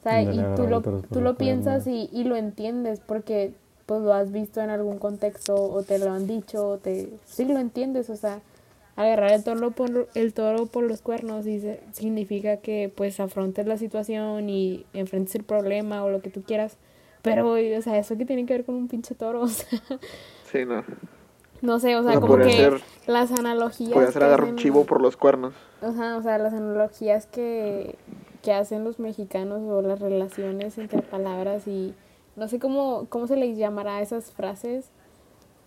O 0.00 0.02
sea, 0.02 0.22
y 0.22 0.42
tú 0.56 0.66
lo, 0.66 0.80
tú 0.80 1.20
lo 1.20 1.36
piensas 1.36 1.86
y, 1.86 2.08
y 2.10 2.24
lo 2.24 2.34
entiendes 2.34 3.00
porque 3.00 3.54
pues 3.90 4.02
lo 4.02 4.14
has 4.14 4.30
visto 4.30 4.60
en 4.60 4.70
algún 4.70 5.00
contexto 5.00 5.56
o 5.56 5.82
te 5.82 5.98
lo 5.98 6.12
han 6.12 6.28
dicho 6.28 6.64
o 6.68 6.78
te... 6.78 7.08
Sí 7.26 7.44
lo 7.44 7.58
entiendes, 7.58 8.08
o 8.08 8.14
sea, 8.14 8.38
agarrar 8.94 9.32
el 9.32 9.42
toro 9.42 9.72
por, 9.72 10.06
el 10.14 10.32
toro 10.32 10.66
por 10.66 10.84
los 10.84 11.02
cuernos 11.02 11.44
dice, 11.44 11.80
significa 11.90 12.58
que 12.58 12.92
pues 12.94 13.18
afrontes 13.18 13.66
la 13.66 13.76
situación 13.78 14.48
y 14.48 14.86
enfrentes 14.92 15.34
el 15.34 15.42
problema 15.42 16.04
o 16.04 16.08
lo 16.10 16.20
que 16.22 16.30
tú 16.30 16.42
quieras. 16.44 16.76
Pero, 17.22 17.54
o 17.54 17.82
sea, 17.82 17.98
eso 17.98 18.16
que 18.16 18.24
tiene 18.24 18.46
que 18.46 18.52
ver 18.52 18.64
con 18.64 18.76
un 18.76 18.86
pinche 18.86 19.16
toro, 19.16 19.40
o 19.42 19.48
sea, 19.48 19.80
Sí, 20.52 20.64
no. 20.64 20.84
no 21.60 21.80
sé, 21.80 21.96
o 21.96 22.04
sea, 22.04 22.14
No, 22.14 22.20
como 22.20 22.36
que 22.36 22.52
ser- 22.52 22.80
las 23.08 23.32
analogías... 23.32 23.90
Que 24.12 24.18
agarrar 24.24 24.44
un 24.44 24.54
chivo 24.54 24.84
por 24.84 25.00
los 25.02 25.16
cuernos. 25.16 25.52
Ajá, 25.82 26.16
o 26.16 26.22
sea, 26.22 26.38
las 26.38 26.52
analogías 26.54 27.26
que, 27.26 27.96
que 28.44 28.52
hacen 28.52 28.84
los 28.84 29.00
mexicanos 29.00 29.62
o 29.68 29.82
las 29.82 29.98
relaciones 29.98 30.78
entre 30.78 31.02
palabras 31.02 31.66
y 31.66 31.92
no 32.36 32.48
sé 32.48 32.58
cómo, 32.58 33.06
cómo 33.08 33.26
se 33.26 33.36
les 33.36 33.56
llamará 33.58 33.96
a 33.96 34.00
esas 34.02 34.30
frases, 34.32 34.90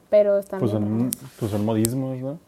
pero 0.10 0.38
están 0.38 0.60
Pues 0.60 0.72
bien 0.72 0.84
son, 0.84 1.00
raras. 1.00 1.16
pues 1.40 1.52
son 1.52 1.66
modismos, 1.66 2.18
¿no? 2.20 2.40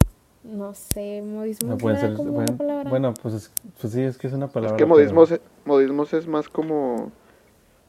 No 0.43 0.73
sé, 0.75 1.21
modismo 1.23 1.69
No 1.69 1.73
no 1.75 1.77
pueden 1.79 1.99
ser, 1.99 2.13
como 2.13 2.33
pueden- 2.33 2.49
una 2.51 2.57
palabra. 2.57 2.89
bueno, 2.89 3.13
pues, 3.21 3.33
es- 3.33 3.51
pues 3.81 3.93
sí, 3.93 4.01
es 4.01 4.17
que 4.17 4.27
es 4.27 4.33
una 4.33 4.45
Es 4.45 4.51
palabra. 4.51 4.77
que 4.77 4.83
pero- 4.83 4.95
modismos, 4.95 5.33
modismos 5.65 6.13
es 6.13 6.27
más 6.27 6.49
como... 6.49 7.11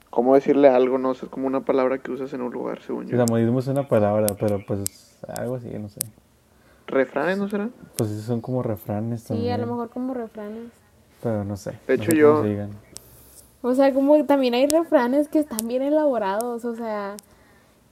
¿Cómo 0.08 0.34
decirle 0.34 0.68
algo? 0.68 0.96
No 0.96 1.12
sé, 1.12 1.26
es 1.26 1.30
como 1.30 1.46
una 1.46 1.60
palabra 1.66 1.98
que 1.98 2.10
usas 2.10 2.32
en 2.32 2.40
un 2.40 2.50
lugar, 2.50 2.80
según 2.80 3.04
Sí, 3.04 3.10
yo. 3.12 3.16
o 3.22 3.26
sea, 3.26 3.26
modismo 3.30 3.58
es 3.58 3.66
una 3.66 3.86
palabra, 3.86 4.26
pero 4.40 4.64
pues 4.66 5.18
algo 5.36 5.56
así, 5.56 5.68
no 5.78 5.90
sé. 5.90 6.00
¿Refranes, 6.86 7.36
no 7.36 7.48
será? 7.50 7.68
Pues 7.98 8.08
sí, 8.10 8.22
son 8.22 8.40
como 8.40 8.62
refranes 8.62 9.22
sí, 9.22 9.28
también. 9.28 9.52
a 9.52 9.58
lo 9.58 9.66
mejor 9.66 9.90
como 9.90 10.14
refranes. 10.14 10.70
Pero 11.22 11.44
no 11.44 11.56
sé. 11.58 11.72
De 11.86 11.96
no 11.98 12.02
hecho, 12.02 12.12
sé 12.12 12.16
yo- 12.16 12.30
cómo 12.30 12.42
se 12.44 12.48
digan. 12.48 12.70
O 13.68 13.74
sea, 13.74 13.92
como 13.92 14.24
también 14.26 14.54
hay 14.54 14.66
refranes 14.68 15.26
que 15.28 15.40
están 15.40 15.66
bien 15.66 15.82
elaborados, 15.82 16.64
o 16.64 16.76
sea, 16.76 17.16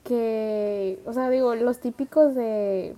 que, 0.04 0.98
o 1.06 1.12
sea, 1.12 1.30
digo, 1.30 1.54
los 1.54 1.78
típicos 1.80 2.34
de, 2.34 2.94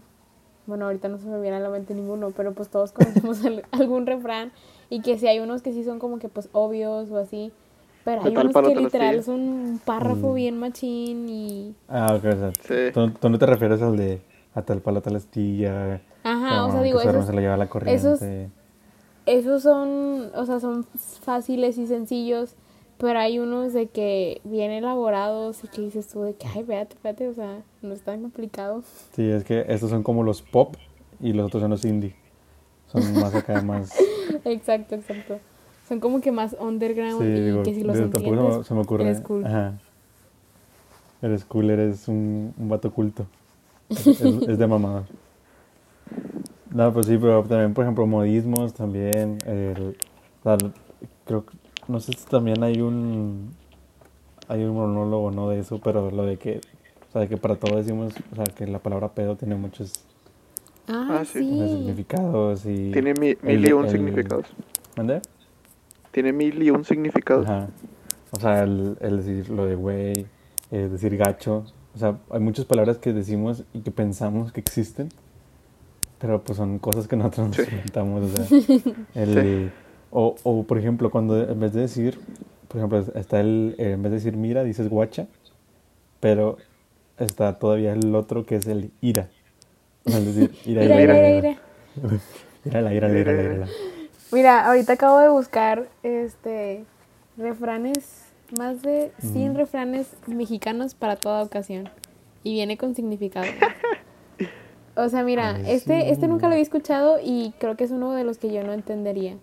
bueno, 0.66 0.86
ahorita 0.86 1.08
no 1.08 1.18
se 1.18 1.26
me 1.26 1.40
viene 1.40 1.56
a 1.56 1.60
la 1.60 1.70
mente 1.70 1.94
ninguno, 1.94 2.32
pero 2.36 2.52
pues 2.52 2.68
todos 2.68 2.92
conocemos 2.92 3.44
al- 3.44 3.64
algún 3.70 4.06
refrán 4.06 4.52
y 4.90 5.00
que 5.00 5.18
sí 5.18 5.26
hay 5.26 5.38
unos 5.40 5.62
que 5.62 5.72
sí 5.72 5.84
son 5.84 5.98
como 5.98 6.18
que 6.18 6.28
pues 6.28 6.48
obvios 6.52 7.10
o 7.10 7.16
así, 7.18 7.52
pero 8.04 8.22
hay 8.24 8.36
unos 8.36 8.54
que 8.54 8.74
literal 8.74 9.22
son 9.22 9.40
un 9.40 9.80
párrafo 9.84 10.28
Mm. 10.32 10.34
bien 10.34 10.58
machín 10.58 11.28
y, 11.28 11.74
Ah, 11.88 12.14
ok, 12.14 12.24
o 12.24 12.32
sea, 12.38 12.52
Sí. 12.62 12.92
tú, 12.92 13.10
tú 13.10 13.28
no 13.30 13.38
te 13.38 13.46
refieres 13.46 13.80
al 13.82 13.96
de 13.96 14.20
a 14.54 14.62
tal 14.62 14.80
palo, 14.80 15.00
tal 15.00 15.16
astilla. 15.16 16.00
ajá, 16.24 16.66
o 16.66 16.72
sea, 16.72 16.82
digo, 16.82 17.00
esos, 17.00 17.24
se 17.26 17.32
la 17.32 17.40
lleva 17.40 17.56
la 17.56 17.68
corriente. 17.68 17.96
esos- 17.96 18.20
esos 19.26 19.62
son, 19.62 20.30
o 20.36 20.46
sea, 20.46 20.60
son 20.60 20.84
fáciles 21.22 21.78
y 21.78 21.86
sencillos, 21.88 22.54
pero 22.98 23.18
hay 23.18 23.38
unos 23.38 23.72
de 23.72 23.88
que 23.88 24.40
bien 24.44 24.70
elaborados 24.70 25.62
y 25.64 25.68
que 25.68 25.82
dices 25.82 26.08
tú 26.08 26.22
de 26.22 26.34
que, 26.34 26.46
ay, 26.46 26.60
espérate, 26.60 26.94
espérate, 26.94 27.28
o 27.28 27.34
sea, 27.34 27.62
no 27.82 27.92
es 27.94 28.00
tan 28.02 28.22
complicado. 28.22 28.82
Sí, 29.14 29.28
es 29.28 29.44
que 29.44 29.64
estos 29.68 29.90
son 29.90 30.02
como 30.02 30.22
los 30.22 30.42
pop 30.42 30.76
y 31.20 31.32
los 31.32 31.46
otros 31.46 31.60
son 31.62 31.70
los 31.70 31.84
indie. 31.84 32.14
Son 32.88 33.02
más 33.14 33.34
acá, 33.34 33.60
más... 33.62 33.94
Exacto, 34.44 34.94
exacto. 34.94 35.38
Son 35.88 36.00
como 36.00 36.20
que 36.20 36.32
más 36.32 36.56
underground 36.58 37.20
Sí, 37.22 37.24
y 37.28 37.40
digo, 37.44 37.62
que 37.62 37.74
si 37.74 37.82
los 37.84 37.96
digo, 37.96 38.08
tampoco 38.10 38.64
se 38.64 38.74
me- 38.74 38.80
ocurre. 38.80 39.04
eres 39.04 39.20
cool. 39.20 39.44
Ajá. 39.46 39.74
Eres 41.22 41.44
cool, 41.44 41.70
eres 41.70 42.08
un, 42.08 42.52
un 42.58 42.68
vato 42.68 42.90
culto. 42.92 43.26
Es, 43.88 44.06
es 44.06 44.58
de 44.58 44.66
mamada. 44.66 45.04
No, 46.72 46.92
pues 46.92 47.06
sí, 47.06 47.16
pero 47.18 47.42
también, 47.44 47.72
por 47.72 47.84
ejemplo, 47.84 48.06
modismos 48.06 48.74
también. 48.74 49.38
El, 49.46 49.96
creo 51.24 51.46
que, 51.46 51.55
no 51.88 52.00
sé 52.00 52.12
si 52.12 52.24
también 52.26 52.62
hay 52.62 52.80
un, 52.80 53.50
hay 54.48 54.64
un 54.64 54.74
monólogo, 54.74 55.30
¿no? 55.30 55.48
De 55.50 55.58
eso, 55.60 55.80
pero 55.82 56.10
lo 56.10 56.24
de 56.24 56.36
que, 56.36 56.60
o 57.08 57.12
sea, 57.12 57.22
de 57.22 57.28
que 57.28 57.36
para 57.36 57.56
todo 57.56 57.76
decimos, 57.76 58.12
o 58.32 58.34
sea, 58.36 58.44
que 58.44 58.66
la 58.66 58.78
palabra 58.78 59.08
pedo 59.08 59.36
tiene 59.36 59.54
muchos 59.56 60.04
Ah, 60.88 61.18
Ah, 61.20 61.24
sí. 61.24 61.40
sí. 61.40 61.68
significados 61.68 62.64
y... 62.64 62.92
Tiene 62.92 63.14
mi- 63.14 63.30
el- 63.30 63.38
mil 63.42 63.68
y 63.68 63.72
un 63.72 63.86
el- 63.86 63.90
significados. 63.90 64.46
¿Mande? 64.96 65.20
Tiene 66.12 66.32
mil 66.32 66.62
y 66.62 66.70
un 66.70 66.84
significados. 66.84 67.44
Ajá. 67.46 67.68
O 68.30 68.38
sea, 68.40 68.62
el, 68.62 68.96
el 69.00 69.16
decir 69.16 69.50
lo 69.50 69.66
de 69.66 69.74
güey, 69.74 70.26
eh, 70.70 70.88
decir 70.90 71.16
gacho. 71.16 71.64
O 71.94 71.98
sea, 71.98 72.18
hay 72.30 72.38
muchas 72.40 72.66
palabras 72.66 72.98
que 72.98 73.12
decimos 73.12 73.64
y 73.74 73.80
que 73.80 73.90
pensamos 73.90 74.52
que 74.52 74.60
existen, 74.60 75.08
pero 76.20 76.42
pues 76.42 76.56
son 76.56 76.78
cosas 76.78 77.08
que 77.08 77.16
nosotros 77.16 77.48
nos 77.48 77.56
Sí. 77.56 77.62
inventamos. 77.70 78.22
O 78.32 78.36
sea, 78.36 78.58
el, 79.14 79.72
o, 80.18 80.34
o, 80.44 80.62
por 80.62 80.78
ejemplo, 80.78 81.10
cuando 81.10 81.46
en 81.46 81.60
vez 81.60 81.74
de 81.74 81.82
decir, 81.82 82.18
por 82.68 82.78
ejemplo, 82.78 83.04
está 83.14 83.38
el, 83.40 83.74
eh, 83.76 83.92
en 83.92 84.02
vez 84.02 84.12
de 84.12 84.16
decir 84.16 84.34
mira, 84.34 84.64
dices 84.64 84.88
guacha, 84.88 85.26
pero 86.20 86.56
está 87.18 87.58
todavía 87.58 87.92
el 87.92 88.14
otro 88.14 88.46
que 88.46 88.56
es 88.56 88.66
el 88.66 88.90
ira. 89.02 89.28
Es 90.06 90.24
decir, 90.24 90.56
ira, 90.64 90.84
ira, 90.84 90.96
mira, 90.96 91.18
ira, 91.18 91.38
ira, 91.38 91.58
ira, 92.64 92.94
ira, 92.94 93.08
ira, 93.18 93.32
ira, 93.32 93.54
ira. 93.56 93.66
Mira, 94.32 94.66
ahorita 94.66 94.94
acabo 94.94 95.18
de 95.18 95.28
buscar 95.28 95.86
este 96.02 96.86
refranes, 97.36 98.24
más 98.58 98.80
de 98.80 99.12
100 99.18 99.50
Ujú. 99.50 99.58
refranes 99.58 100.06
mexicanos 100.26 100.94
para 100.94 101.16
toda 101.16 101.42
ocasión. 101.42 101.90
Y 102.42 102.54
viene 102.54 102.78
con 102.78 102.94
significado. 102.94 103.46
O 104.98 105.10
sea, 105.10 105.24
mira, 105.24 105.56
Ay, 105.56 105.64
este, 105.66 106.10
este 106.10 106.26
nunca 106.26 106.46
lo 106.46 106.52
había 106.52 106.62
escuchado 106.62 107.18
y 107.22 107.52
creo 107.58 107.76
que 107.76 107.84
es 107.84 107.90
uno 107.90 108.12
de 108.14 108.24
los 108.24 108.38
que 108.38 108.50
yo 108.50 108.64
no 108.64 108.72
entendería. 108.72 109.36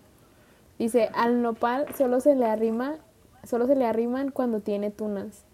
Dice, 0.78 1.10
al 1.14 1.40
nopal 1.42 1.86
solo 1.96 2.20
se 2.20 2.34
le 2.34 2.46
arrima, 2.46 2.96
solo 3.44 3.66
se 3.66 3.76
le 3.76 3.86
arriman 3.86 4.30
cuando 4.30 4.60
tiene 4.60 4.90
tunas. 4.90 5.44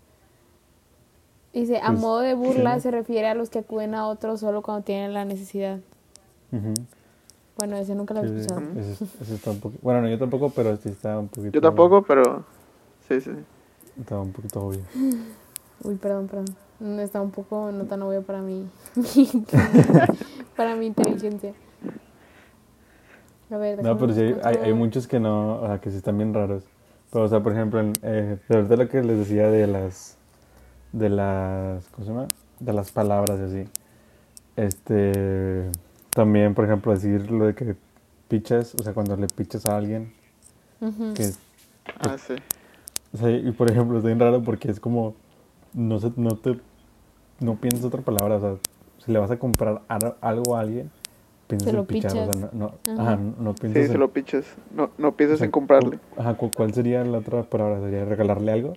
Dice, 1.53 1.79
a 1.79 1.89
Pues, 1.89 2.01
modo 2.01 2.21
de 2.21 2.35
burla 2.35 2.77
sí. 2.77 2.83
se 2.83 2.91
refiere 2.91 3.29
a 3.29 3.35
los 3.35 3.51
que 3.51 3.59
acuden 3.61 3.95
a 3.95 4.07
otros 4.07 4.41
solo 4.41 4.63
cuando 4.63 4.85
tienen 4.85 5.13
la 5.13 5.25
necesidad. 5.25 5.81
Ujú. 6.53 6.75
Bueno, 7.59 7.77
ese 7.77 7.95
nunca 7.95 8.15
lo 8.15 8.23
Sí, 8.23 8.29
sí, 8.29 8.35
escuchado. 8.41 8.63
ese, 8.79 9.05
ese 9.21 9.35
está 9.35 9.51
un. 9.51 9.61
Bueno, 9.83 10.01
no, 10.03 10.09
yo 10.09 10.19
tampoco, 10.19 10.51
pero 10.51 10.71
este 10.71 10.89
está 10.91 11.19
un 11.19 11.29
poquito... 11.29 11.51
Yo 11.53 11.61
tampoco, 11.61 12.03
pero... 12.03 12.45
Sí, 13.09 13.21
sí. 13.21 13.33
Está 14.01 14.19
un 14.19 14.33
poquito 14.33 14.61
obvio. 14.65 14.81
Uy, 15.85 15.97
perdón, 15.97 16.29
perdón. 16.29 17.01
Está 17.01 17.21
un 17.21 17.31
poco 17.31 17.71
no 17.73 17.85
tan 17.85 18.01
obvio 18.03 18.23
para 18.23 18.41
mí. 18.41 18.67
para 20.57 20.77
mi 20.77 20.87
inteligencia. 20.87 21.53
A 23.51 23.57
ver, 23.57 23.83
No, 23.83 23.99
pero 23.99 24.13
sí, 24.13 24.35
hay, 24.45 24.57
hay, 24.57 24.73
muchos 24.75 25.07
que 25.07 25.19
no, 25.19 25.61
o 25.61 25.67
sea, 25.67 25.81
que 25.81 25.91
sí 25.91 25.97
están 25.97 26.17
bien 26.17 26.33
raros. 26.33 26.63
Pero, 27.13 27.25
o 27.25 27.29
sea, 27.29 27.41
por 27.43 27.53
ejemplo, 27.53 27.81
en, 27.81 27.93
eh, 28.03 28.39
de 28.49 28.77
lo 28.77 28.89
que 28.89 29.03
les 29.03 29.19
decía 29.19 29.51
de 29.51 29.67
las, 29.67 30.17
de 30.93 31.09
las, 31.09 31.85
¿cómo 31.89 32.07
se 32.07 32.13
llama? 32.13 32.29
De 32.61 32.73
las 32.73 32.93
palabras 32.93 33.41
y 33.41 33.43
así. 33.45 33.69
Este, 34.57 35.71
también, 36.11 36.55
por 36.55 36.65
ejemplo, 36.65 36.93
decir 36.93 37.31
lo 37.31 37.47
de 37.47 37.55
que 37.55 37.75
pichas, 38.29 38.75
o 38.77 38.83
sea, 38.83 38.93
cuando 38.93 39.17
le 39.17 39.27
pichas 39.27 39.67
a 39.67 39.77
alguien, 39.77 40.13
Ujú. 40.81 41.15
que, 41.15 41.33
Ah, 41.99 42.17
sí. 42.19 42.35
o 43.13 43.17
sea, 43.17 43.31
y 43.31 43.51
por 43.53 43.71
ejemplo, 43.71 43.99
es 43.99 44.05
bien 44.05 44.21
raro 44.21 44.43
porque 44.43 44.71
es 44.71 44.79
como, 44.79 45.15
no 45.75 45.99
sé, 45.99 46.13
no 46.17 46.37
te, 46.37 46.61
no 47.41 47.57
piensas 47.57 47.85
otra 47.85 48.03
palabra, 48.03 48.37
o 48.37 48.41
sea, 48.41 48.55
si 49.05 49.11
le 49.13 49.19
vas 49.19 49.31
a 49.31 49.39
comprar 49.39 49.83
ar- 49.89 50.17
algo 50.21 50.55
a 50.57 50.61
alguien, 50.61 50.91
piensas 51.51 51.71
Se 51.71 51.73
lo 51.75 51.81
en 51.81 51.87
pichar, 51.87 52.11
o 52.13 52.15
sea, 52.15 52.27
pichas. 52.35 52.53
no, 52.55 52.73
no, 52.87 52.93
Ajá. 52.93 53.13
ajá, 53.13 53.21
no 53.39 53.55
piensas 53.55 53.83
Sí, 53.87 53.93
se 53.93 53.99
lo 53.99 54.09
pichas. 54.11 54.45
No, 54.75 54.91
no 54.99 55.09
o 55.09 55.13
piensas 55.13 55.39
sea, 55.39 55.45
en 55.47 55.51
comprarle. 55.51 55.99
cu- 55.99 56.21
Ajá, 56.21 56.35
cu- 56.35 56.51
¿cuál 56.55 56.73
sería 56.73 57.05
la 57.05 57.19
otra 57.19 57.43
palabra? 57.43 57.81
¿Sería 57.81 58.05
regalarle 58.05 58.53
algo? 58.53 58.73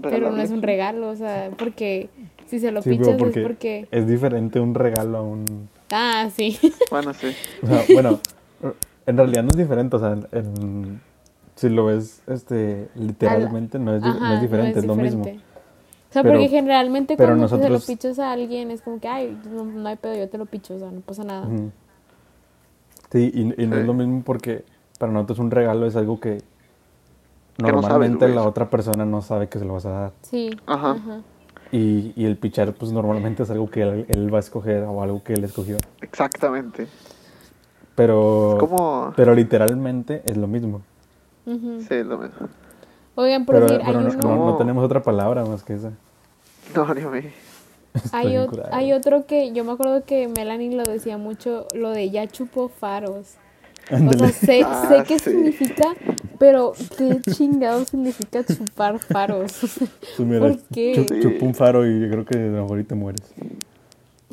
Pero 0.00 0.30
no 0.30 0.40
es 0.40 0.50
un 0.50 0.62
regalo, 0.62 1.08
o 1.10 1.16
sea, 1.16 1.50
porque 1.58 2.08
si 2.46 2.58
se 2.60 2.72
lo 2.72 2.80
Sí, 2.80 2.90
pichas 2.90 3.16
porque 3.18 3.40
es 3.40 3.46
porque... 3.46 3.88
es 3.90 4.06
diferente 4.06 4.58
un 4.58 4.74
regalo 4.74 5.18
a 5.18 5.22
un... 5.22 5.68
Ah, 5.90 6.30
sí. 6.34 6.58
Bueno, 6.90 7.12
sí. 7.12 7.26
O 7.62 7.66
sea, 7.66 7.84
bueno, 7.92 8.18
en 9.06 9.16
realidad 9.16 9.42
no 9.42 9.50
es 9.50 9.56
diferente, 9.56 9.96
o 9.96 9.98
sea, 9.98 10.12
en- 10.12 10.26
en- 10.32 11.00
si 11.56 11.68
lo 11.68 11.84
ves 11.86 12.22
este, 12.26 12.88
literalmente 12.94 13.78
no 13.78 13.94
es, 13.94 14.02
di- 14.02 14.08
no 14.08 14.14
Ajá, 14.16 14.34
es 14.36 14.40
diferente, 14.40 14.78
es 14.78 14.86
lo 14.86 14.96
mismo. 14.96 15.24
O 16.12 16.14
sea, 16.14 16.22
Pero- 16.22 16.34
porque 16.34 16.48
generalmente 16.50 17.16
pero 17.16 17.30
cuando 17.30 17.48
se 17.48 17.54
lo 17.56 17.60
nosotros- 17.62 17.86
pichas 17.86 18.18
a 18.18 18.32
alguien 18.32 18.70
es 18.70 18.82
como 18.82 19.00
que, 19.00 19.08
ay, 19.08 19.34
no, 19.50 19.64
no 19.64 19.88
hay 19.88 19.96
pedo, 19.96 20.14
yo 20.14 20.28
te 20.28 20.36
lo 20.36 20.44
picho, 20.44 20.74
o 20.74 20.78
sea, 20.78 20.90
no 20.90 21.00
pasa 21.00 21.24
nada. 21.24 21.48
Sí, 23.10 23.30
y, 23.34 23.40
y 23.62 23.66
no 23.66 23.76
Sí. 23.76 23.80
es 23.80 23.86
lo 23.86 23.94
mismo 23.94 24.22
porque 24.22 24.64
para 24.98 25.10
nosotros 25.10 25.38
un 25.38 25.50
regalo 25.50 25.86
es 25.86 25.96
algo 25.96 26.20
que 26.20 26.42
no 27.58 27.66
sabes, 27.68 27.72
normalmente 27.82 28.26
güey. 28.26 28.34
la 28.34 28.42
otra 28.46 28.68
persona 28.68 29.06
no 29.06 29.22
sabe 29.22 29.48
que 29.48 29.58
se 29.58 29.64
lo 29.64 29.72
vas 29.72 29.86
a 29.86 29.90
dar. 29.90 30.12
Sí. 30.22 30.50
Ajá. 30.66 30.96
Y, 31.70 32.12
y 32.14 32.26
el 32.26 32.36
pichar, 32.36 32.74
pues 32.74 32.92
normalmente 32.92 33.42
es 33.44 33.50
algo 33.50 33.70
que 33.70 33.80
él, 33.80 34.04
él 34.08 34.32
va 34.32 34.36
a 34.36 34.40
escoger 34.40 34.82
o 34.84 35.02
algo 35.02 35.22
que 35.24 35.32
él 35.32 35.44
escogió. 35.44 35.78
Exactamente. 36.02 36.86
Pero, 37.94 38.52
Es 38.54 38.58
como... 38.58 39.12
pero 39.16 39.34
literalmente 39.34 40.22
es 40.26 40.36
lo 40.36 40.46
mismo. 40.46 40.82
Ujú. 41.46 41.80
Sí, 41.80 41.94
es 41.94 42.04
lo 42.06 42.18
mismo. 42.18 42.48
Oigan, 43.14 43.44
por 43.44 43.56
Pero, 43.56 43.66
decir, 43.66 43.82
pero 43.86 43.98
hay 43.98 44.04
no, 44.04 44.10
uno... 44.10 44.22
no- 44.22 44.36
no 44.36 44.46
No. 44.52 44.56
tenemos 44.56 44.84
otra 44.84 45.02
palabra 45.02 45.44
más 45.44 45.62
que 45.62 45.74
esa. 45.74 45.92
No, 46.74 46.94
ni 46.94 47.00
a 47.02 47.08
mí. 47.08 47.20
Está 47.94 48.18
Hay, 48.18 48.36
hay 48.70 48.92
otro 48.94 49.26
que 49.26 49.52
yo 49.52 49.64
me 49.64 49.72
acuerdo 49.72 50.02
que 50.06 50.26
Melanie 50.28 50.74
lo 50.74 50.84
decía 50.84 51.18
mucho, 51.18 51.66
lo 51.74 51.90
de 51.90 52.08
ya 52.10 52.26
chupó 52.26 52.68
faros. 52.70 53.34
O 53.90 54.12
sea, 54.12 54.28
sé, 54.28 54.62
Ah, 54.66 54.86
sé 54.88 55.04
qué 55.06 55.18
sí. 55.18 55.30
significa, 55.30 55.84
pero 56.38 56.72
¿qué 56.96 57.20
chingado 57.32 57.84
significa 57.84 58.42
chupar 58.44 58.98
faros? 59.00 59.52
Mira, 60.18 60.40
¿Por 60.40 60.58
qué? 60.72 61.04
chu- 61.06 61.20
chupa 61.20 61.44
un 61.44 61.54
faro 61.54 61.86
y 61.86 62.00
yo 62.00 62.08
creo 62.08 62.24
que 62.24 62.38
a 62.38 62.40
lo 62.40 62.62
mejor 62.62 62.78
ahí 62.78 62.84
te 62.84 62.94
mueres. 62.94 63.34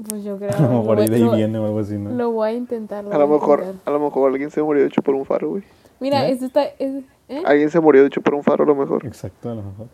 Pues 0.07 0.23
yo 0.23 0.37
creo. 0.37 0.51
A 0.55 0.61
lo 0.61 0.69
mejor 0.79 0.99
ahí 0.99 1.07
de 1.09 1.15
ahí 1.17 1.23
lo- 1.23 1.35
viene 1.35 1.57
o 1.59 1.65
algo 1.65 1.79
así, 1.79 1.97
¿no? 1.97 2.11
Lo 2.11 2.31
voy 2.31 2.49
a 2.49 2.53
intentar. 2.53 2.99
A 2.99 3.17
lo 3.17 3.23
a 3.23 3.27
mejor, 3.27 3.59
intentar. 3.59 3.81
a 3.85 3.91
lo 3.91 3.99
mejor 3.99 4.31
alguien 4.31 4.51
se 4.51 4.61
murió 4.63 4.83
de 4.83 4.89
chupar 4.89 5.15
un 5.15 5.25
faro, 5.25 5.49
güey. 5.49 5.63
Mira, 5.99 6.29
¿Eh? 6.29 6.31
este 6.31 6.45
está. 6.45 6.63
es- 6.63 7.03
¿eh? 7.29 7.41
Alguien 7.45 7.69
se 7.69 7.79
murió 7.79 8.03
de 8.03 8.09
chupar 8.09 8.33
un 8.33 8.43
faro, 8.43 8.63
a 8.63 8.67
lo 8.67 8.75
mejor. 8.75 9.05
Exacto, 9.05 9.49
a 9.49 9.55
lo 9.55 9.63
mejor. 9.63 9.87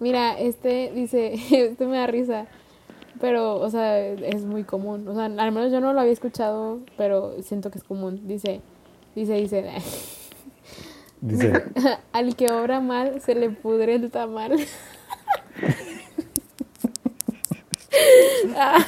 Mira, 0.00 0.38
este 0.38 0.92
dice. 0.94 1.34
Este 1.50 1.86
me 1.86 1.96
da 1.96 2.06
risa. 2.06 2.46
Pero, 3.20 3.56
o 3.56 3.68
sea, 3.70 3.98
es 4.00 4.44
muy 4.44 4.64
común. 4.64 5.06
O 5.08 5.14
sea, 5.14 5.24
al 5.26 5.52
menos 5.52 5.70
yo 5.72 5.80
no 5.80 5.92
lo 5.92 6.00
había 6.00 6.12
escuchado, 6.12 6.78
pero 6.96 7.34
siento 7.42 7.70
que 7.70 7.78
es 7.78 7.84
común. 7.84 8.26
Dice. 8.26 8.60
Dice, 9.14 9.34
dice. 9.34 9.64
Dice, 11.22 11.52
Al 12.12 12.34
que 12.34 12.50
obra 12.50 12.80
mal 12.80 13.20
se 13.20 13.34
le 13.34 13.50
pudre 13.50 13.96
el 13.96 14.10
tamal. 14.10 14.56
Ah. 18.56 18.78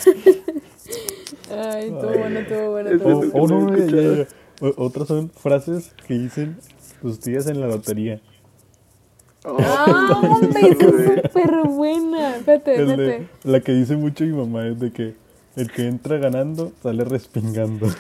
Ay, 1.51 1.89
estuvo 1.89 2.19
bueno, 2.19 2.39
estuvo 2.41 2.71
bueno. 2.71 2.91
Eso 2.91 2.97
estuvo 2.97 3.19
oh, 3.19 3.25
es 3.25 3.33
bueno. 3.33 3.45
oh, 3.45 3.49
no, 3.49 3.71
no, 3.71 3.77
ya, 3.77 3.85
escuchado. 3.85 4.15
ya, 4.17 4.23
ya. 4.23 4.67
O- 4.67 4.85
Otras 4.87 5.09
son 5.09 5.31
frases 5.31 5.93
que 6.07 6.15
dicen 6.15 6.57
tus 7.03 7.21
tías 7.21 7.47
en 7.49 7.61
la 7.61 7.67
lotería. 7.67 8.21
Oh, 9.45 9.57
Ah, 9.61 10.21
hombre, 10.41 10.61
esa 10.71 10.87
es 10.87 11.23
súper 11.23 11.51
buena. 11.67 12.37
Espérate, 12.37 12.75
espérate. 12.81 13.29
la 13.45 13.61
que 13.61 13.73
dice 13.73 13.97
mucho 13.97 14.25
mi 14.25 14.33
mamá 14.33 14.67
es 14.69 14.79
de 14.81 14.93
que 14.93 15.15
el 15.57 15.71
que 15.71 15.87
entra 15.89 16.17
ganando 16.19 16.73
sale 16.83 17.05
respingando. 17.05 17.89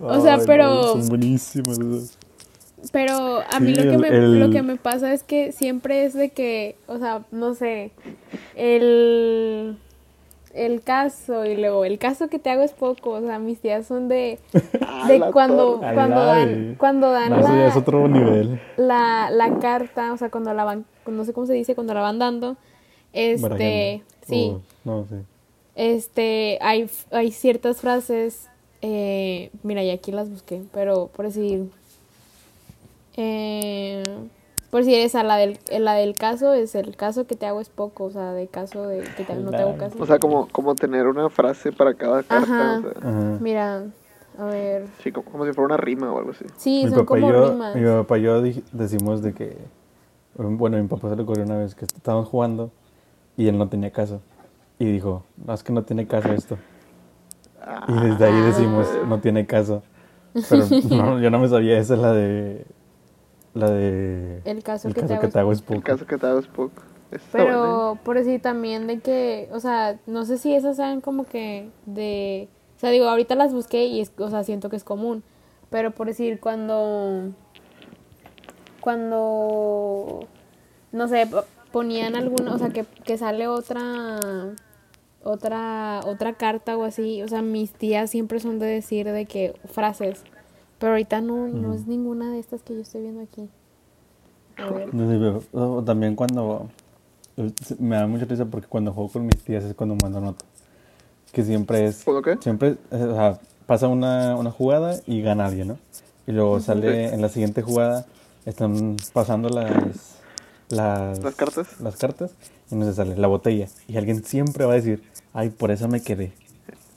O 0.00 0.20
sea, 0.22 0.34
Ay, 0.34 0.40
no, 0.40 0.46
pero- 0.46 0.92
son 0.92 1.08
buenísimos 1.08 1.78
esos. 1.78 2.18
Pero 2.92 3.40
a 3.52 3.58
mí 3.58 3.74
Sí, 3.74 3.80
lo, 3.80 3.82
que 3.82 3.94
el- 3.94 3.98
me, 3.98 4.08
el- 4.08 4.38
lo 4.40 4.50
que 4.50 4.62
me 4.62 4.76
pasa 4.76 5.12
es 5.12 5.24
que 5.24 5.50
siempre 5.50 6.04
es 6.04 6.14
de 6.14 6.30
que, 6.30 6.76
o 6.86 6.98
sea, 6.98 7.24
no 7.32 7.54
sé, 7.54 7.90
el, 8.54 9.76
el 10.54 10.82
caso 10.82 11.44
y 11.46 11.56
luego 11.56 11.84
el 11.84 11.98
caso 11.98 12.28
que 12.28 12.38
te 12.38 12.50
hago 12.50 12.62
es 12.62 12.72
poco, 12.72 13.10
o 13.10 13.20
sea, 13.20 13.38
mis 13.38 13.60
tías 13.60 13.86
son 13.86 14.08
de, 14.08 14.38
A 14.86 15.06
de 15.08 15.20
cuando, 15.32 15.74
torre. 15.80 15.94
cuando 15.94 16.24
dan, 16.24 16.74
cuando 16.78 17.10
dan 17.10 17.30
No, 17.30 17.38
eso 17.40 17.48
ya 17.48 17.54
la, 17.54 17.66
es 17.68 17.76
otro 17.76 18.08
nivel. 18.08 18.60
la, 18.76 19.30
la 19.30 19.58
carta, 19.58 20.12
o 20.12 20.16
sea, 20.16 20.30
cuando 20.30 20.52
la 20.54 20.64
van, 20.64 20.84
no 21.06 21.24
sé 21.24 21.32
cómo 21.32 21.46
se 21.46 21.52
dice, 21.54 21.74
cuando 21.74 21.94
la 21.94 22.00
van 22.02 22.18
dando, 22.18 22.56
este, 23.12 24.02
sí, 24.26 24.52
Oh, 24.54 24.60
no, 24.84 25.06
sí. 25.08 25.16
este, 25.74 26.58
hay, 26.60 26.90
hay 27.10 27.30
ciertas 27.32 27.80
frases, 27.80 28.48
eh, 28.82 29.50
mira, 29.62 29.82
y 29.82 29.90
aquí 29.90 30.12
las 30.12 30.28
busqué, 30.30 30.62
pero 30.72 31.08
por 31.14 31.26
decir, 31.26 31.68
eh, 33.16 34.04
por 34.70 34.80
decir 34.84 34.98
esa, 35.00 35.22
la 35.22 35.36
del, 35.36 35.58
la 35.80 35.94
del 35.94 36.14
caso, 36.16 36.52
es 36.54 36.74
el 36.74 36.96
caso 36.96 37.26
que 37.26 37.36
te 37.36 37.46
hago 37.46 37.60
es 37.60 37.68
poco, 37.70 38.04
o 38.04 38.10
sea, 38.10 38.32
de 38.32 38.46
caso 38.48 38.86
de 38.86 39.02
que 39.16 39.24
te- 39.24 39.34
no 39.36 39.50
te 39.50 39.62
hago 39.62 39.76
caso. 39.78 39.96
O 40.00 40.06
sea, 40.06 40.18
como, 40.18 40.48
como 40.48 40.74
tener 40.74 41.06
una 41.06 41.30
frase 41.30 41.72
para 41.72 41.94
cada 41.94 42.22
carta. 42.22 42.36
Ajá. 42.36 42.78
O 42.78 42.82
sea, 42.82 42.90
Ajá. 43.10 43.38
Mira, 43.40 43.82
a 44.38 44.44
ver, 44.44 44.86
sí, 45.02 45.10
como, 45.10 45.30
como 45.30 45.46
si 45.46 45.52
fuera 45.52 45.66
una 45.66 45.76
rima 45.76 46.12
o 46.12 46.18
algo 46.18 46.30
así. 46.32 46.44
sí, 46.56 46.82
mi 46.84 46.90
son 46.90 47.06
papá 47.06 47.18
y 47.18 47.22
yo, 47.22 47.50
rimas. 47.52 47.74
mi 47.74 47.84
papá 47.84 48.18
y 48.18 48.22
yo 48.22 48.42
decimos 48.72 49.22
de 49.22 49.32
que, 49.32 49.56
bueno, 50.36 50.76
a 50.76 50.80
mi 50.80 50.86
papá 50.88 51.08
se 51.10 51.16
le 51.16 51.22
ocurrió 51.22 51.44
una 51.44 51.56
vez 51.58 51.74
que 51.74 51.84
estábamos 51.86 52.28
jugando 52.28 52.70
y 53.36 53.48
él 53.48 53.56
no 53.58 53.68
tenía 53.68 53.90
caso. 53.90 54.20
Y 54.78 54.84
dijo, 54.84 55.24
no, 55.44 55.54
es 55.54 55.62
que 55.64 55.72
no 55.72 55.82
tiene 55.82 56.06
caso 56.06 56.32
esto. 56.32 56.56
Y 57.88 57.92
desde 57.92 58.24
ahí 58.26 58.40
decimos, 58.42 58.86
no 59.08 59.18
tiene 59.20 59.46
caso. 59.46 59.82
Pero 60.48 60.64
no, 60.90 61.18
yo 61.20 61.30
no 61.30 61.38
me 61.40 61.48
sabía, 61.48 61.78
esa 61.78 61.94
es 61.94 62.00
la 62.00 62.12
de, 62.12 62.64
la 63.58 63.70
de, 63.70 64.40
El 64.44 64.62
caso 64.62 64.88
el 64.88 64.94
que 64.94 65.00
caso 65.02 65.08
te 65.08 65.14
hago 65.14 65.20
que 65.20 65.26
es 65.26 65.32
te 65.32 65.38
hago 65.38 65.52
es 65.52 65.58
El 65.60 65.64
poco. 65.64 65.80
caso 65.82 66.06
que 66.06 66.16
te 66.18 66.26
hago 66.26 66.38
es 66.38 66.46
poco. 66.46 66.82
Pero 67.32 67.98
por 68.04 68.16
decir 68.18 68.40
también 68.42 68.86
de 68.86 69.00
que, 69.00 69.48
o 69.52 69.60
sea, 69.60 69.98
no 70.06 70.24
sé 70.24 70.36
si 70.38 70.54
esas 70.54 70.76
sean 70.76 71.00
como 71.00 71.24
que 71.24 71.70
de, 71.86 72.48
o 72.76 72.80
sea, 72.80 72.90
digo, 72.90 73.06
ahorita 73.08 73.34
las 73.34 73.52
busqué 73.52 73.86
y 73.86 74.00
es, 74.00 74.12
o 74.18 74.28
sea, 74.30 74.44
siento 74.44 74.68
que 74.70 74.76
es 74.76 74.84
común, 74.84 75.22
pero 75.70 75.90
por 75.90 76.06
decir 76.06 76.38
cuando, 76.38 77.32
cuando, 78.80 80.20
no 80.92 81.08
sé, 81.08 81.26
po- 81.26 81.44
ponían 81.72 82.14
alguna, 82.16 82.54
o 82.54 82.58
sea, 82.58 82.70
que, 82.70 82.84
que 83.04 83.18
sale 83.18 83.48
otra, 83.48 84.18
otra, 85.22 86.00
otra 86.04 86.34
carta 86.34 86.76
o 86.76 86.84
así, 86.84 87.22
o 87.22 87.28
sea, 87.28 87.42
mis 87.42 87.72
tías 87.72 88.10
siempre 88.10 88.40
son 88.40 88.58
de 88.58 88.66
decir 88.66 89.10
de 89.10 89.26
que 89.26 89.54
frases, 89.72 90.22
pero 90.78 90.92
ahorita 90.92 91.20
no, 91.20 91.48
no 91.48 91.74
es 91.74 91.86
ninguna 91.86 92.32
de 92.32 92.38
estas 92.38 92.62
que 92.62 92.74
yo 92.74 92.80
estoy 92.80 93.02
viendo 93.02 93.22
aquí. 93.22 93.48
A 94.56 94.70
ver. 94.70 94.90
Pero, 94.90 95.82
también 95.84 96.16
cuando, 96.16 96.68
me 97.78 97.96
da 97.96 98.06
mucha 98.06 98.24
risa 98.24 98.44
porque 98.44 98.66
cuando 98.66 98.92
juego 98.92 99.10
con 99.10 99.26
mis 99.26 99.38
tías 99.44 99.64
es 99.64 99.74
cuando 99.74 99.96
mando 99.96 100.20
notas. 100.20 100.46
Que 101.32 101.44
siempre 101.44 101.84
es, 101.86 102.02
¿Cuándo 102.04 102.22
qué? 102.22 102.36
siempre, 102.40 102.76
eh, 102.90 103.02
o 103.02 103.14
sea, 103.14 103.38
pasa 103.66 103.86
una, 103.88 104.34
una 104.36 104.50
jugada 104.50 104.98
y 105.06 105.20
gana 105.20 105.46
alguien, 105.46 105.68
¿no? 105.68 105.78
Y 106.26 106.32
luego 106.32 106.60
sale 106.60 107.12
en 107.14 107.22
la 107.22 107.28
siguiente 107.28 107.62
jugada, 107.62 108.06
están 108.46 108.96
pasando 109.12 109.48
las, 109.48 110.18
las, 110.70 111.22
¿Las 111.22 111.34
cartas? 111.34 111.80
las 111.80 111.96
cartas 111.96 112.32
y 112.70 112.74
no 112.74 112.84
se 112.84 112.94
sale 112.94 113.16
la 113.16 113.28
botella. 113.28 113.68
Y 113.86 113.96
alguien 113.96 114.24
siempre 114.24 114.64
va 114.64 114.72
a 114.72 114.76
decir, 114.76 115.02
ay, 115.32 115.50
por 115.50 115.70
eso 115.70 115.88
me 115.88 116.02
quedé. 116.02 116.32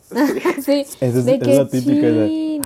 sí, 0.61 0.82
Esa 0.82 1.05
es- 1.05 1.25
de 1.25 1.36
es 1.36 1.39
que 1.39 1.53
la 1.55 1.69
típica. 1.69 2.07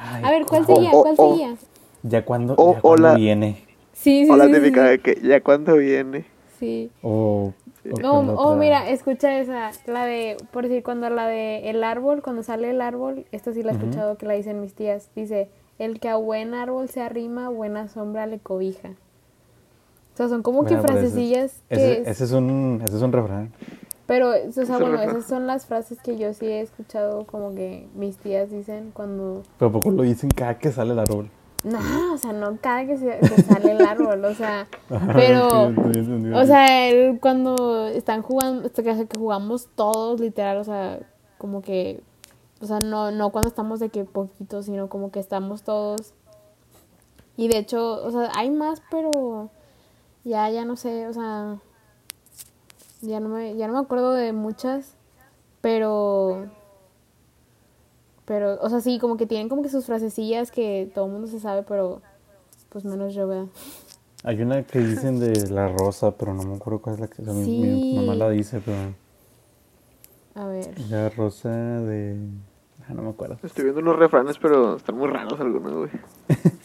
Ay, 0.07 0.23
A 0.23 0.31
ver, 0.31 0.45
¿cuál 0.45 0.65
seguía? 0.65 0.91
o- 0.93 1.01
¿Cuál 1.01 1.15
o- 1.17 1.29
seguía? 1.31 1.55
Ya 2.03 2.23
cuando, 2.25 2.55
ya 2.73 2.81
cuando 2.81 3.15
viene. 3.15 3.63
Sí, 3.93 4.25
sí, 4.25 4.31
O 4.31 4.35
la 4.35 4.45
sí, 4.45 4.53
típica 4.53 4.83
sí. 4.83 4.89
de 4.89 4.99
que 4.99 5.19
ya 5.23 5.41
cuando 5.41 5.75
viene. 5.77 6.25
Sí. 6.59 6.91
O, 7.01 7.53
o 7.91 8.33
oh, 8.37 8.55
mira, 8.55 8.89
escucha 8.89 9.39
esa, 9.39 9.71
la 9.87 10.05
de, 10.05 10.37
por 10.51 10.63
decir, 10.67 10.83
cuando 10.83 11.09
la 11.09 11.27
de 11.27 11.69
el 11.69 11.83
árbol, 11.83 12.21
cuando 12.21 12.43
sale 12.43 12.69
el 12.69 12.81
árbol, 12.81 13.25
esta 13.31 13.53
sí 13.53 13.63
la 13.63 13.71
he 13.71 13.75
escuchado 13.75 14.17
que 14.17 14.25
la 14.25 14.33
dicen 14.33 14.61
mis 14.61 14.73
tías, 14.73 15.09
dice, 15.15 15.49
el 15.79 15.99
que 15.99 16.09
a 16.09 16.15
buen 16.15 16.53
árbol 16.53 16.89
se 16.89 17.01
arrima, 17.01 17.49
buena 17.49 17.87
sombra 17.87 18.25
le 18.27 18.39
cobija. 18.39 18.89
O 20.13 20.17
sea, 20.17 20.29
son 20.29 20.43
como 20.43 20.65
que 20.65 20.75
ese 20.75 20.83
frasecillas 20.83 21.61
que... 21.69 21.75
Ese, 21.75 22.01
es- 22.01 22.07
ese 22.07 22.23
es 22.23 22.31
un, 22.31 22.81
ese 22.85 22.95
es 22.95 23.01
un 23.01 23.11
refrán. 23.11 23.51
Pero, 24.07 24.29
o 24.29 24.51
sea, 24.51 24.77
bueno, 24.77 25.01
esas 25.01 25.25
son 25.25 25.47
las 25.47 25.65
frases 25.65 25.99
que 25.99 26.17
yo 26.17 26.33
sí 26.33 26.45
he 26.45 26.61
escuchado 26.61 27.25
como 27.25 27.55
que 27.55 27.87
mis 27.95 28.17
tías 28.17 28.51
dicen 28.51 28.91
cuando... 28.93 29.41
Pero 29.57 29.71
poco 29.71 29.89
lo 29.89 30.03
dicen 30.03 30.29
cada 30.29 30.59
que 30.59 30.71
sale 30.71 30.93
el 30.93 30.99
árbol. 30.99 31.29
No, 31.63 31.79
o 32.13 32.17
sea, 32.19 32.31
no 32.31 32.59
cada 32.61 32.85
que 32.85 32.95
se, 32.97 33.19
sale 33.43 33.71
el 33.71 33.81
árbol, 33.81 34.23
o 34.23 34.35
sea, 34.35 34.67
Ajá, 34.91 35.13
pero... 35.15 35.47
O 36.35 36.45
sea, 36.45 36.87
el- 36.89 37.19
cuando 37.19 37.87
están 37.87 38.21
jugando, 38.21 38.71
que 38.71 38.83
que 38.83 39.17
jugamos 39.17 39.69
todos, 39.73 40.19
literal, 40.19 40.57
o 40.57 40.63
sea, 40.63 40.99
como 41.39 41.63
que, 41.63 42.03
o 42.61 42.67
sea, 42.67 42.79
no, 42.79 43.09
no 43.09 43.31
cuando 43.31 43.47
estamos 43.47 43.79
de 43.79 43.89
que 43.89 44.03
poquitos, 44.05 44.65
sino 44.67 44.89
como 44.89 45.09
que 45.09 45.19
estamos 45.19 45.63
todos. 45.63 46.13
Y 47.35 47.47
de 47.47 47.57
hecho, 47.57 48.05
o 48.05 48.11
sea, 48.11 48.29
hay 48.35 48.51
más, 48.51 48.83
pero 48.91 49.49
ya, 50.23 50.47
ya 50.51 50.65
no 50.65 50.75
sé, 50.75 51.07
o 51.07 51.13
sea, 51.13 51.57
ya 53.07 53.19
no 53.19 53.29
me, 53.29 53.55
ya 53.55 53.67
no 53.67 53.73
me 53.73 53.79
acuerdo 53.79 54.11
de 54.13 54.33
muchas, 54.33 54.95
pero, 55.61 56.45
pero, 58.25 58.59
o 58.61 58.69
sea, 58.69 58.81
sí, 58.81 58.99
como 58.99 59.17
que 59.17 59.25
tienen 59.27 59.49
como 59.49 59.61
que 59.61 59.69
sus 59.69 59.85
frasecillas 59.85 60.51
que 60.51 60.89
todo 60.93 61.05
el 61.05 61.11
mundo 61.11 61.27
se 61.27 61.39
sabe, 61.39 61.63
pero 61.63 62.01
pues 62.69 62.83
menos 62.85 63.13
yo, 63.13 63.27
¿verdad? 63.27 63.47
Hay 64.23 64.41
una 64.41 64.63
que 64.63 64.79
dicen 64.79 65.19
de 65.19 65.47
la 65.49 65.67
rosa, 65.67 66.11
pero 66.11 66.33
no 66.33 66.43
me 66.43 66.55
acuerdo 66.55 66.79
cuál 66.81 66.95
es 66.95 67.01
la 67.01 67.07
que 67.07 67.21
o 67.21 67.25
sea, 67.25 67.33
mi- 67.33 67.91
mamá 67.93 68.15
la 68.15 68.29
dice, 68.29 68.59
pero 68.65 68.77
A 70.33 70.47
ver. 70.47 70.73
la 70.89 71.09
rosa 71.09 71.49
de 71.49 72.17
ah, 72.89 72.93
no 72.93 73.03
me 73.03 73.09
acuerdo. 73.11 73.37
Estoy 73.43 73.65
viendo 73.65 73.81
unos 73.81 73.97
refranes, 73.97 74.37
pero 74.39 74.77
están 74.77 74.97
muy 74.97 75.07
raros 75.07 75.39
algunos, 75.39 75.73
güey. 75.73 75.89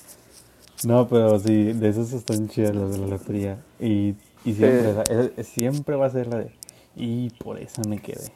No, 0.82 1.07
pero 1.09 1.38
sí, 1.38 1.74
de 1.74 1.88
esas 1.91 2.11
están 2.14 2.49
chidas 2.49 2.74
las 2.74 2.91
de 2.93 2.97
la 2.99 3.07
lotería 3.09 3.59
y, 3.78 4.14
y 4.45 4.55
siempre, 4.55 4.91
Eh. 4.91 4.95
la- 4.95 5.03
es- 5.03 5.30
es- 5.36 5.47
siempre 5.49 5.97
va 5.97 6.07
a 6.07 6.11
ser 6.11 6.26
la 6.28 6.38
de 6.38 6.51
y 6.97 7.30
por 7.30 7.59
eso 7.59 7.82
me 7.88 7.99
quedé. 8.01 8.30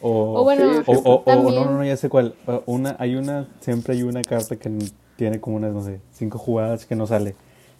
O, 0.00 0.40
O 0.40 0.44
bueno, 0.44 0.82
o, 0.86 0.92
o- 0.92 1.22
o- 1.26 1.34
no, 1.52 1.64
no, 1.64 1.70
no, 1.78 1.84
ya 1.84 1.96
sé 1.96 2.08
cuál. 2.08 2.34
Uh, 2.46 2.60
Una, 2.66 2.96
hay 2.98 3.16
una, 3.16 3.48
siempre 3.60 3.94
hay 3.94 4.02
una 4.04 4.22
carta 4.22 4.56
que 4.56 4.70
tiene 5.16 5.40
como 5.40 5.56
unas, 5.56 5.72
no 5.72 5.82
sé, 5.82 6.00
cinco 6.12 6.38
jugadas 6.38 6.86
que 6.86 6.94
no 6.94 7.06
sale. 7.06 7.34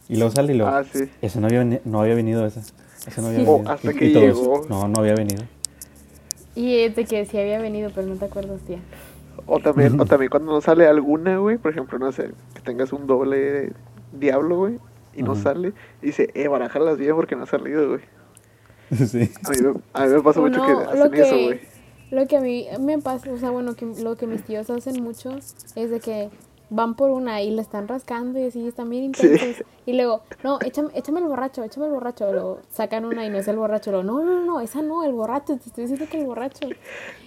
Y 0.08 0.16
luego 0.16 0.30
sale 0.32 0.52
y 0.52 0.56
luego, 0.56 0.72
Ah, 0.74 0.84
sí. 0.84 1.08
esa 1.22 1.40
no 1.40 1.46
había, 1.46 1.64
no 1.84 2.00
había 2.00 2.14
venido 2.14 2.44
esa. 2.46 2.60
Esa 3.06 3.22
no 3.22 3.28
había 3.28 3.40
Oh, 3.48 3.54
venido. 3.58 3.70
hasta 3.72 3.92
Y- 3.92 3.94
que 3.94 4.06
y 4.06 4.12
todos, 4.12 4.24
llegó. 4.26 4.66
No, 4.68 4.88
no 4.88 5.00
había 5.00 5.14
venido. 5.14 5.44
Y 6.54 6.88
de 6.88 7.04
que 7.04 7.24
sí 7.26 7.38
había 7.38 7.60
venido, 7.60 7.90
pero 7.94 8.06
no 8.06 8.16
te 8.16 8.24
acuerdas, 8.24 8.60
tía. 8.62 8.78
O 9.46 9.60
también, 9.60 10.00
o 10.00 10.06
también 10.06 10.30
cuando 10.30 10.52
no 10.52 10.60
sale 10.60 10.86
alguna, 10.86 11.38
güey, 11.38 11.58
por 11.58 11.70
ejemplo, 11.70 11.98
no 11.98 12.10
sé, 12.10 12.30
que 12.54 12.60
tengas 12.62 12.92
un 12.92 13.06
doble 13.06 13.72
diablo, 14.18 14.56
güey, 14.58 14.78
y 15.16 15.22
no 15.22 15.32
Ajá. 15.32 15.42
sale. 15.42 15.72
Y 16.02 16.06
dice, 16.06 16.30
eh, 16.34 16.48
barajarlas 16.48 16.98
bien 16.98 17.14
porque 17.14 17.34
no 17.36 17.44
ha 17.44 17.46
salido, 17.46 17.88
güey. 17.88 18.00
Sí. 19.06 19.30
A 19.44 19.50
mí, 19.50 19.56
me- 19.62 19.80
a 19.94 20.06
mí 20.06 20.12
me 20.14 20.22
pasa 20.22 20.40
mucho 20.40 20.58
no, 20.58 20.66
que 20.66 20.72
lo 20.72 20.80
hacen 21.04 21.14
eso, 21.14 21.34
güey. 21.44 21.60
lo 22.12 22.26
que 22.28 22.36
a 22.36 22.40
mí 22.40 22.66
me 22.80 22.98
pasa, 23.00 23.32
o 23.32 23.36
sea, 23.38 23.50
bueno, 23.50 23.74
que 23.74 23.84
lo 24.00 24.16
que 24.16 24.26
mis 24.28 24.44
tíos 24.44 24.70
hacen 24.70 25.02
mucho 25.02 25.30
es 25.74 25.90
de 25.90 25.98
que 25.98 26.30
van 26.68 26.94
por 26.96 27.10
una 27.10 27.42
y 27.42 27.50
la 27.52 27.62
están 27.62 27.86
rascando 27.86 28.38
y 28.40 28.44
así 28.46 28.66
están 28.66 28.90
bien 28.90 29.12
Sí. 29.14 29.26
intensos. 29.26 29.64
Y 29.86 29.92
luego, 29.94 30.22
no, 30.42 30.58
échame, 30.64 30.88
échame 30.94 31.20
el 31.20 31.26
borracho, 31.26 31.62
échame 31.64 31.86
el 31.86 31.92
borracho. 31.92 32.32
Luego 32.32 32.60
sacan 32.70 33.04
una 33.04 33.24
y 33.24 33.30
no 33.30 33.38
es 33.38 33.46
el 33.48 33.56
borracho. 33.56 33.90
Luego, 33.92 34.04
no, 34.04 34.22
no, 34.24 34.44
no, 34.44 34.60
esa 34.60 34.82
no, 34.82 35.04
el 35.04 35.12
borracho, 35.12 35.56
te 35.56 35.68
estoy 35.68 35.82
diciendo 35.84 36.06
que 36.10 36.20
el 36.20 36.26
borracho. 36.26 36.68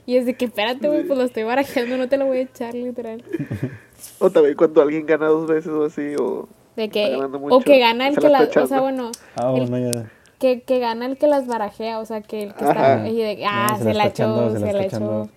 Y 0.05 0.17
es 0.17 0.25
de 0.25 0.35
que, 0.35 0.45
espérate, 0.45 0.87
güey, 0.87 1.05
pues 1.05 1.17
lo 1.17 1.23
estoy 1.25 1.43
barajeando, 1.43 1.97
no 1.97 2.07
te 2.09 2.17
lo 2.17 2.25
voy 2.25 2.37
a 2.39 2.41
echar, 2.41 2.73
literal. 2.73 3.23
O 4.19 4.29
también 4.29 4.55
cuando 4.55 4.81
alguien 4.81 5.05
gana 5.05 5.27
dos 5.27 5.45
veces 5.45 5.71
o 5.73 5.83
así, 5.83 6.15
o... 6.17 6.47
De 6.79 6.87
que, 6.89 7.13
o 7.17 7.59
que 7.59 7.77
gana 7.77 8.07
el 8.07 8.15
se 8.15 8.21
que 8.21 8.29
la 8.29 8.39
las, 8.45 8.55
o 8.55 8.65
sea, 8.67 8.79
bueno, 8.79 9.11
Ah, 9.35 9.51
el- 9.53 9.69
bueno, 9.69 9.91
ya. 9.91 10.09
que, 10.39 10.61
que 10.61 10.79
gana 10.79 11.07
el 11.07 11.17
que 11.17 11.27
las 11.27 11.45
barajea, 11.45 11.99
o 11.99 12.05
sea, 12.05 12.21
que 12.21 12.43
el 12.43 12.53
que 12.55 12.63
Ajá. 12.63 12.95
está, 12.95 13.07
y 13.09 13.17
de, 13.17 13.45
ah, 13.45 13.67
No, 13.71 13.77
se, 13.79 13.93
la 13.93 14.05
está 14.05 14.23
echó, 14.23 14.49
se, 14.51 14.57
está 14.57 14.71
la 14.71 14.85
echó. 14.85 15.29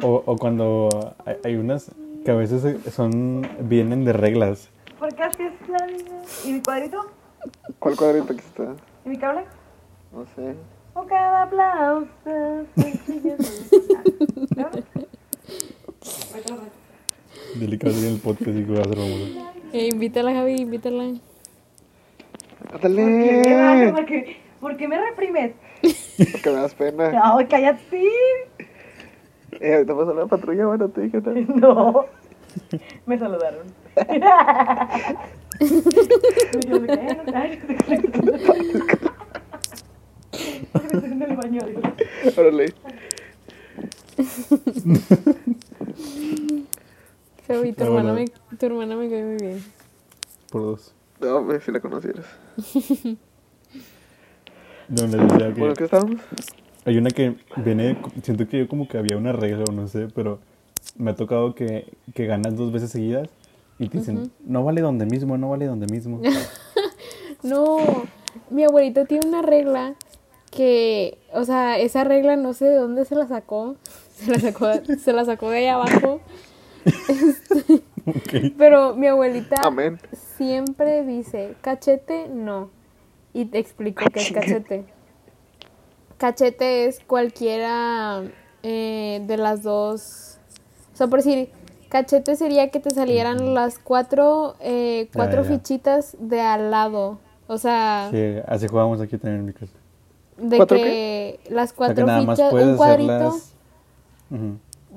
O, 0.00 0.22
o 0.24 0.36
cuando 0.38 1.14
hay, 1.26 1.36
hay 1.44 1.56
unas 1.56 1.90
que 2.24 2.30
a 2.30 2.34
veces 2.34 2.62
son 2.94 3.46
vienen 3.60 4.06
de 4.06 4.14
reglas. 4.14 4.70
Porque 4.98 5.22
así 5.22 5.42
es 5.42 5.68
la 5.68 5.86
vida. 5.86 6.22
¿Y 6.46 6.52
mi 6.54 6.60
cuadrito? 6.62 7.00
¿Cuál 7.78 7.94
cuadrito 7.96 8.28
que 8.28 8.40
está? 8.40 8.64
¿Y 9.04 9.08
mi 9.10 9.18
cable? 9.18 9.42
No 10.10 10.24
sé. 10.34 10.54
O 10.94 11.04
cada 11.04 11.42
aplauso. 11.42 12.06
¿No? 14.56 14.68
Delicado 17.56 17.94
en 17.94 18.04
el 18.06 18.18
podcast 18.20 18.56
y 18.56 18.64
que 18.64 18.72
va 18.72 18.80
a. 18.80 19.47
Eh, 19.72 19.88
invítala, 19.92 20.32
Javi, 20.32 20.56
invítala. 20.62 21.14
¿Por 22.70 22.80
qué 22.80 22.88
me 22.88 23.04
das? 23.04 23.60
¡Ándale! 23.60 23.92
¿Por 23.92 24.06
qué, 24.06 24.36
por 24.60 24.76
qué 24.76 24.88
me 24.88 24.98
reprimes? 25.00 25.52
Porque 26.32 26.50
me 26.50 26.56
das 26.56 26.74
pena. 26.74 27.10
No, 27.12 27.38
cállate. 27.48 28.02
Eh, 29.60 29.74
ahorita 29.74 29.96
pasó 29.96 30.14
la 30.14 30.26
patrulla, 30.26 30.66
bueno, 30.66 30.88
te 30.88 31.02
dije 31.02 31.20
nada. 31.20 31.40
No. 31.56 32.06
Me 33.06 33.18
saludaron. 33.18 33.66
Y 35.60 36.68
yo 36.68 36.80
me 36.80 36.86
quedé, 36.86 37.18
ay, 37.34 37.58
Estoy 40.74 41.12
en 41.12 41.22
el 41.22 41.36
baño. 41.36 41.60
digo. 41.66 41.80
Órale. 42.36 42.74
Javi, 47.48 47.72
tu 47.72 47.82
Ah, 47.84 47.86
hermana, 47.86 48.12
bueno. 48.12 48.30
me, 48.50 48.56
tu 48.56 48.66
hermana 48.66 48.96
me 48.96 49.08
cae 49.10 49.24
muy 49.24 49.36
bien. 49.36 49.64
Por 50.50 50.62
dos. 50.62 50.94
No, 51.20 51.36
hombre, 51.36 51.60
si 51.60 51.72
la 51.72 51.80
conocieras. 51.80 52.26
No, 54.88 55.02
les 55.02 55.10
decía 55.12 55.50
Bueno, 55.50 55.74
que 55.74 55.78
¿qué 55.78 55.84
estábamos? 55.84 56.20
hay 56.86 56.96
una 56.96 57.10
que 57.10 57.36
viene, 57.56 57.98
siento 58.22 58.48
que 58.48 58.60
yo 58.60 58.68
como 58.68 58.88
que 58.88 58.96
había 58.96 59.18
una 59.18 59.32
regla 59.32 59.64
o 59.68 59.72
no 59.72 59.86
sé, 59.86 60.08
pero 60.14 60.38
me 60.96 61.10
ha 61.10 61.14
tocado 61.14 61.54
que, 61.54 61.92
que 62.14 62.24
ganas 62.24 62.56
dos 62.56 62.72
veces 62.72 62.90
seguidas 62.90 63.28
y 63.78 63.88
te 63.90 63.98
dicen, 63.98 64.32
no 64.46 64.64
vale 64.64 64.80
donde 64.80 65.04
mismo, 65.04 65.36
no 65.36 65.50
vale 65.50 65.66
donde 65.66 65.86
mismo. 65.86 66.20
No, 67.42 67.78
mi 68.50 68.64
abuelita 68.64 69.04
tiene 69.04 69.28
una 69.28 69.42
regla 69.42 69.94
que, 70.50 71.18
o 71.32 71.44
sea, 71.44 71.78
esa 71.78 72.02
regla 72.02 72.34
no 72.34 72.52
sé 72.52 72.64
de 72.64 72.74
dónde 72.76 73.04
se 73.04 73.14
la 73.14 73.28
sacó. 73.28 73.76
Se 74.18 74.32
la 74.32 74.40
sacó, 74.40 74.66
se 74.98 75.12
la 75.12 75.24
sacó 75.24 75.50
de 75.50 75.58
allá 75.58 75.74
abajo. 75.74 76.20
Ok. 78.06 78.52
Pero 78.58 78.94
mi 78.96 79.06
abuelita 79.06 79.56
Amén. 79.64 79.98
siempre 80.36 81.04
dice, 81.04 81.54
cachete 81.60 82.28
no. 82.28 82.70
Y 83.32 83.46
te 83.46 83.58
explico 83.58 84.04
qué 84.12 84.20
es 84.20 84.32
cachete. 84.32 84.84
Cachete 86.16 86.86
es 86.86 87.00
cualquiera 87.00 88.22
eh, 88.62 89.22
de 89.26 89.36
las 89.36 89.62
dos. 89.62 90.38
O 90.92 90.96
sea, 90.96 91.06
por 91.06 91.20
decir, 91.22 91.50
cachete 91.88 92.34
sería 92.36 92.70
que 92.70 92.80
te 92.80 92.90
salieran 92.90 93.54
las 93.54 93.78
cuatro, 93.78 94.56
eh, 94.60 95.08
cuatro 95.14 95.42
ya, 95.42 95.48
ya. 95.48 95.56
fichitas 95.56 96.16
de 96.18 96.40
al 96.40 96.70
lado. 96.70 97.18
O 97.46 97.58
sea, 97.58 98.08
Sí, 98.10 98.36
así 98.46 98.66
jugamos 98.66 99.00
aquí 99.00 99.16
también 99.16 99.40
en 99.40 99.46
mi 99.46 99.52
casa. 99.52 99.72
de 100.36 100.56
¿Cuatro 100.56 100.76
que 100.76 101.40
las 101.50 101.72
O 101.72 101.76
sea, 101.76 101.94
que 101.94 102.02
cuatro 102.02 102.06
nada 102.06 102.20
fichas, 102.20 102.52
un 102.52 102.76
cuadrito, 102.76 103.12
hacerlas... 103.12 103.54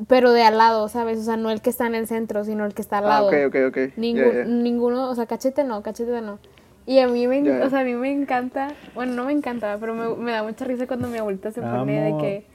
pero 0.07 0.31
de 0.31 0.43
al 0.43 0.57
lado, 0.57 0.87
¿sabes? 0.89 1.19
O 1.19 1.23
sea, 1.23 1.37
no 1.37 1.51
el 1.51 1.61
que 1.61 1.69
está 1.69 1.87
en 1.87 1.95
el 1.95 2.07
centro, 2.07 2.43
sino 2.43 2.65
el 2.65 2.73
que 2.73 2.81
está 2.81 2.99
al 2.99 3.05
Ah, 3.05 3.09
lado. 3.09 3.27
ok, 3.27 3.33
ok, 3.47 3.55
ok. 3.69 3.77
Ningún, 3.97 4.23
Ya, 4.23 4.33
ya. 4.33 4.43
Ninguno, 4.45 5.09
o 5.09 5.15
sea, 5.15 5.25
cachete 5.25 5.63
no, 5.63 5.81
cachete 5.83 6.21
no. 6.21 6.39
Y 6.85 6.99
a 6.99 7.07
mí 7.07 7.27
me, 7.27 7.43
ya. 7.43 7.63
o 7.65 7.69
sea, 7.69 7.79
a 7.81 7.83
mí 7.83 7.93
me 7.93 8.11
encanta, 8.11 8.69
bueno, 8.95 9.13
no 9.13 9.25
me 9.25 9.31
encanta, 9.33 9.77
pero 9.79 9.93
me, 9.93 10.07
me 10.15 10.31
da 10.31 10.43
mucha 10.43 10.65
risa 10.65 10.87
cuando 10.87 11.07
mi 11.07 11.17
abuelita 11.19 11.51
se 11.51 11.61
pone 11.61 12.01
de 12.01 12.17
que 12.17 12.45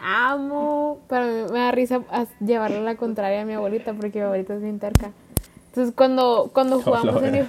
amo, 0.00 0.98
pero 1.08 1.22
a 1.22 1.26
mí 1.26 1.52
me 1.52 1.58
da 1.58 1.70
risa 1.72 2.02
a- 2.10 2.26
llevarle 2.40 2.80
la 2.82 2.96
contraria 2.96 3.42
a 3.42 3.44
mi 3.44 3.52
abuelita 3.54 3.92
porque 3.94 4.18
mi 4.18 4.24
abuelita 4.24 4.54
es 4.54 4.62
bien 4.62 4.78
terca. 4.78 5.10
Entonces, 5.68 5.94
cuando 5.94 6.50
cuando 6.52 6.80
jugamos 6.82 7.22
en 7.22 7.32
mi, 7.32 7.48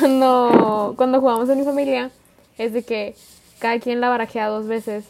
cuando 0.00 0.94
cuando 0.96 1.20
jugamos 1.20 1.48
en 1.48 1.58
mi 1.58 1.64
familia 1.64 2.10
es 2.58 2.72
de 2.72 2.82
que 2.82 3.14
cada 3.58 3.78
quien 3.78 4.00
la 4.00 4.08
barajea 4.08 4.48
dos 4.48 4.66
veces. 4.66 5.04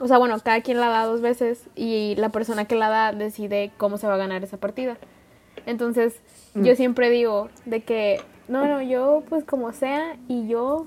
O 0.00 0.08
sea, 0.08 0.16
bueno, 0.16 0.36
cada 0.42 0.62
quien 0.62 0.80
la 0.80 0.88
da 0.88 1.04
dos 1.04 1.20
veces 1.20 1.68
y 1.76 2.14
la 2.16 2.30
persona 2.30 2.64
que 2.64 2.74
la 2.74 2.88
da 2.88 3.12
decide 3.12 3.70
cómo 3.76 3.98
se 3.98 4.06
va 4.06 4.14
a 4.14 4.16
ganar 4.16 4.42
esa 4.42 4.56
partida. 4.56 4.96
Entonces, 5.66 6.20
yo 6.54 6.74
siempre 6.74 7.10
digo 7.10 7.50
de 7.66 7.82
que, 7.82 8.20
no, 8.48 8.66
no, 8.66 8.80
yo 8.80 9.22
pues 9.28 9.44
como 9.44 9.72
sea 9.72 10.16
y 10.26 10.48
yo, 10.48 10.86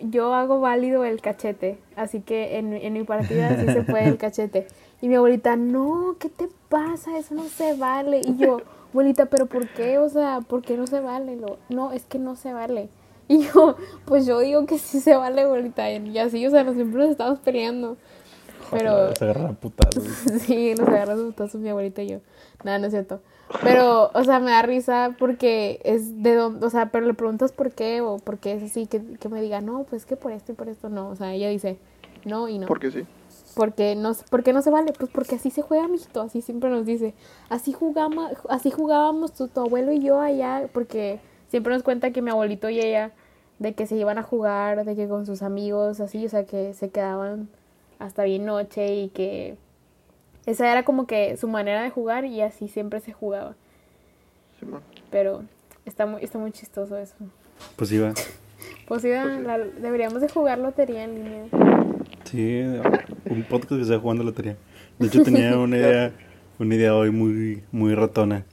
yo 0.00 0.32
hago 0.32 0.60
válido 0.60 1.04
el 1.04 1.20
cachete. 1.20 1.78
Así 1.96 2.20
que 2.20 2.58
en, 2.58 2.72
en 2.72 2.92
mi 2.92 3.02
partida 3.02 3.56
sí 3.58 3.66
se 3.66 3.82
puede 3.82 4.06
el 4.06 4.16
cachete. 4.18 4.68
Y 5.00 5.08
mi 5.08 5.16
abuelita, 5.16 5.56
no, 5.56 6.16
¿qué 6.20 6.28
te 6.28 6.48
pasa? 6.68 7.18
Eso 7.18 7.34
no 7.34 7.44
se 7.44 7.74
vale. 7.74 8.20
Y 8.24 8.36
yo, 8.36 8.58
abuelita, 8.90 9.26
¿pero 9.26 9.46
por 9.46 9.66
qué? 9.68 9.98
O 9.98 10.08
sea, 10.08 10.40
¿por 10.40 10.62
qué 10.62 10.76
no 10.76 10.86
se 10.86 11.00
vale? 11.00 11.34
Lo, 11.34 11.58
no, 11.68 11.92
es 11.92 12.04
que 12.04 12.20
no 12.20 12.36
se 12.36 12.52
vale. 12.52 12.88
Y 13.30 13.46
yo, 13.46 13.76
pues 14.06 14.26
yo 14.26 14.40
digo 14.40 14.66
que 14.66 14.76
sí 14.76 14.98
se 14.98 15.14
vale, 15.14 15.42
abuelita. 15.42 15.88
Y 15.88 16.18
así, 16.18 16.44
o 16.44 16.50
sea, 16.50 16.64
nos 16.64 16.74
siempre 16.74 16.98
nos 17.00 17.10
estamos 17.10 17.38
peleando. 17.38 17.96
Pero 18.70 19.14
Se 19.16 19.24
agarra 19.24 19.52
putazos. 19.52 20.04
sí, 20.46 20.74
nos 20.78 20.88
agarra 20.88 21.16
sus 21.16 21.26
putazos 21.26 21.60
mi 21.60 21.68
abuelita 21.68 22.02
y 22.02 22.08
yo. 22.08 22.18
Nada, 22.64 22.78
no 22.78 22.86
es 22.86 22.92
cierto. 22.92 23.20
Pero, 23.62 24.10
o 24.14 24.24
sea, 24.24 24.38
me 24.38 24.52
da 24.52 24.62
risa 24.62 25.16
porque 25.18 25.80
es 25.84 26.22
de 26.22 26.34
dónde, 26.36 26.64
o 26.64 26.70
sea, 26.70 26.86
pero 26.92 27.04
le 27.06 27.14
preguntas 27.14 27.50
por 27.50 27.72
qué 27.72 28.00
o 28.00 28.18
por 28.18 28.38
qué 28.38 28.52
es 28.52 28.62
así, 28.62 28.86
que, 28.86 29.02
que 29.18 29.28
me 29.28 29.42
diga, 29.42 29.60
no, 29.60 29.82
pues 29.90 30.06
que 30.06 30.14
por 30.16 30.30
esto 30.30 30.52
y 30.52 30.54
por 30.54 30.68
esto 30.68 30.88
no. 30.88 31.08
O 31.08 31.16
sea, 31.16 31.32
ella 31.34 31.48
dice, 31.48 31.76
no 32.24 32.46
y 32.48 32.58
no. 32.60 32.66
Porque 32.68 32.92
sí. 32.92 33.04
Porque 33.56 33.96
no, 33.96 34.14
se- 34.14 34.24
¿Por 34.28 34.44
qué 34.44 34.52
no 34.52 34.62
se 34.62 34.70
vale? 34.70 34.92
Pues 34.96 35.10
porque 35.10 35.34
así 35.34 35.50
se 35.50 35.62
juega, 35.62 35.88
mijito, 35.88 36.20
así 36.20 36.40
siempre 36.42 36.70
nos 36.70 36.86
dice. 36.86 37.14
Así 37.48 37.72
jugamos, 37.72 38.30
así 38.48 38.70
jugábamos 38.70 39.32
tu, 39.32 39.48
tu 39.48 39.60
abuelo 39.60 39.90
y 39.90 39.98
yo 39.98 40.20
allá, 40.20 40.68
porque 40.72 41.18
siempre 41.48 41.74
nos 41.74 41.82
cuenta 41.82 42.12
que 42.12 42.22
mi 42.22 42.30
abuelito 42.30 42.70
y 42.70 42.78
ella, 42.78 43.10
de 43.58 43.74
que 43.74 43.86
se 43.88 43.96
iban 43.96 44.18
a 44.18 44.22
jugar, 44.22 44.84
de 44.84 44.94
que 44.94 45.08
con 45.08 45.26
sus 45.26 45.42
amigos, 45.42 45.98
así, 45.98 46.24
o 46.24 46.28
sea, 46.28 46.44
que 46.44 46.72
se 46.74 46.90
quedaban 46.90 47.48
hasta 48.00 48.24
bien 48.24 48.44
noche 48.44 48.94
y 48.96 49.08
que 49.10 49.56
esa 50.46 50.70
era 50.72 50.82
como 50.84 51.06
que 51.06 51.36
su 51.36 51.46
manera 51.46 51.82
de 51.82 51.90
jugar 51.90 52.24
y 52.24 52.40
así 52.40 52.66
siempre 52.66 52.98
se 53.00 53.12
jugaba. 53.12 53.54
Simón. 54.58 54.80
Pero 55.10 55.44
está 55.86 56.06
muy, 56.06 56.24
está 56.24 56.38
muy 56.38 56.50
chistoso 56.50 56.96
eso. 56.96 57.14
Pues 57.76 57.92
iba. 57.92 58.12
Pues 58.88 59.02
sí, 59.02 59.08
la- 59.08 59.58
deberíamos 59.58 60.20
de 60.20 60.28
jugar 60.28 60.58
lotería 60.58 61.04
en 61.04 61.14
línea. 61.14 61.44
Sí, 62.24 62.60
un 63.26 63.42
podcast 63.48 63.80
que 63.80 63.84
se 63.84 63.94
va 63.94 64.00
jugando 64.00 64.24
lotería. 64.24 64.56
De 64.98 65.06
hecho 65.06 65.22
tenía 65.22 65.56
una 65.58 65.76
idea, 65.76 66.12
una 66.58 66.74
idea 66.74 66.94
hoy 66.94 67.10
muy, 67.10 67.62
muy 67.72 67.94
ratona 67.94 68.44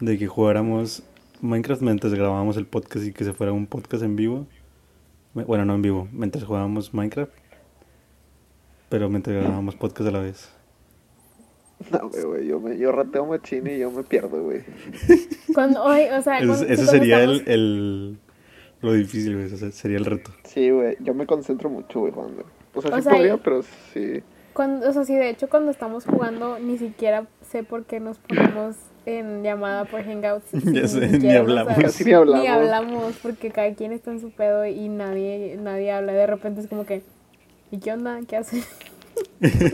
de 0.00 0.18
que 0.18 0.26
jugáramos 0.26 1.02
Minecraft 1.40 1.82
mientras 1.82 2.14
grabábamos 2.14 2.56
el 2.56 2.66
podcast 2.66 3.04
y 3.06 3.12
que 3.12 3.24
se 3.24 3.32
fuera 3.32 3.52
un 3.52 3.66
podcast 3.66 4.02
en 4.02 4.16
vivo. 4.16 4.46
Bueno, 5.34 5.64
no 5.64 5.74
en 5.74 5.82
vivo, 5.82 6.08
mientras 6.12 6.44
jugábamos 6.44 6.94
Minecraft. 6.94 7.32
Pero 8.88 9.08
mientras 9.08 9.36
grabábamos 9.36 9.74
podcast 9.76 10.08
a 10.08 10.12
la 10.12 10.20
vez. 10.20 10.50
No, 11.90 12.08
güey, 12.08 12.46
yo, 12.46 12.60
me, 12.60 12.78
yo 12.78 12.92
rateo 12.92 13.26
machín 13.26 13.66
y 13.66 13.78
yo 13.78 13.90
me 13.90 14.04
pierdo, 14.04 14.42
güey. 14.42 14.62
Cuando, 15.54 15.84
o 15.84 15.92
sea, 16.22 16.38
Es- 16.38 16.46
cuando- 16.46 16.52
ese 16.54 16.74
cuando 16.76 16.84
sería 16.92 17.22
el, 17.22 17.42
el- 17.46 18.18
lo 18.80 18.92
difícil, 18.92 19.36
güey, 19.36 19.48
sería 19.72 19.98
el 19.98 20.04
reto. 20.04 20.30
Sí, 20.44 20.70
güey, 20.70 20.96
yo 21.00 21.14
me 21.14 21.26
concentro 21.26 21.68
mucho, 21.68 22.00
güey, 22.00 22.12
jugando. 22.12 22.44
O 22.74 22.80
sea, 22.80 22.92
O 22.92 22.96
sí 22.96 23.02
sea, 23.02 23.12
podría, 23.12 23.34
y- 23.34 23.38
pero 23.42 23.62
sí. 23.92 24.22
Cuando, 24.54 24.88
o 24.88 24.92
sea, 24.92 25.04
sí, 25.04 25.14
de 25.14 25.28
hecho, 25.30 25.48
cuando 25.50 25.72
estamos 25.72 26.04
jugando, 26.06 26.58
ni 26.60 26.78
siquiera 26.78 27.26
sé 27.50 27.64
por 27.64 27.84
qué 27.84 27.98
nos 27.98 28.18
ponemos 28.18 28.76
en 29.04 29.42
llamada 29.42 29.84
por 29.84 30.02
Hangouts. 30.04 30.46
Ya 30.72 30.86
sé, 30.86 31.08
ni 31.08 31.26
nos 31.26 31.36
hablamos. 31.36 31.74
Casi 31.74 32.04
ni 32.04 32.12
hablamos. 32.12 32.40
Ni 32.42 32.46
hablamos, 32.48 33.14
porque 33.22 33.50
cada 33.50 33.74
quien 33.74 33.92
está 33.92 34.10
en 34.12 34.20
su 34.20 34.30
pedo 34.30 34.64
y 34.64 34.88
nadie, 34.88 35.58
nadie 35.60 35.90
habla. 35.92 36.12
De 36.12 36.26
repente 36.26 36.60
es 36.60 36.68
como 36.68 36.86
que, 36.86 37.02
¿y 37.70 37.78
qué 37.78 37.92
onda? 37.92 38.20
¿Qué 38.26 38.36
haces? 38.36 38.68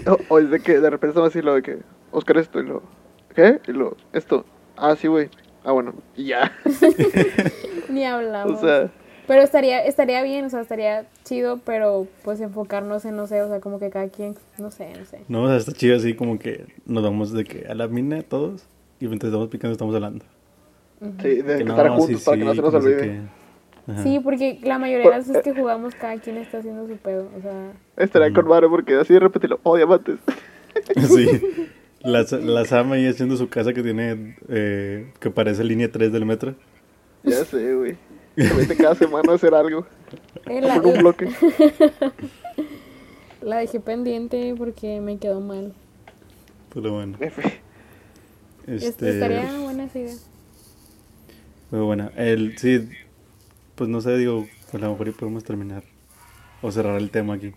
O, 0.07 0.19
o 0.35 0.39
es 0.39 0.51
de 0.51 0.61
que 0.61 0.81
de 0.81 0.91
repente 0.91 1.09
estamos 1.09 1.31
así 1.31 1.41
lo 1.41 1.55
de 1.55 1.63
que, 1.63 1.79
Oscar, 2.11 2.37
esto 2.37 2.61
y 2.61 2.67
lo. 2.67 2.83
¿Qué? 3.35 3.61
Y 3.67 3.73
lo. 3.73 3.97
Esto. 4.13 4.45
Ah, 4.77 4.95
sí, 4.97 5.09
güey. 5.09 5.31
Ah, 5.65 5.73
bueno. 5.73 5.95
Y 6.17 6.25
ya. 6.27 6.53
Ni 7.89 8.05
hablamos. 8.05 8.59
o 8.59 8.61
sea, 8.67 8.91
Pero 9.27 9.43
estaría, 9.43 9.85
estaría 9.85 10.23
bien, 10.23 10.45
o 10.45 10.51
sea, 10.51 10.61
estaría 10.61 11.07
chido, 11.25 11.59
pero 11.65 12.07
pues 12.25 12.41
enfocarnos 12.41 13.05
en, 13.05 13.17
no 13.17 13.27
sé, 13.27 13.41
o 13.43 13.49
sea, 13.49 13.61
como 13.61 13.79
que 13.79 13.91
cada 13.91 14.09
quien, 14.09 14.35
no 14.59 14.71
sé, 14.71 14.93
no 14.99 15.05
sé. 15.05 15.21
No, 15.29 15.45
o 15.45 15.47
sea, 15.49 15.57
está 15.57 15.73
chido 15.73 15.97
así 15.97 16.15
como 16.15 16.39
que 16.39 16.67
nos 16.87 17.03
vamos 17.03 17.33
de 17.33 17.45
que 17.45 17.67
a 17.67 17.75
la 17.75 17.89
mina 17.89 18.23
todos 18.23 18.67
y 18.99 19.07
mientras 19.07 19.29
estamos 19.31 19.49
picando 19.49 19.73
estamos 19.73 19.95
hablando. 19.95 20.25
Sí, 21.23 21.43
de 21.43 21.57
Que 21.57 21.63
estar 21.63 21.87
no, 21.87 21.97
juntos 21.97 22.21
sí, 22.21 22.25
para 22.27 22.37
que 22.37 22.45
no 22.45 22.55
se 22.55 22.63
nos 22.63 22.75
olvide. 22.75 23.23
Ajá. 23.91 24.03
Sí, 24.03 24.21
porque 24.23 24.59
la 24.63 24.79
mayoría 24.79 25.07
de 25.11 25.17
las 25.17 25.29
veces 25.29 25.43
que 25.43 25.55
jugamos, 25.55 25.95
cada 25.95 26.17
quien 26.19 26.37
está 26.37 26.59
haciendo 26.59 26.87
su 26.87 26.97
pedo, 26.97 27.29
o 27.37 27.41
sea... 27.43 27.73
Estaría 27.97 28.33
con 28.33 28.47
madre 28.49 28.69
porque 28.69 28.95
así 28.97 29.13
de 29.15 29.21
repetirlo. 29.21 29.61
Oh, 29.63 29.77
diamantes. 29.77 30.19
Sí. 30.97 31.27
La, 32.01 32.25
la 32.31 32.65
Sama 32.65 32.95
ahí 32.95 33.07
haciendo 33.07 33.37
su 33.37 33.49
casa 33.49 33.73
que 33.73 33.83
tiene, 33.83 34.37
eh, 34.49 35.13
que 35.19 35.31
parece 35.31 35.65
línea 35.65 35.91
3 35.91 36.13
del 36.13 36.25
metro. 36.25 36.55
ya 37.25 37.45
sé, 37.45 37.75
güey. 37.75 37.97
Se 38.37 38.55
mete 38.55 38.77
cada 38.77 38.95
semana 38.95 39.33
a 39.33 39.35
hacer 39.35 39.53
algo. 39.55 39.87
eh, 40.47 40.61
la, 40.61 40.77
Con 40.81 40.87
un 40.87 40.95
la- 40.95 41.01
bloque. 41.01 41.29
la 43.43 43.57
dejé 43.59 43.81
pendiente 43.81 44.55
porque 44.57 45.01
me 45.01 45.19
quedó 45.19 45.41
mal. 45.41 45.75
Pero 46.73 46.93
bueno. 46.95 47.17
Este, 47.21 47.61
Este, 48.87 49.11
estaría 49.11 49.59
buena 49.61 49.85
esa 49.85 49.99
idea. 49.99 50.15
Pero 51.71 51.87
bueno, 51.87 52.11
el, 52.17 52.57
sí, 52.59 52.89
pues 53.81 53.89
no 53.89 54.03
sé, 54.03 54.15
digo, 54.19 54.47
pues 54.71 54.83
a 54.83 54.87
lo 54.87 54.93
mejor 54.93 55.17
podemos 55.17 55.43
terminar 55.43 55.83
o 56.61 56.71
cerrar 56.71 56.99
el 56.99 57.11
tema 57.11 57.33
aquí. 57.33 57.55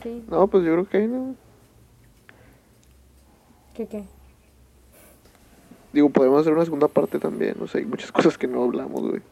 Sí, 0.00 0.22
No, 0.28 0.46
pues 0.46 0.64
yo 0.64 0.74
creo 0.74 0.88
que 0.88 1.08
no. 1.08 1.34
¿qué 3.74 3.88
qué? 3.88 4.04
Digo, 5.92 6.08
podemos 6.10 6.40
hacer 6.40 6.52
una 6.52 6.64
segunda 6.64 6.86
parte 6.86 7.18
también. 7.18 7.56
O 7.60 7.66
sea, 7.66 7.80
hay 7.80 7.84
muchas 7.84 8.12
cosas 8.12 8.38
que 8.38 8.46
no 8.46 8.62
hablamos, 8.62 9.00
güey. 9.00 9.22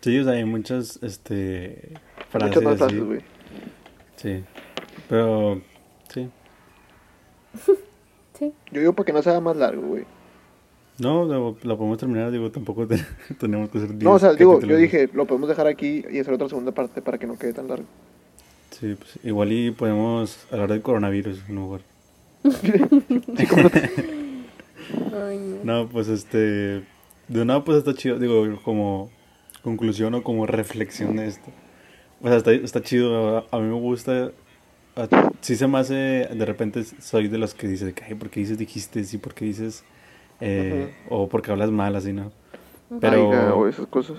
Sí, 0.00 0.18
o 0.18 0.24
sea, 0.24 0.32
hay 0.32 0.44
muchas, 0.44 1.00
este, 1.00 1.92
frases 2.28 2.56
Muchas 2.60 2.78
frases, 2.78 3.04
güey. 3.04 3.20
Sí, 4.16 4.44
pero, 5.08 5.62
sí. 6.12 6.28
Sí, 8.36 8.52
Yo 8.72 8.80
digo 8.80 8.92
para 8.94 9.06
que 9.06 9.12
no 9.12 9.22
sea 9.22 9.40
más 9.40 9.56
largo, 9.56 9.82
güey. 9.82 10.06
No, 10.98 11.24
lo, 11.24 11.56
lo 11.62 11.76
podemos 11.76 11.98
terminar, 11.98 12.30
digo, 12.30 12.50
tampoco 12.50 12.86
te- 12.86 13.04
tenemos 13.38 13.68
que 13.70 13.78
hacer 13.78 13.94
No, 13.96 14.12
o 14.12 14.18
sea, 14.18 14.30
10 14.30 14.38
digo, 14.38 14.60
yo 14.60 14.76
dije, 14.76 15.08
lo 15.12 15.26
podemos 15.26 15.48
dejar 15.48 15.66
aquí 15.66 16.04
y 16.10 16.18
hacer 16.18 16.34
otra 16.34 16.48
segunda 16.48 16.72
parte 16.72 17.02
para 17.02 17.18
que 17.18 17.26
no 17.26 17.38
quede 17.38 17.52
tan 17.52 17.68
largo. 17.68 17.84
Sí, 18.70 18.94
pues 18.98 19.18
igual 19.24 19.52
y 19.52 19.70
podemos 19.70 20.38
hablar 20.50 20.70
del 20.70 20.82
coronavirus. 20.82 21.40
Sí, 23.36 23.46
como 23.46 23.62
no 23.64 23.70
te- 23.70 23.90
Ay, 25.28 25.38
no. 25.64 25.82
No, 25.82 25.88
pues 25.88 26.08
este. 26.08 26.82
De 27.28 27.44
nada, 27.44 27.64
pues 27.64 27.78
está 27.78 27.94
chido. 27.94 28.18
Digo, 28.18 28.60
como 28.62 29.10
conclusión 29.62 30.14
o 30.14 30.22
como 30.22 30.46
reflexión 30.46 31.16
de 31.16 31.26
esto. 31.26 31.50
O 32.20 32.28
sea, 32.28 32.36
está, 32.36 32.52
está 32.52 32.82
chido. 32.82 33.38
A, 33.38 33.46
a 33.50 33.58
mí 33.58 33.66
me 33.66 33.80
gusta. 33.80 34.30
a- 34.94 35.30
sí 35.40 35.56
se 35.56 35.66
me 35.66 35.78
hace. 35.78 35.94
De 35.94 36.44
repente 36.44 36.84
soy 36.84 37.26
de 37.28 37.38
los 37.38 37.54
que 37.54 37.66
dice, 37.66 37.92
ay, 38.06 38.14
¿por 38.14 38.30
qué 38.30 38.40
dices 38.40 38.58
dijiste? 38.58 39.02
Sí, 39.04 39.18
¿por 39.18 39.34
qué 39.34 39.46
dices? 39.46 39.82
Eh, 40.40 40.92
O 41.08 41.28
porque 41.28 41.50
hablas 41.50 41.70
mal, 41.70 41.96
así, 41.96 42.12
¿no? 42.12 42.32
Pero. 43.00 43.30
Aiga, 43.30 43.54
o 43.54 43.66
esas 43.68 43.86
cosas. 43.86 44.16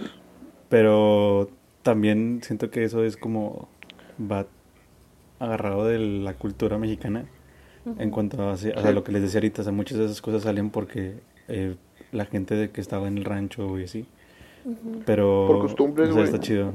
Pero 0.69 1.49
también 1.83 2.41
siento 2.43 2.69
que 2.69 2.83
eso 2.83 3.03
es 3.03 3.15
como 3.17 3.69
va 4.19 4.45
agarrado 5.39 5.85
de 5.85 5.99
la 5.99 6.33
cultura 6.33 6.77
mexicana 6.77 7.25
en 7.99 8.09
cuanto 8.11 8.41
a, 8.41 8.53
así- 8.53 8.71
o 8.75 8.81
sea, 8.81 8.91
lo 8.91 9.03
que 9.05 9.13
les 9.13 9.21
decía 9.21 9.37
ahorita, 9.37 9.61
o 9.61 9.63
sea, 9.63 9.71
muchas 9.71 9.97
de 9.97 10.05
esas 10.05 10.21
cosas 10.21 10.43
salen 10.43 10.71
porque 10.71 11.19
eh, 11.47 11.75
la 12.11 12.25
gente 12.25 12.55
de 12.55 12.69
que 12.71 12.81
estaba 12.81 13.07
en 13.07 13.17
el 13.17 13.23
rancho 13.23 13.79
y 13.79 13.83
así. 13.85 14.05
Pero 15.05 15.45
Por 15.47 15.59
costumbres, 15.59 16.09
o 16.09 16.13
sea, 16.13 16.23
está 16.23 16.39
chido. 16.39 16.73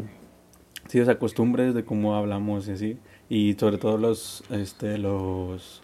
Sí, 0.89 1.01
o 1.01 1.05
sea, 1.05 1.19
costumbres 1.19 1.75
de 1.75 1.85
cómo 1.85 2.15
hablamos 2.17 2.67
y 2.69 2.73
así. 2.73 2.99
Y 3.29 3.55
sobre 3.55 3.77
todo 3.79 3.99
los 3.99 4.45
este 4.51 4.97
los 4.97 5.83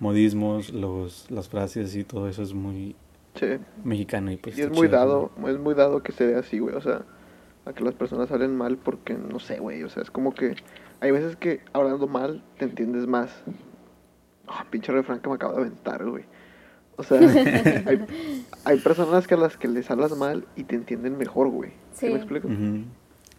modismos, 0.00 0.70
los 0.72 1.30
las 1.30 1.48
frases 1.48 1.94
y 1.96 2.04
todo 2.04 2.28
eso 2.28 2.42
es 2.42 2.52
muy 2.54 2.94
Sí. 3.34 3.58
mexicano 3.84 4.30
y 4.32 4.36
pues 4.36 4.56
Y 4.58 4.62
es 4.62 4.68
muy 4.70 4.86
chido, 4.88 4.90
dado, 4.98 5.30
es 5.46 5.58
muy 5.58 5.74
dado 5.74 6.02
que 6.02 6.12
se 6.12 6.26
dé 6.26 6.36
así, 6.36 6.58
güey. 6.58 6.74
O 6.74 6.80
sea, 6.80 7.02
a 7.66 7.72
que 7.72 7.84
las 7.84 7.94
personas 7.94 8.30
hablen 8.30 8.56
mal 8.56 8.76
porque, 8.78 9.14
no 9.14 9.38
sé, 9.40 9.58
güey. 9.58 9.82
O 9.82 9.88
sea, 9.90 10.02
es 10.02 10.10
como 10.10 10.32
que 10.32 10.56
hay 11.00 11.10
veces 11.10 11.36
que 11.36 11.60
hablando 11.74 12.06
mal 12.06 12.42
te 12.58 12.64
entiendes 12.64 13.06
más. 13.06 13.30
Ah, 14.48 14.64
pinche 14.70 14.92
refrán 14.92 15.20
que 15.20 15.28
me 15.28 15.34
acabo 15.34 15.54
de 15.54 15.60
aventar, 15.62 16.04
güey. 16.08 16.24
O 16.96 17.02
sea, 17.02 17.18
hay, 17.86 18.06
hay 18.64 18.78
personas 18.78 19.26
que 19.26 19.34
a 19.34 19.36
las 19.36 19.56
que 19.58 19.68
les 19.68 19.90
hablas 19.90 20.16
mal 20.16 20.46
y 20.56 20.64
te 20.64 20.76
entienden 20.76 21.18
mejor, 21.18 21.48
güey. 21.48 21.70
¿Sí, 21.92 22.06
Sí. 22.06 22.12
me 22.12 22.16
explico? 22.18 22.48
Sí, 22.48 22.84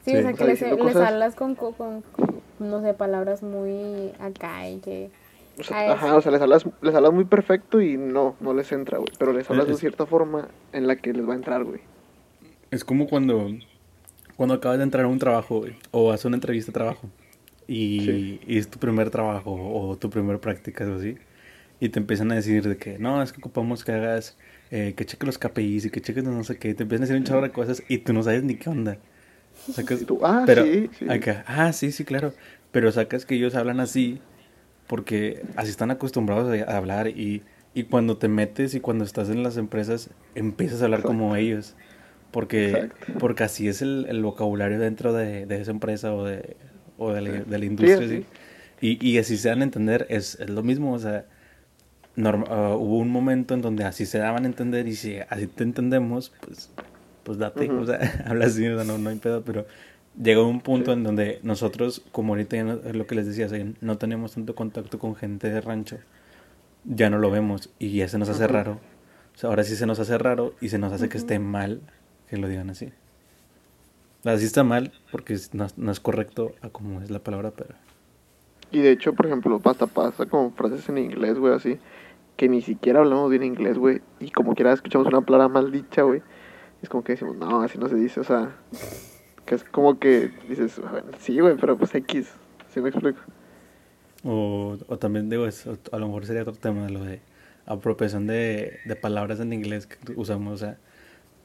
Sí. 0.06 0.16
o 0.18 0.22
sea, 0.22 0.30
O 0.30 0.32
que 0.34 0.38
sea, 0.38 0.46
les, 0.48 0.60
diciendo 0.60 0.84
les 0.86 0.94
cosas- 0.94 1.10
hablas 1.10 1.36
con, 1.36 1.56
co- 1.56 1.72
con, 1.72 2.02
con, 2.02 2.42
no 2.60 2.82
sé, 2.82 2.94
palabras 2.94 3.42
muy 3.42 4.12
acá 4.20 4.70
y 4.70 4.78
que... 4.80 5.10
O 5.60 5.64
sea, 5.64 5.94
ajá, 5.94 6.16
o 6.16 6.22
sea, 6.22 6.32
les 6.32 6.42
hablas, 6.42 6.66
les 6.82 6.94
hablas 6.94 7.14
muy 7.14 7.26
perfecto 7.26 7.82
y 7.82 7.98
no, 7.98 8.36
no 8.40 8.54
les 8.54 8.72
entra, 8.72 8.98
güey. 9.00 9.10
Pero 9.18 9.34
les 9.34 9.50
hablas 9.50 9.68
de 9.68 9.74
Es- 9.74 9.80
cierta 9.80 10.06
forma 10.06 10.48
en 10.72 10.86
la 10.88 10.96
que 10.98 11.14
les 11.14 11.28
va 11.28 11.34
a 11.34 11.36
entrar, 11.38 11.64
güey. 11.64 11.80
Es 12.70 12.84
como 12.84 13.08
cuando, 13.08 13.50
cuando 14.36 14.56
acabas 14.56 14.78
de 14.78 14.84
entrar 14.84 15.06
a 15.06 15.08
un 15.08 15.20
trabajo 15.20 15.60
güey, 15.60 15.76
o 15.92 16.12
haces 16.12 16.26
una 16.26 16.36
entrevista 16.38 16.70
de 16.72 16.74
trabajo 16.74 17.10
y, 17.68 18.02
Sí. 18.02 18.40
y 18.46 18.58
es 18.58 18.70
tu 18.70 18.78
primer 18.78 19.10
trabajo 19.10 19.52
o 19.54 19.96
tu 19.98 20.10
primer 20.10 20.40
práctica 20.40 20.86
o 20.86 20.96
así 20.96 21.18
y 21.80 21.90
te 21.90 22.00
empiezan 22.00 22.32
a 22.32 22.36
decir 22.36 22.68
de 22.68 22.78
que 22.78 22.98
no, 23.00 23.22
es 23.24 23.32
que 23.32 23.40
ocupamos 23.40 23.84
que 23.86 23.92
hagas, 23.94 24.38
eh, 24.72 24.94
que 24.98 25.06
cheques 25.06 25.26
los 25.26 25.38
KPIs 25.38 25.86
y 25.86 25.90
que 25.92 26.02
cheques 26.02 26.24
no 26.24 26.44
sé 26.44 26.58
qué, 26.58 26.70
y 26.70 26.74
te 26.74 26.84
empiezan 26.84 27.04
a 27.04 27.08
decir 27.08 27.18
un 27.18 27.24
chorro 27.24 27.42
de 27.42 27.52
cosas 27.52 27.84
y 27.88 28.00
tú 28.00 28.14
no 28.14 28.24
sabes 28.24 28.44
ni 28.44 28.56
qué 28.56 28.70
onda. 28.70 28.98
Sacas- 29.72 30.06
tú, 30.06 30.20
ah, 30.24 30.44
pero 30.46 30.64
sí, 30.64 30.90
sí. 30.98 31.10
acá, 31.10 31.44
ah, 31.48 31.72
sí, 31.74 31.92
sí, 31.92 32.04
claro, 32.04 32.34
pero 32.72 32.92
sacas 32.92 33.26
que 33.26 33.36
ellos 33.36 33.54
hablan 33.56 33.80
así 33.80 34.20
porque 34.88 35.44
así 35.56 35.70
están 35.70 35.92
acostumbrados 35.92 36.50
a, 36.50 36.72
a 36.72 36.78
hablar 36.78 37.08
y, 37.10 37.44
y 37.74 37.84
cuando 37.84 38.18
te 38.18 38.28
metes 38.28 38.74
y 38.74 38.80
cuando 38.80 39.04
estás 39.04 39.30
en 39.30 39.44
las 39.44 39.58
empresas 39.58 40.10
empiezas 40.36 40.82
a 40.82 40.86
hablar 40.86 41.02
como 41.04 41.36
ellos. 41.36 41.76
Porque, 42.32 42.72
Exacto. 42.72 43.14
porque 43.20 43.44
así 43.46 43.68
es 43.68 43.82
el, 43.82 44.06
el 44.10 44.22
vocabulario 44.22 44.80
dentro 44.80 45.14
de, 45.14 45.46
de 45.46 45.62
esa 45.62 45.72
empresa 45.72 46.14
o 46.14 46.26
de, 46.26 46.58
o 46.98 47.14
de, 47.14 47.22
la, 47.22 47.32
de 47.32 47.58
la 47.60 47.66
industria. 47.66 48.06
así. 48.06 48.26
¿sí? 48.80 48.98
Y, 49.02 49.10
y 49.10 49.18
así 49.18 49.38
se 49.38 49.50
dan 49.50 49.62
a 49.62 49.64
entender, 49.64 50.06
es, 50.10 50.36
es 50.40 50.50
lo 50.50 50.62
mismo. 50.62 50.94
O 50.94 51.00
sea, 51.00 51.26
norma- 52.16 52.46
ah, 52.50 52.76
hubo 52.76 52.98
un 52.98 53.10
momento 53.10 53.54
en 53.54 53.62
donde 53.62 53.86
así 53.86 54.06
se 54.06 54.18
daban 54.18 54.44
a 54.44 54.48
entender 54.48 54.88
y 54.88 54.96
si 54.96 55.18
así 55.30 55.48
te 55.48 55.64
entendemos, 55.64 56.34
pues, 56.46 56.70
pues 57.24 57.38
date, 57.38 57.70
Ujú. 57.70 57.82
o 57.82 57.86
sea, 57.86 58.00
habla 58.28 58.46
así, 58.46 58.68
o 58.68 58.76
sea, 58.76 58.84
no, 58.86 58.98
no 58.98 59.10
hay 59.10 59.18
pedo, 59.18 59.44
pero 59.44 59.66
llegó 60.22 60.48
un 60.48 60.62
punto 60.62 60.94
en 60.94 61.04
donde 61.04 61.40
nosotros, 61.44 62.04
como 62.12 62.34
ahorita 62.34 62.56
ya 62.58 62.64
no- 62.64 62.74
es 62.84 62.96
lo 62.96 63.08
que 63.08 63.16
les 63.16 63.26
decía, 63.28 63.48
no 63.82 63.98
tenemos 63.98 64.34
tanto 64.34 64.56
contacto 64.56 65.00
con 65.00 65.16
gente 65.16 65.50
de 65.50 65.62
rancho, 65.62 65.98
ya 66.86 67.10
no 67.10 67.18
lo 67.20 67.30
vemos 67.32 67.70
y 67.80 67.92
ya 67.98 68.08
se 68.08 68.18
nos 68.18 68.30
hace 68.30 68.48
raro. 68.48 68.80
O 69.36 69.38
sea, 69.40 69.50
ahora 69.50 69.64
sí 69.64 69.76
se 69.76 69.86
nos 69.86 70.00
hace 70.00 70.18
raro 70.18 70.54
y 70.62 70.70
se 70.70 70.80
nos 70.80 70.92
hace 70.94 71.10
que 71.10 71.18
esté 71.18 71.40
mal 71.40 71.82
que 72.30 72.38
lo 72.38 72.48
digan 72.48 72.70
así. 72.70 72.92
O 74.22 74.24
sea, 74.24 74.38
sí 74.38 74.46
está 74.46 74.64
mal 74.64 74.92
porque 75.12 75.38
no, 75.54 75.68
no 75.78 75.92
es 75.92 76.00
correcto 76.00 76.54
a 76.62 76.70
como 76.70 77.02
es 77.02 77.12
la 77.12 77.20
palabra, 77.20 77.52
pero... 77.52 77.76
Y 78.72 78.80
de 78.80 78.92
hecho, 78.92 79.14
por 79.14 79.28
ejemplo, 79.28 79.62
hasta 79.64 79.88
pasa 79.88 80.26
como 80.26 80.52
frases 80.52 80.90
en 80.90 80.98
inglés, 80.98 81.38
güey, 81.38 81.54
así, 81.54 81.78
que 82.36 82.50
ni 82.50 82.62
siquiera 82.62 83.00
hablamos 83.00 83.30
bien 83.30 83.44
inglés, 83.44 83.78
güey, 83.78 84.02
y 84.20 84.32
como 84.32 84.56
quiera 84.56 84.74
escuchamos 84.74 85.08
una 85.08 85.22
palabra 85.22 85.48
mal 85.48 85.72
dicha, 85.72 86.02
güey, 86.02 86.22
es 86.82 86.90
como 86.90 87.04
que 87.04 87.14
decimos, 87.14 87.38
no, 87.38 87.62
así 87.62 87.78
no 87.78 87.88
se 87.88 87.96
dice, 87.96 88.20
o 88.20 88.24
sea, 88.26 88.56
que 89.48 89.56
es 89.56 89.64
como 89.64 89.98
que 89.98 90.30
dices, 90.48 90.80
bueno, 90.80 91.08
sí, 91.20 91.40
güey, 91.40 91.56
pero 91.56 91.78
pues 91.78 91.96
X, 91.96 92.28
¿sí 92.72 92.82
me 92.82 92.90
explico? 92.90 93.20
O, 94.24 94.78
o 94.88 94.98
también 94.98 95.30
digo, 95.30 95.48
eso, 95.48 95.78
a 95.92 95.98
lo 95.98 96.08
mejor 96.08 96.26
sería 96.26 96.42
otro 96.42 96.54
tema, 96.54 96.90
lo 96.90 97.04
de 97.04 97.22
apropiación 97.66 98.28
de, 98.28 98.80
de 98.86 98.96
palabras 98.96 99.40
en 99.40 99.54
inglés 99.54 99.88
que 99.88 99.98
usamos, 100.16 100.54
o 100.54 100.58
sea, 100.58 100.78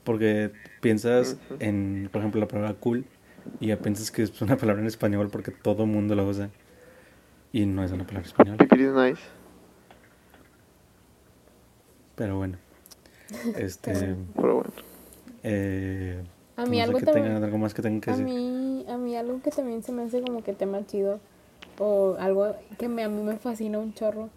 porque 0.04 0.50
piensas 0.80 1.36
Ujú. 1.48 1.56
en, 1.60 2.08
por 2.12 2.20
ejemplo, 2.20 2.40
la 2.40 2.48
palabra 2.48 2.74
cool 2.74 3.04
y 3.60 3.68
ya 3.68 3.76
piensas 3.76 4.10
que 4.10 4.22
es 4.22 4.42
una 4.42 4.56
palabra 4.56 4.82
en 4.82 4.88
español 4.88 5.28
porque 5.30 5.52
todo 5.52 5.86
mundo 5.86 6.14
la 6.16 6.24
usa 6.24 6.50
y 7.52 7.66
no 7.66 7.84
es 7.84 7.92
una 7.92 8.04
palabra 8.04 8.26
española, 8.26 8.58
nice. 8.68 9.22
pero 12.16 12.36
bueno, 12.36 12.58
este, 13.56 14.16
Pero 14.34 14.54
bueno, 14.56 14.70
eh, 15.44 16.22
A 16.62 16.66
mí 16.66 16.78
no 16.78 16.82
sé 16.82 16.82
algo 16.82 16.98
que 16.98 17.04
también- 17.06 17.26
tengan 17.26 17.44
algo 17.44 17.58
más 17.58 17.74
que 17.74 17.82
tengan 17.82 18.00
que 18.00 18.10
A 18.10 18.16
decir. 18.16 18.26
mí, 18.26 18.84
a 18.88 18.96
mí 18.96 19.16
algo 19.16 19.40
que 19.42 19.50
también 19.50 19.82
se 19.82 19.92
me 19.92 20.02
hace 20.02 20.20
como 20.22 20.42
que 20.42 20.52
tema 20.52 20.84
chido 20.86 21.20
o 21.78 22.16
algo 22.18 22.54
que 22.78 22.88
me, 22.88 23.02
a 23.04 23.08
mí 23.08 23.22
me 23.22 23.36
fascina 23.36 23.78
un 23.78 23.94
chorro 23.94 24.28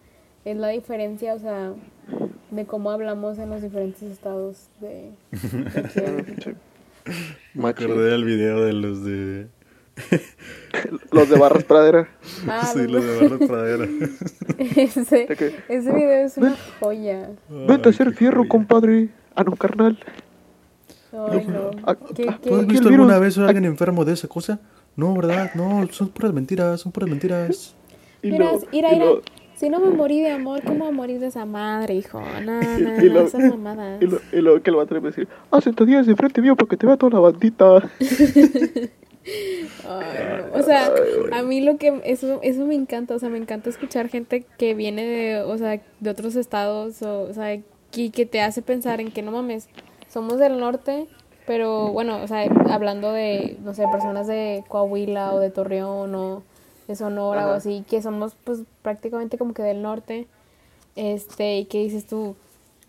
es 0.45 0.55
la 0.57 0.67
diferencia, 0.69 1.34
o 1.34 1.39
sea, 1.39 1.73
de 2.51 2.65
cómo 2.65 2.91
hablamos 2.91 3.38
en 3.39 3.49
los 3.49 3.61
diferentes 3.61 4.03
estados 4.03 4.67
de. 4.80 5.09
Me 7.53 7.69
acordé 7.69 8.09
del 8.11 8.26
video 8.26 8.63
de 8.63 8.73
los 8.73 9.03
de... 9.03 9.47
Los 11.11 11.30
de 11.30 11.38
Barras 11.39 11.63
Pradera. 11.63 12.09
Ah, 12.49 12.65
sí, 12.73 12.80
los- 12.88 13.03
los 13.03 13.05
de 13.05 13.30
Barra 13.30 13.47
Pradera. 13.47 13.88
ese, 14.76 15.28
ese 15.69 15.93
video 15.93 16.26
es 16.26 16.38
una 16.38 16.55
joya. 16.82 17.30
Vete 17.49 17.89
a 17.89 17.91
qué 17.93 18.11
fierro, 18.11 18.45
compadre. 18.47 19.09
Ah, 19.36 19.43
no, 19.43 19.55
carnal. 19.55 19.97
Ay, 21.32 21.45
no. 21.47 21.72
Ah, 21.86 21.95
¿Qué, 22.16 22.26
ah, 22.30 22.38
qué? 22.41 22.49
¿Tú 22.49 22.55
has 22.55 22.68
visto 22.68 22.88
alguna 22.89 23.20
vez 23.20 23.38
a 23.38 23.45
alguien 23.47 23.66
enfermo 23.66 24.05
de 24.05 24.13
esa 24.13 24.28
cosa? 24.28 24.59
No, 24.95 25.13
¿verdad? 25.13 25.51
No, 25.53 25.86
son 25.91 26.09
puras 26.09 26.34
mentiras, 26.34 26.82
son 26.82 26.91
puras 26.91 27.09
mentiras. 27.09 27.76
Y 28.22 28.32
Mira, 28.32 28.53
lo- 28.53 28.59
mira, 28.72 28.91
y 28.91 28.93
mira. 28.95 29.05
lo- 29.05 29.22
Si 29.55 29.70
no 29.70 29.80
me 29.80 29.91
morí 29.91 30.20
de 30.20 30.32
amor, 30.32 30.63
¿cómo 30.63 30.80
voy 30.80 30.88
a 30.88 30.91
morir 30.91 31.20
de 31.20 31.28
esa 31.28 31.45
madre, 31.45 31.93
hijo? 31.93 32.20
No, 32.43 32.59
no, 32.80 33.03
Y- 33.03 33.07
no, 33.07 33.13
lo- 33.13 33.22
esas 33.28 33.41
mamadas. 33.51 34.01
Y, 34.01 34.07
lo, 34.07 34.20
y 34.32 34.41
luego 34.41 34.61
que 34.63 34.70
el 34.72 34.76
vato 34.78 34.95
le 34.95 34.99
va 34.99 35.07
a 35.09 35.11
decir, 35.11 35.28
ah, 35.51 35.61
sentadillas 35.61 36.07
de 36.07 36.16
frente 36.16 36.41
mío 36.41 36.55
para 36.55 36.68
que 36.68 36.76
te 36.78 36.88
vea 36.88 36.97
toda 36.97 37.11
la 37.13 37.20
bandita. 37.20 37.88
Ay, 39.88 40.49
no. 40.53 40.59
O 40.59 40.63
sea, 40.63 40.91
a 41.32 41.43
mí 41.43 41.61
lo 41.61 41.78
que 41.78 42.01
eso 42.05 42.39
eso 42.43 42.66
me 42.66 42.76
encanta, 42.76 43.16
o 43.16 43.20
sea, 43.20 43.30
me 43.30 43.38
encanta 43.38 43.70
escuchar 43.70 44.07
gente 44.09 44.45
que 44.57 44.74
viene 44.74 45.03
de, 45.05 45.41
o 45.41 45.57
sea, 45.57 45.82
de 45.99 46.09
otros 46.09 46.36
estados 46.36 47.01
o, 47.01 47.22
o 47.24 47.34
sea, 47.34 47.53
y 47.95 48.09
que 48.09 48.26
te 48.26 48.41
hace 48.41 48.61
pensar 48.61 48.99
en 49.01 49.11
que 49.11 49.22
no 49.22 49.32
mames, 49.32 49.68
somos 50.16 50.39
del 50.39 50.57
norte, 50.61 51.07
pero 51.45 51.91
bueno, 51.91 52.24
o 52.24 52.28
sea, 52.28 52.43
hablando 52.72 53.11
de, 53.11 53.57
no 53.66 53.74
sé, 53.74 53.84
personas 53.91 54.28
de 54.28 54.63
Coahuila 54.70 55.34
o 55.34 55.39
de 55.39 55.49
Torreón 55.49 56.16
o 56.16 56.41
de 56.88 56.95
Sonora 56.95 57.47
o 57.49 57.51
así, 57.51 57.84
que 57.89 58.01
somos 58.01 58.34
pues 58.45 58.59
prácticamente 58.82 59.38
como 59.38 59.53
que 59.53 59.61
del 59.61 59.82
norte. 59.82 60.26
Este, 60.95 61.57
y 61.57 61.66
que 61.66 61.80
dices 61.80 62.07
tú, 62.07 62.38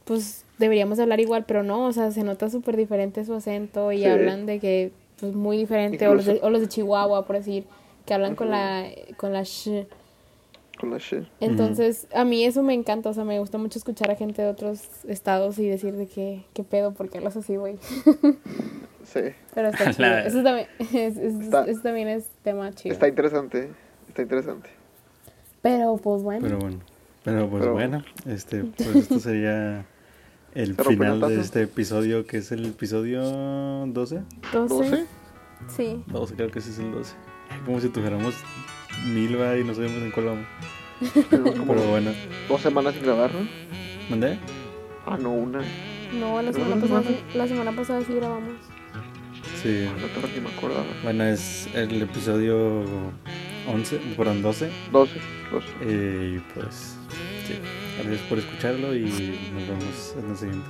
pues 0.05 0.45
deberíamos 0.59 1.01
hablar 1.01 1.19
igual, 1.19 1.45
pero 1.49 1.65
no, 1.65 1.87
o 1.87 1.93
sea, 1.93 2.13
se 2.13 2.23
nota 2.23 2.49
súper 2.49 2.77
diferente 2.77 3.25
su 3.25 3.35
acento 3.35 3.91
y 3.91 3.99
Sí. 4.03 4.05
hablan 4.07 4.47
de 4.47 4.61
que, 4.61 4.93
pues 5.19 5.35
muy 5.35 5.57
diferente, 5.57 6.07
o 6.07 6.15
los, 6.15 6.27
de, 6.27 6.39
o 6.45 6.51
los 6.51 6.61
de 6.61 6.69
Chihuahua, 6.69 7.27
por 7.27 7.35
decir, 7.35 7.65
que 8.07 8.15
hablan 8.15 8.37
con 8.37 8.51
la, 8.53 8.87
con 9.17 9.33
la 9.33 9.43
sh. 9.45 9.85
Con 10.79 10.91
la 10.91 10.99
shit. 10.99 11.25
Entonces, 11.41 12.07
a 12.15 12.25
mí 12.25 12.45
eso 12.45 12.63
me 12.63 12.75
encanta, 12.75 13.09
o 13.11 13.15
sea, 13.15 13.25
me 13.25 13.39
gusta 13.39 13.57
mucho 13.59 13.79
escuchar 13.79 14.11
a 14.11 14.17
gente 14.17 14.43
de 14.43 14.49
otros 14.49 14.83
estados 15.09 15.59
y 15.59 15.67
decir 15.69 15.95
de 15.97 16.07
que, 16.07 16.45
qué 16.55 16.65
pedo, 16.65 16.93
porque 16.93 17.19
hablas 17.19 17.37
así, 17.37 17.57
güey. 17.57 17.77
Sí. 19.05 19.21
Pero 19.55 19.69
está 19.69 19.91
chido. 19.93 20.09
La- 20.09 20.27
Eso 20.27 20.43
también, 20.43 20.67
es, 20.81 21.17
es- 21.17 21.41
Está- 21.41 21.65
eso 21.67 21.81
también 21.81 22.09
es 22.09 22.27
tema 22.43 22.73
chido. 22.73 22.93
Está 22.93 23.07
interesante. 23.09 23.71
Está 24.09 24.23
interesante. 24.23 24.69
Pero, 25.63 25.97
pues 25.97 26.23
bueno. 26.23 26.41
Pero 26.43 26.59
bueno, 26.59 26.79
pero 27.25 27.49
pues 27.49 27.61
Pero- 27.63 27.73
bueno, 27.73 28.05
este, 28.27 28.65
pues 28.65 28.97
esto 28.97 29.21
sería 29.21 29.87
el 30.55 30.75
final 30.75 31.21
de 31.21 31.41
este 31.41 31.63
episodio, 31.63 32.27
que 32.27 32.39
es 32.39 32.51
el 32.51 32.67
episodio 32.67 33.23
12. 33.23 34.23
12. 34.53 34.75
¿12? 34.75 35.07
Sí. 35.69 36.03
12, 36.09 36.35
creo 36.35 36.51
que 36.51 36.59
ese 36.59 36.71
es 36.71 36.79
el 36.81 36.91
12. 36.93 37.15
Como 37.65 37.81
si 37.81 37.89
tuviéramos 37.89 38.35
mil 39.07 39.41
va 39.41 39.57
y 39.57 39.65
no 39.65 39.75
sabemos 39.75 40.03
en 40.03 40.11
cuál 40.11 40.27
vamos. 40.27 40.47
Como 41.31 41.75
Pero 41.75 41.89
bueno, 41.89 42.13
dos 42.49 42.61
semanas 42.61 42.95
sin 42.95 43.05
grabar, 43.05 43.31
¿no? 43.33 43.47
¿mandé? 44.09 44.39
Ah, 45.07 45.19
no, 45.21 45.33
una. 45.33 45.61
No, 46.19 46.41
la 46.41 46.53
semana, 46.53 46.77
no 46.77 46.81
pasada, 46.81 47.17
la 47.35 47.49
semana 47.49 47.73
pasada 47.73 48.03
sí 48.07 48.15
grabamos. 48.15 48.55
Sí. 49.63 49.87
Ah, 49.89 49.95
no, 50.01 50.43
me 50.43 50.49
acordaba. 50.57 50.85
Bueno, 51.03 51.25
es 51.25 51.69
el 51.75 52.03
episodio 52.03 52.85
11, 53.69 54.01
perdón, 54.17 54.43
12. 54.43 54.71
12. 54.93 55.21
12. 55.51 55.67
Eh, 55.83 56.37
y 56.37 56.55
pues, 56.55 56.97
sí. 57.47 57.55
Gracias 57.99 58.21
por 58.29 58.39
escucharlo 58.39 58.95
y 58.95 59.03
nos 59.55 59.69
vemos 59.69 60.15
en 60.19 60.31
el 60.31 60.37
siguiente. 60.37 60.69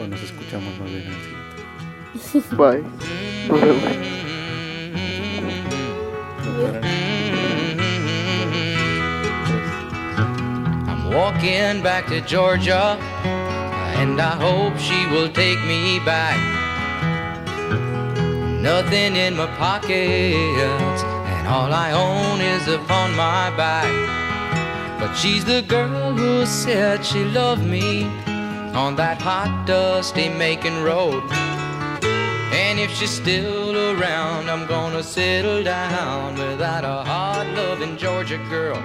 O 0.00 0.06
nos 0.06 0.22
escuchamos 0.22 0.78
más 0.78 0.90
bien 0.90 1.02
en 1.02 1.12
el 1.12 2.30
siguiente. 2.32 2.56
Bye. 2.56 2.82
Nos 3.48 3.60
vemos. 3.60 4.09
Walking 11.40 11.82
back 11.82 12.06
to 12.06 12.20
Georgia, 12.20 12.98
and 13.96 14.20
I 14.20 14.36
hope 14.36 14.78
she 14.78 15.06
will 15.06 15.30
take 15.30 15.58
me 15.64 15.98
back. 16.00 16.36
Nothing 18.60 19.16
in 19.16 19.36
my 19.36 19.46
pockets, 19.56 21.02
and 21.02 21.48
all 21.48 21.72
I 21.72 21.92
own 21.92 22.42
is 22.42 22.68
upon 22.68 23.16
my 23.16 23.50
back. 23.56 23.90
But 25.00 25.14
she's 25.14 25.42
the 25.42 25.62
girl 25.62 26.12
who 26.12 26.44
said 26.44 27.06
she 27.06 27.24
loved 27.24 27.64
me 27.64 28.04
on 28.74 28.96
that 28.96 29.22
hot, 29.22 29.64
dusty 29.66 30.28
Macon 30.28 30.82
road. 30.82 31.22
And 32.52 32.78
if 32.78 32.92
she's 32.94 33.12
still 33.12 33.98
around, 33.98 34.50
I'm 34.50 34.66
gonna 34.66 35.02
settle 35.02 35.62
down 35.62 36.34
without 36.34 36.84
a 36.84 37.02
hard 37.08 37.48
loving 37.56 37.96
Georgia 37.96 38.36
girl. 38.50 38.82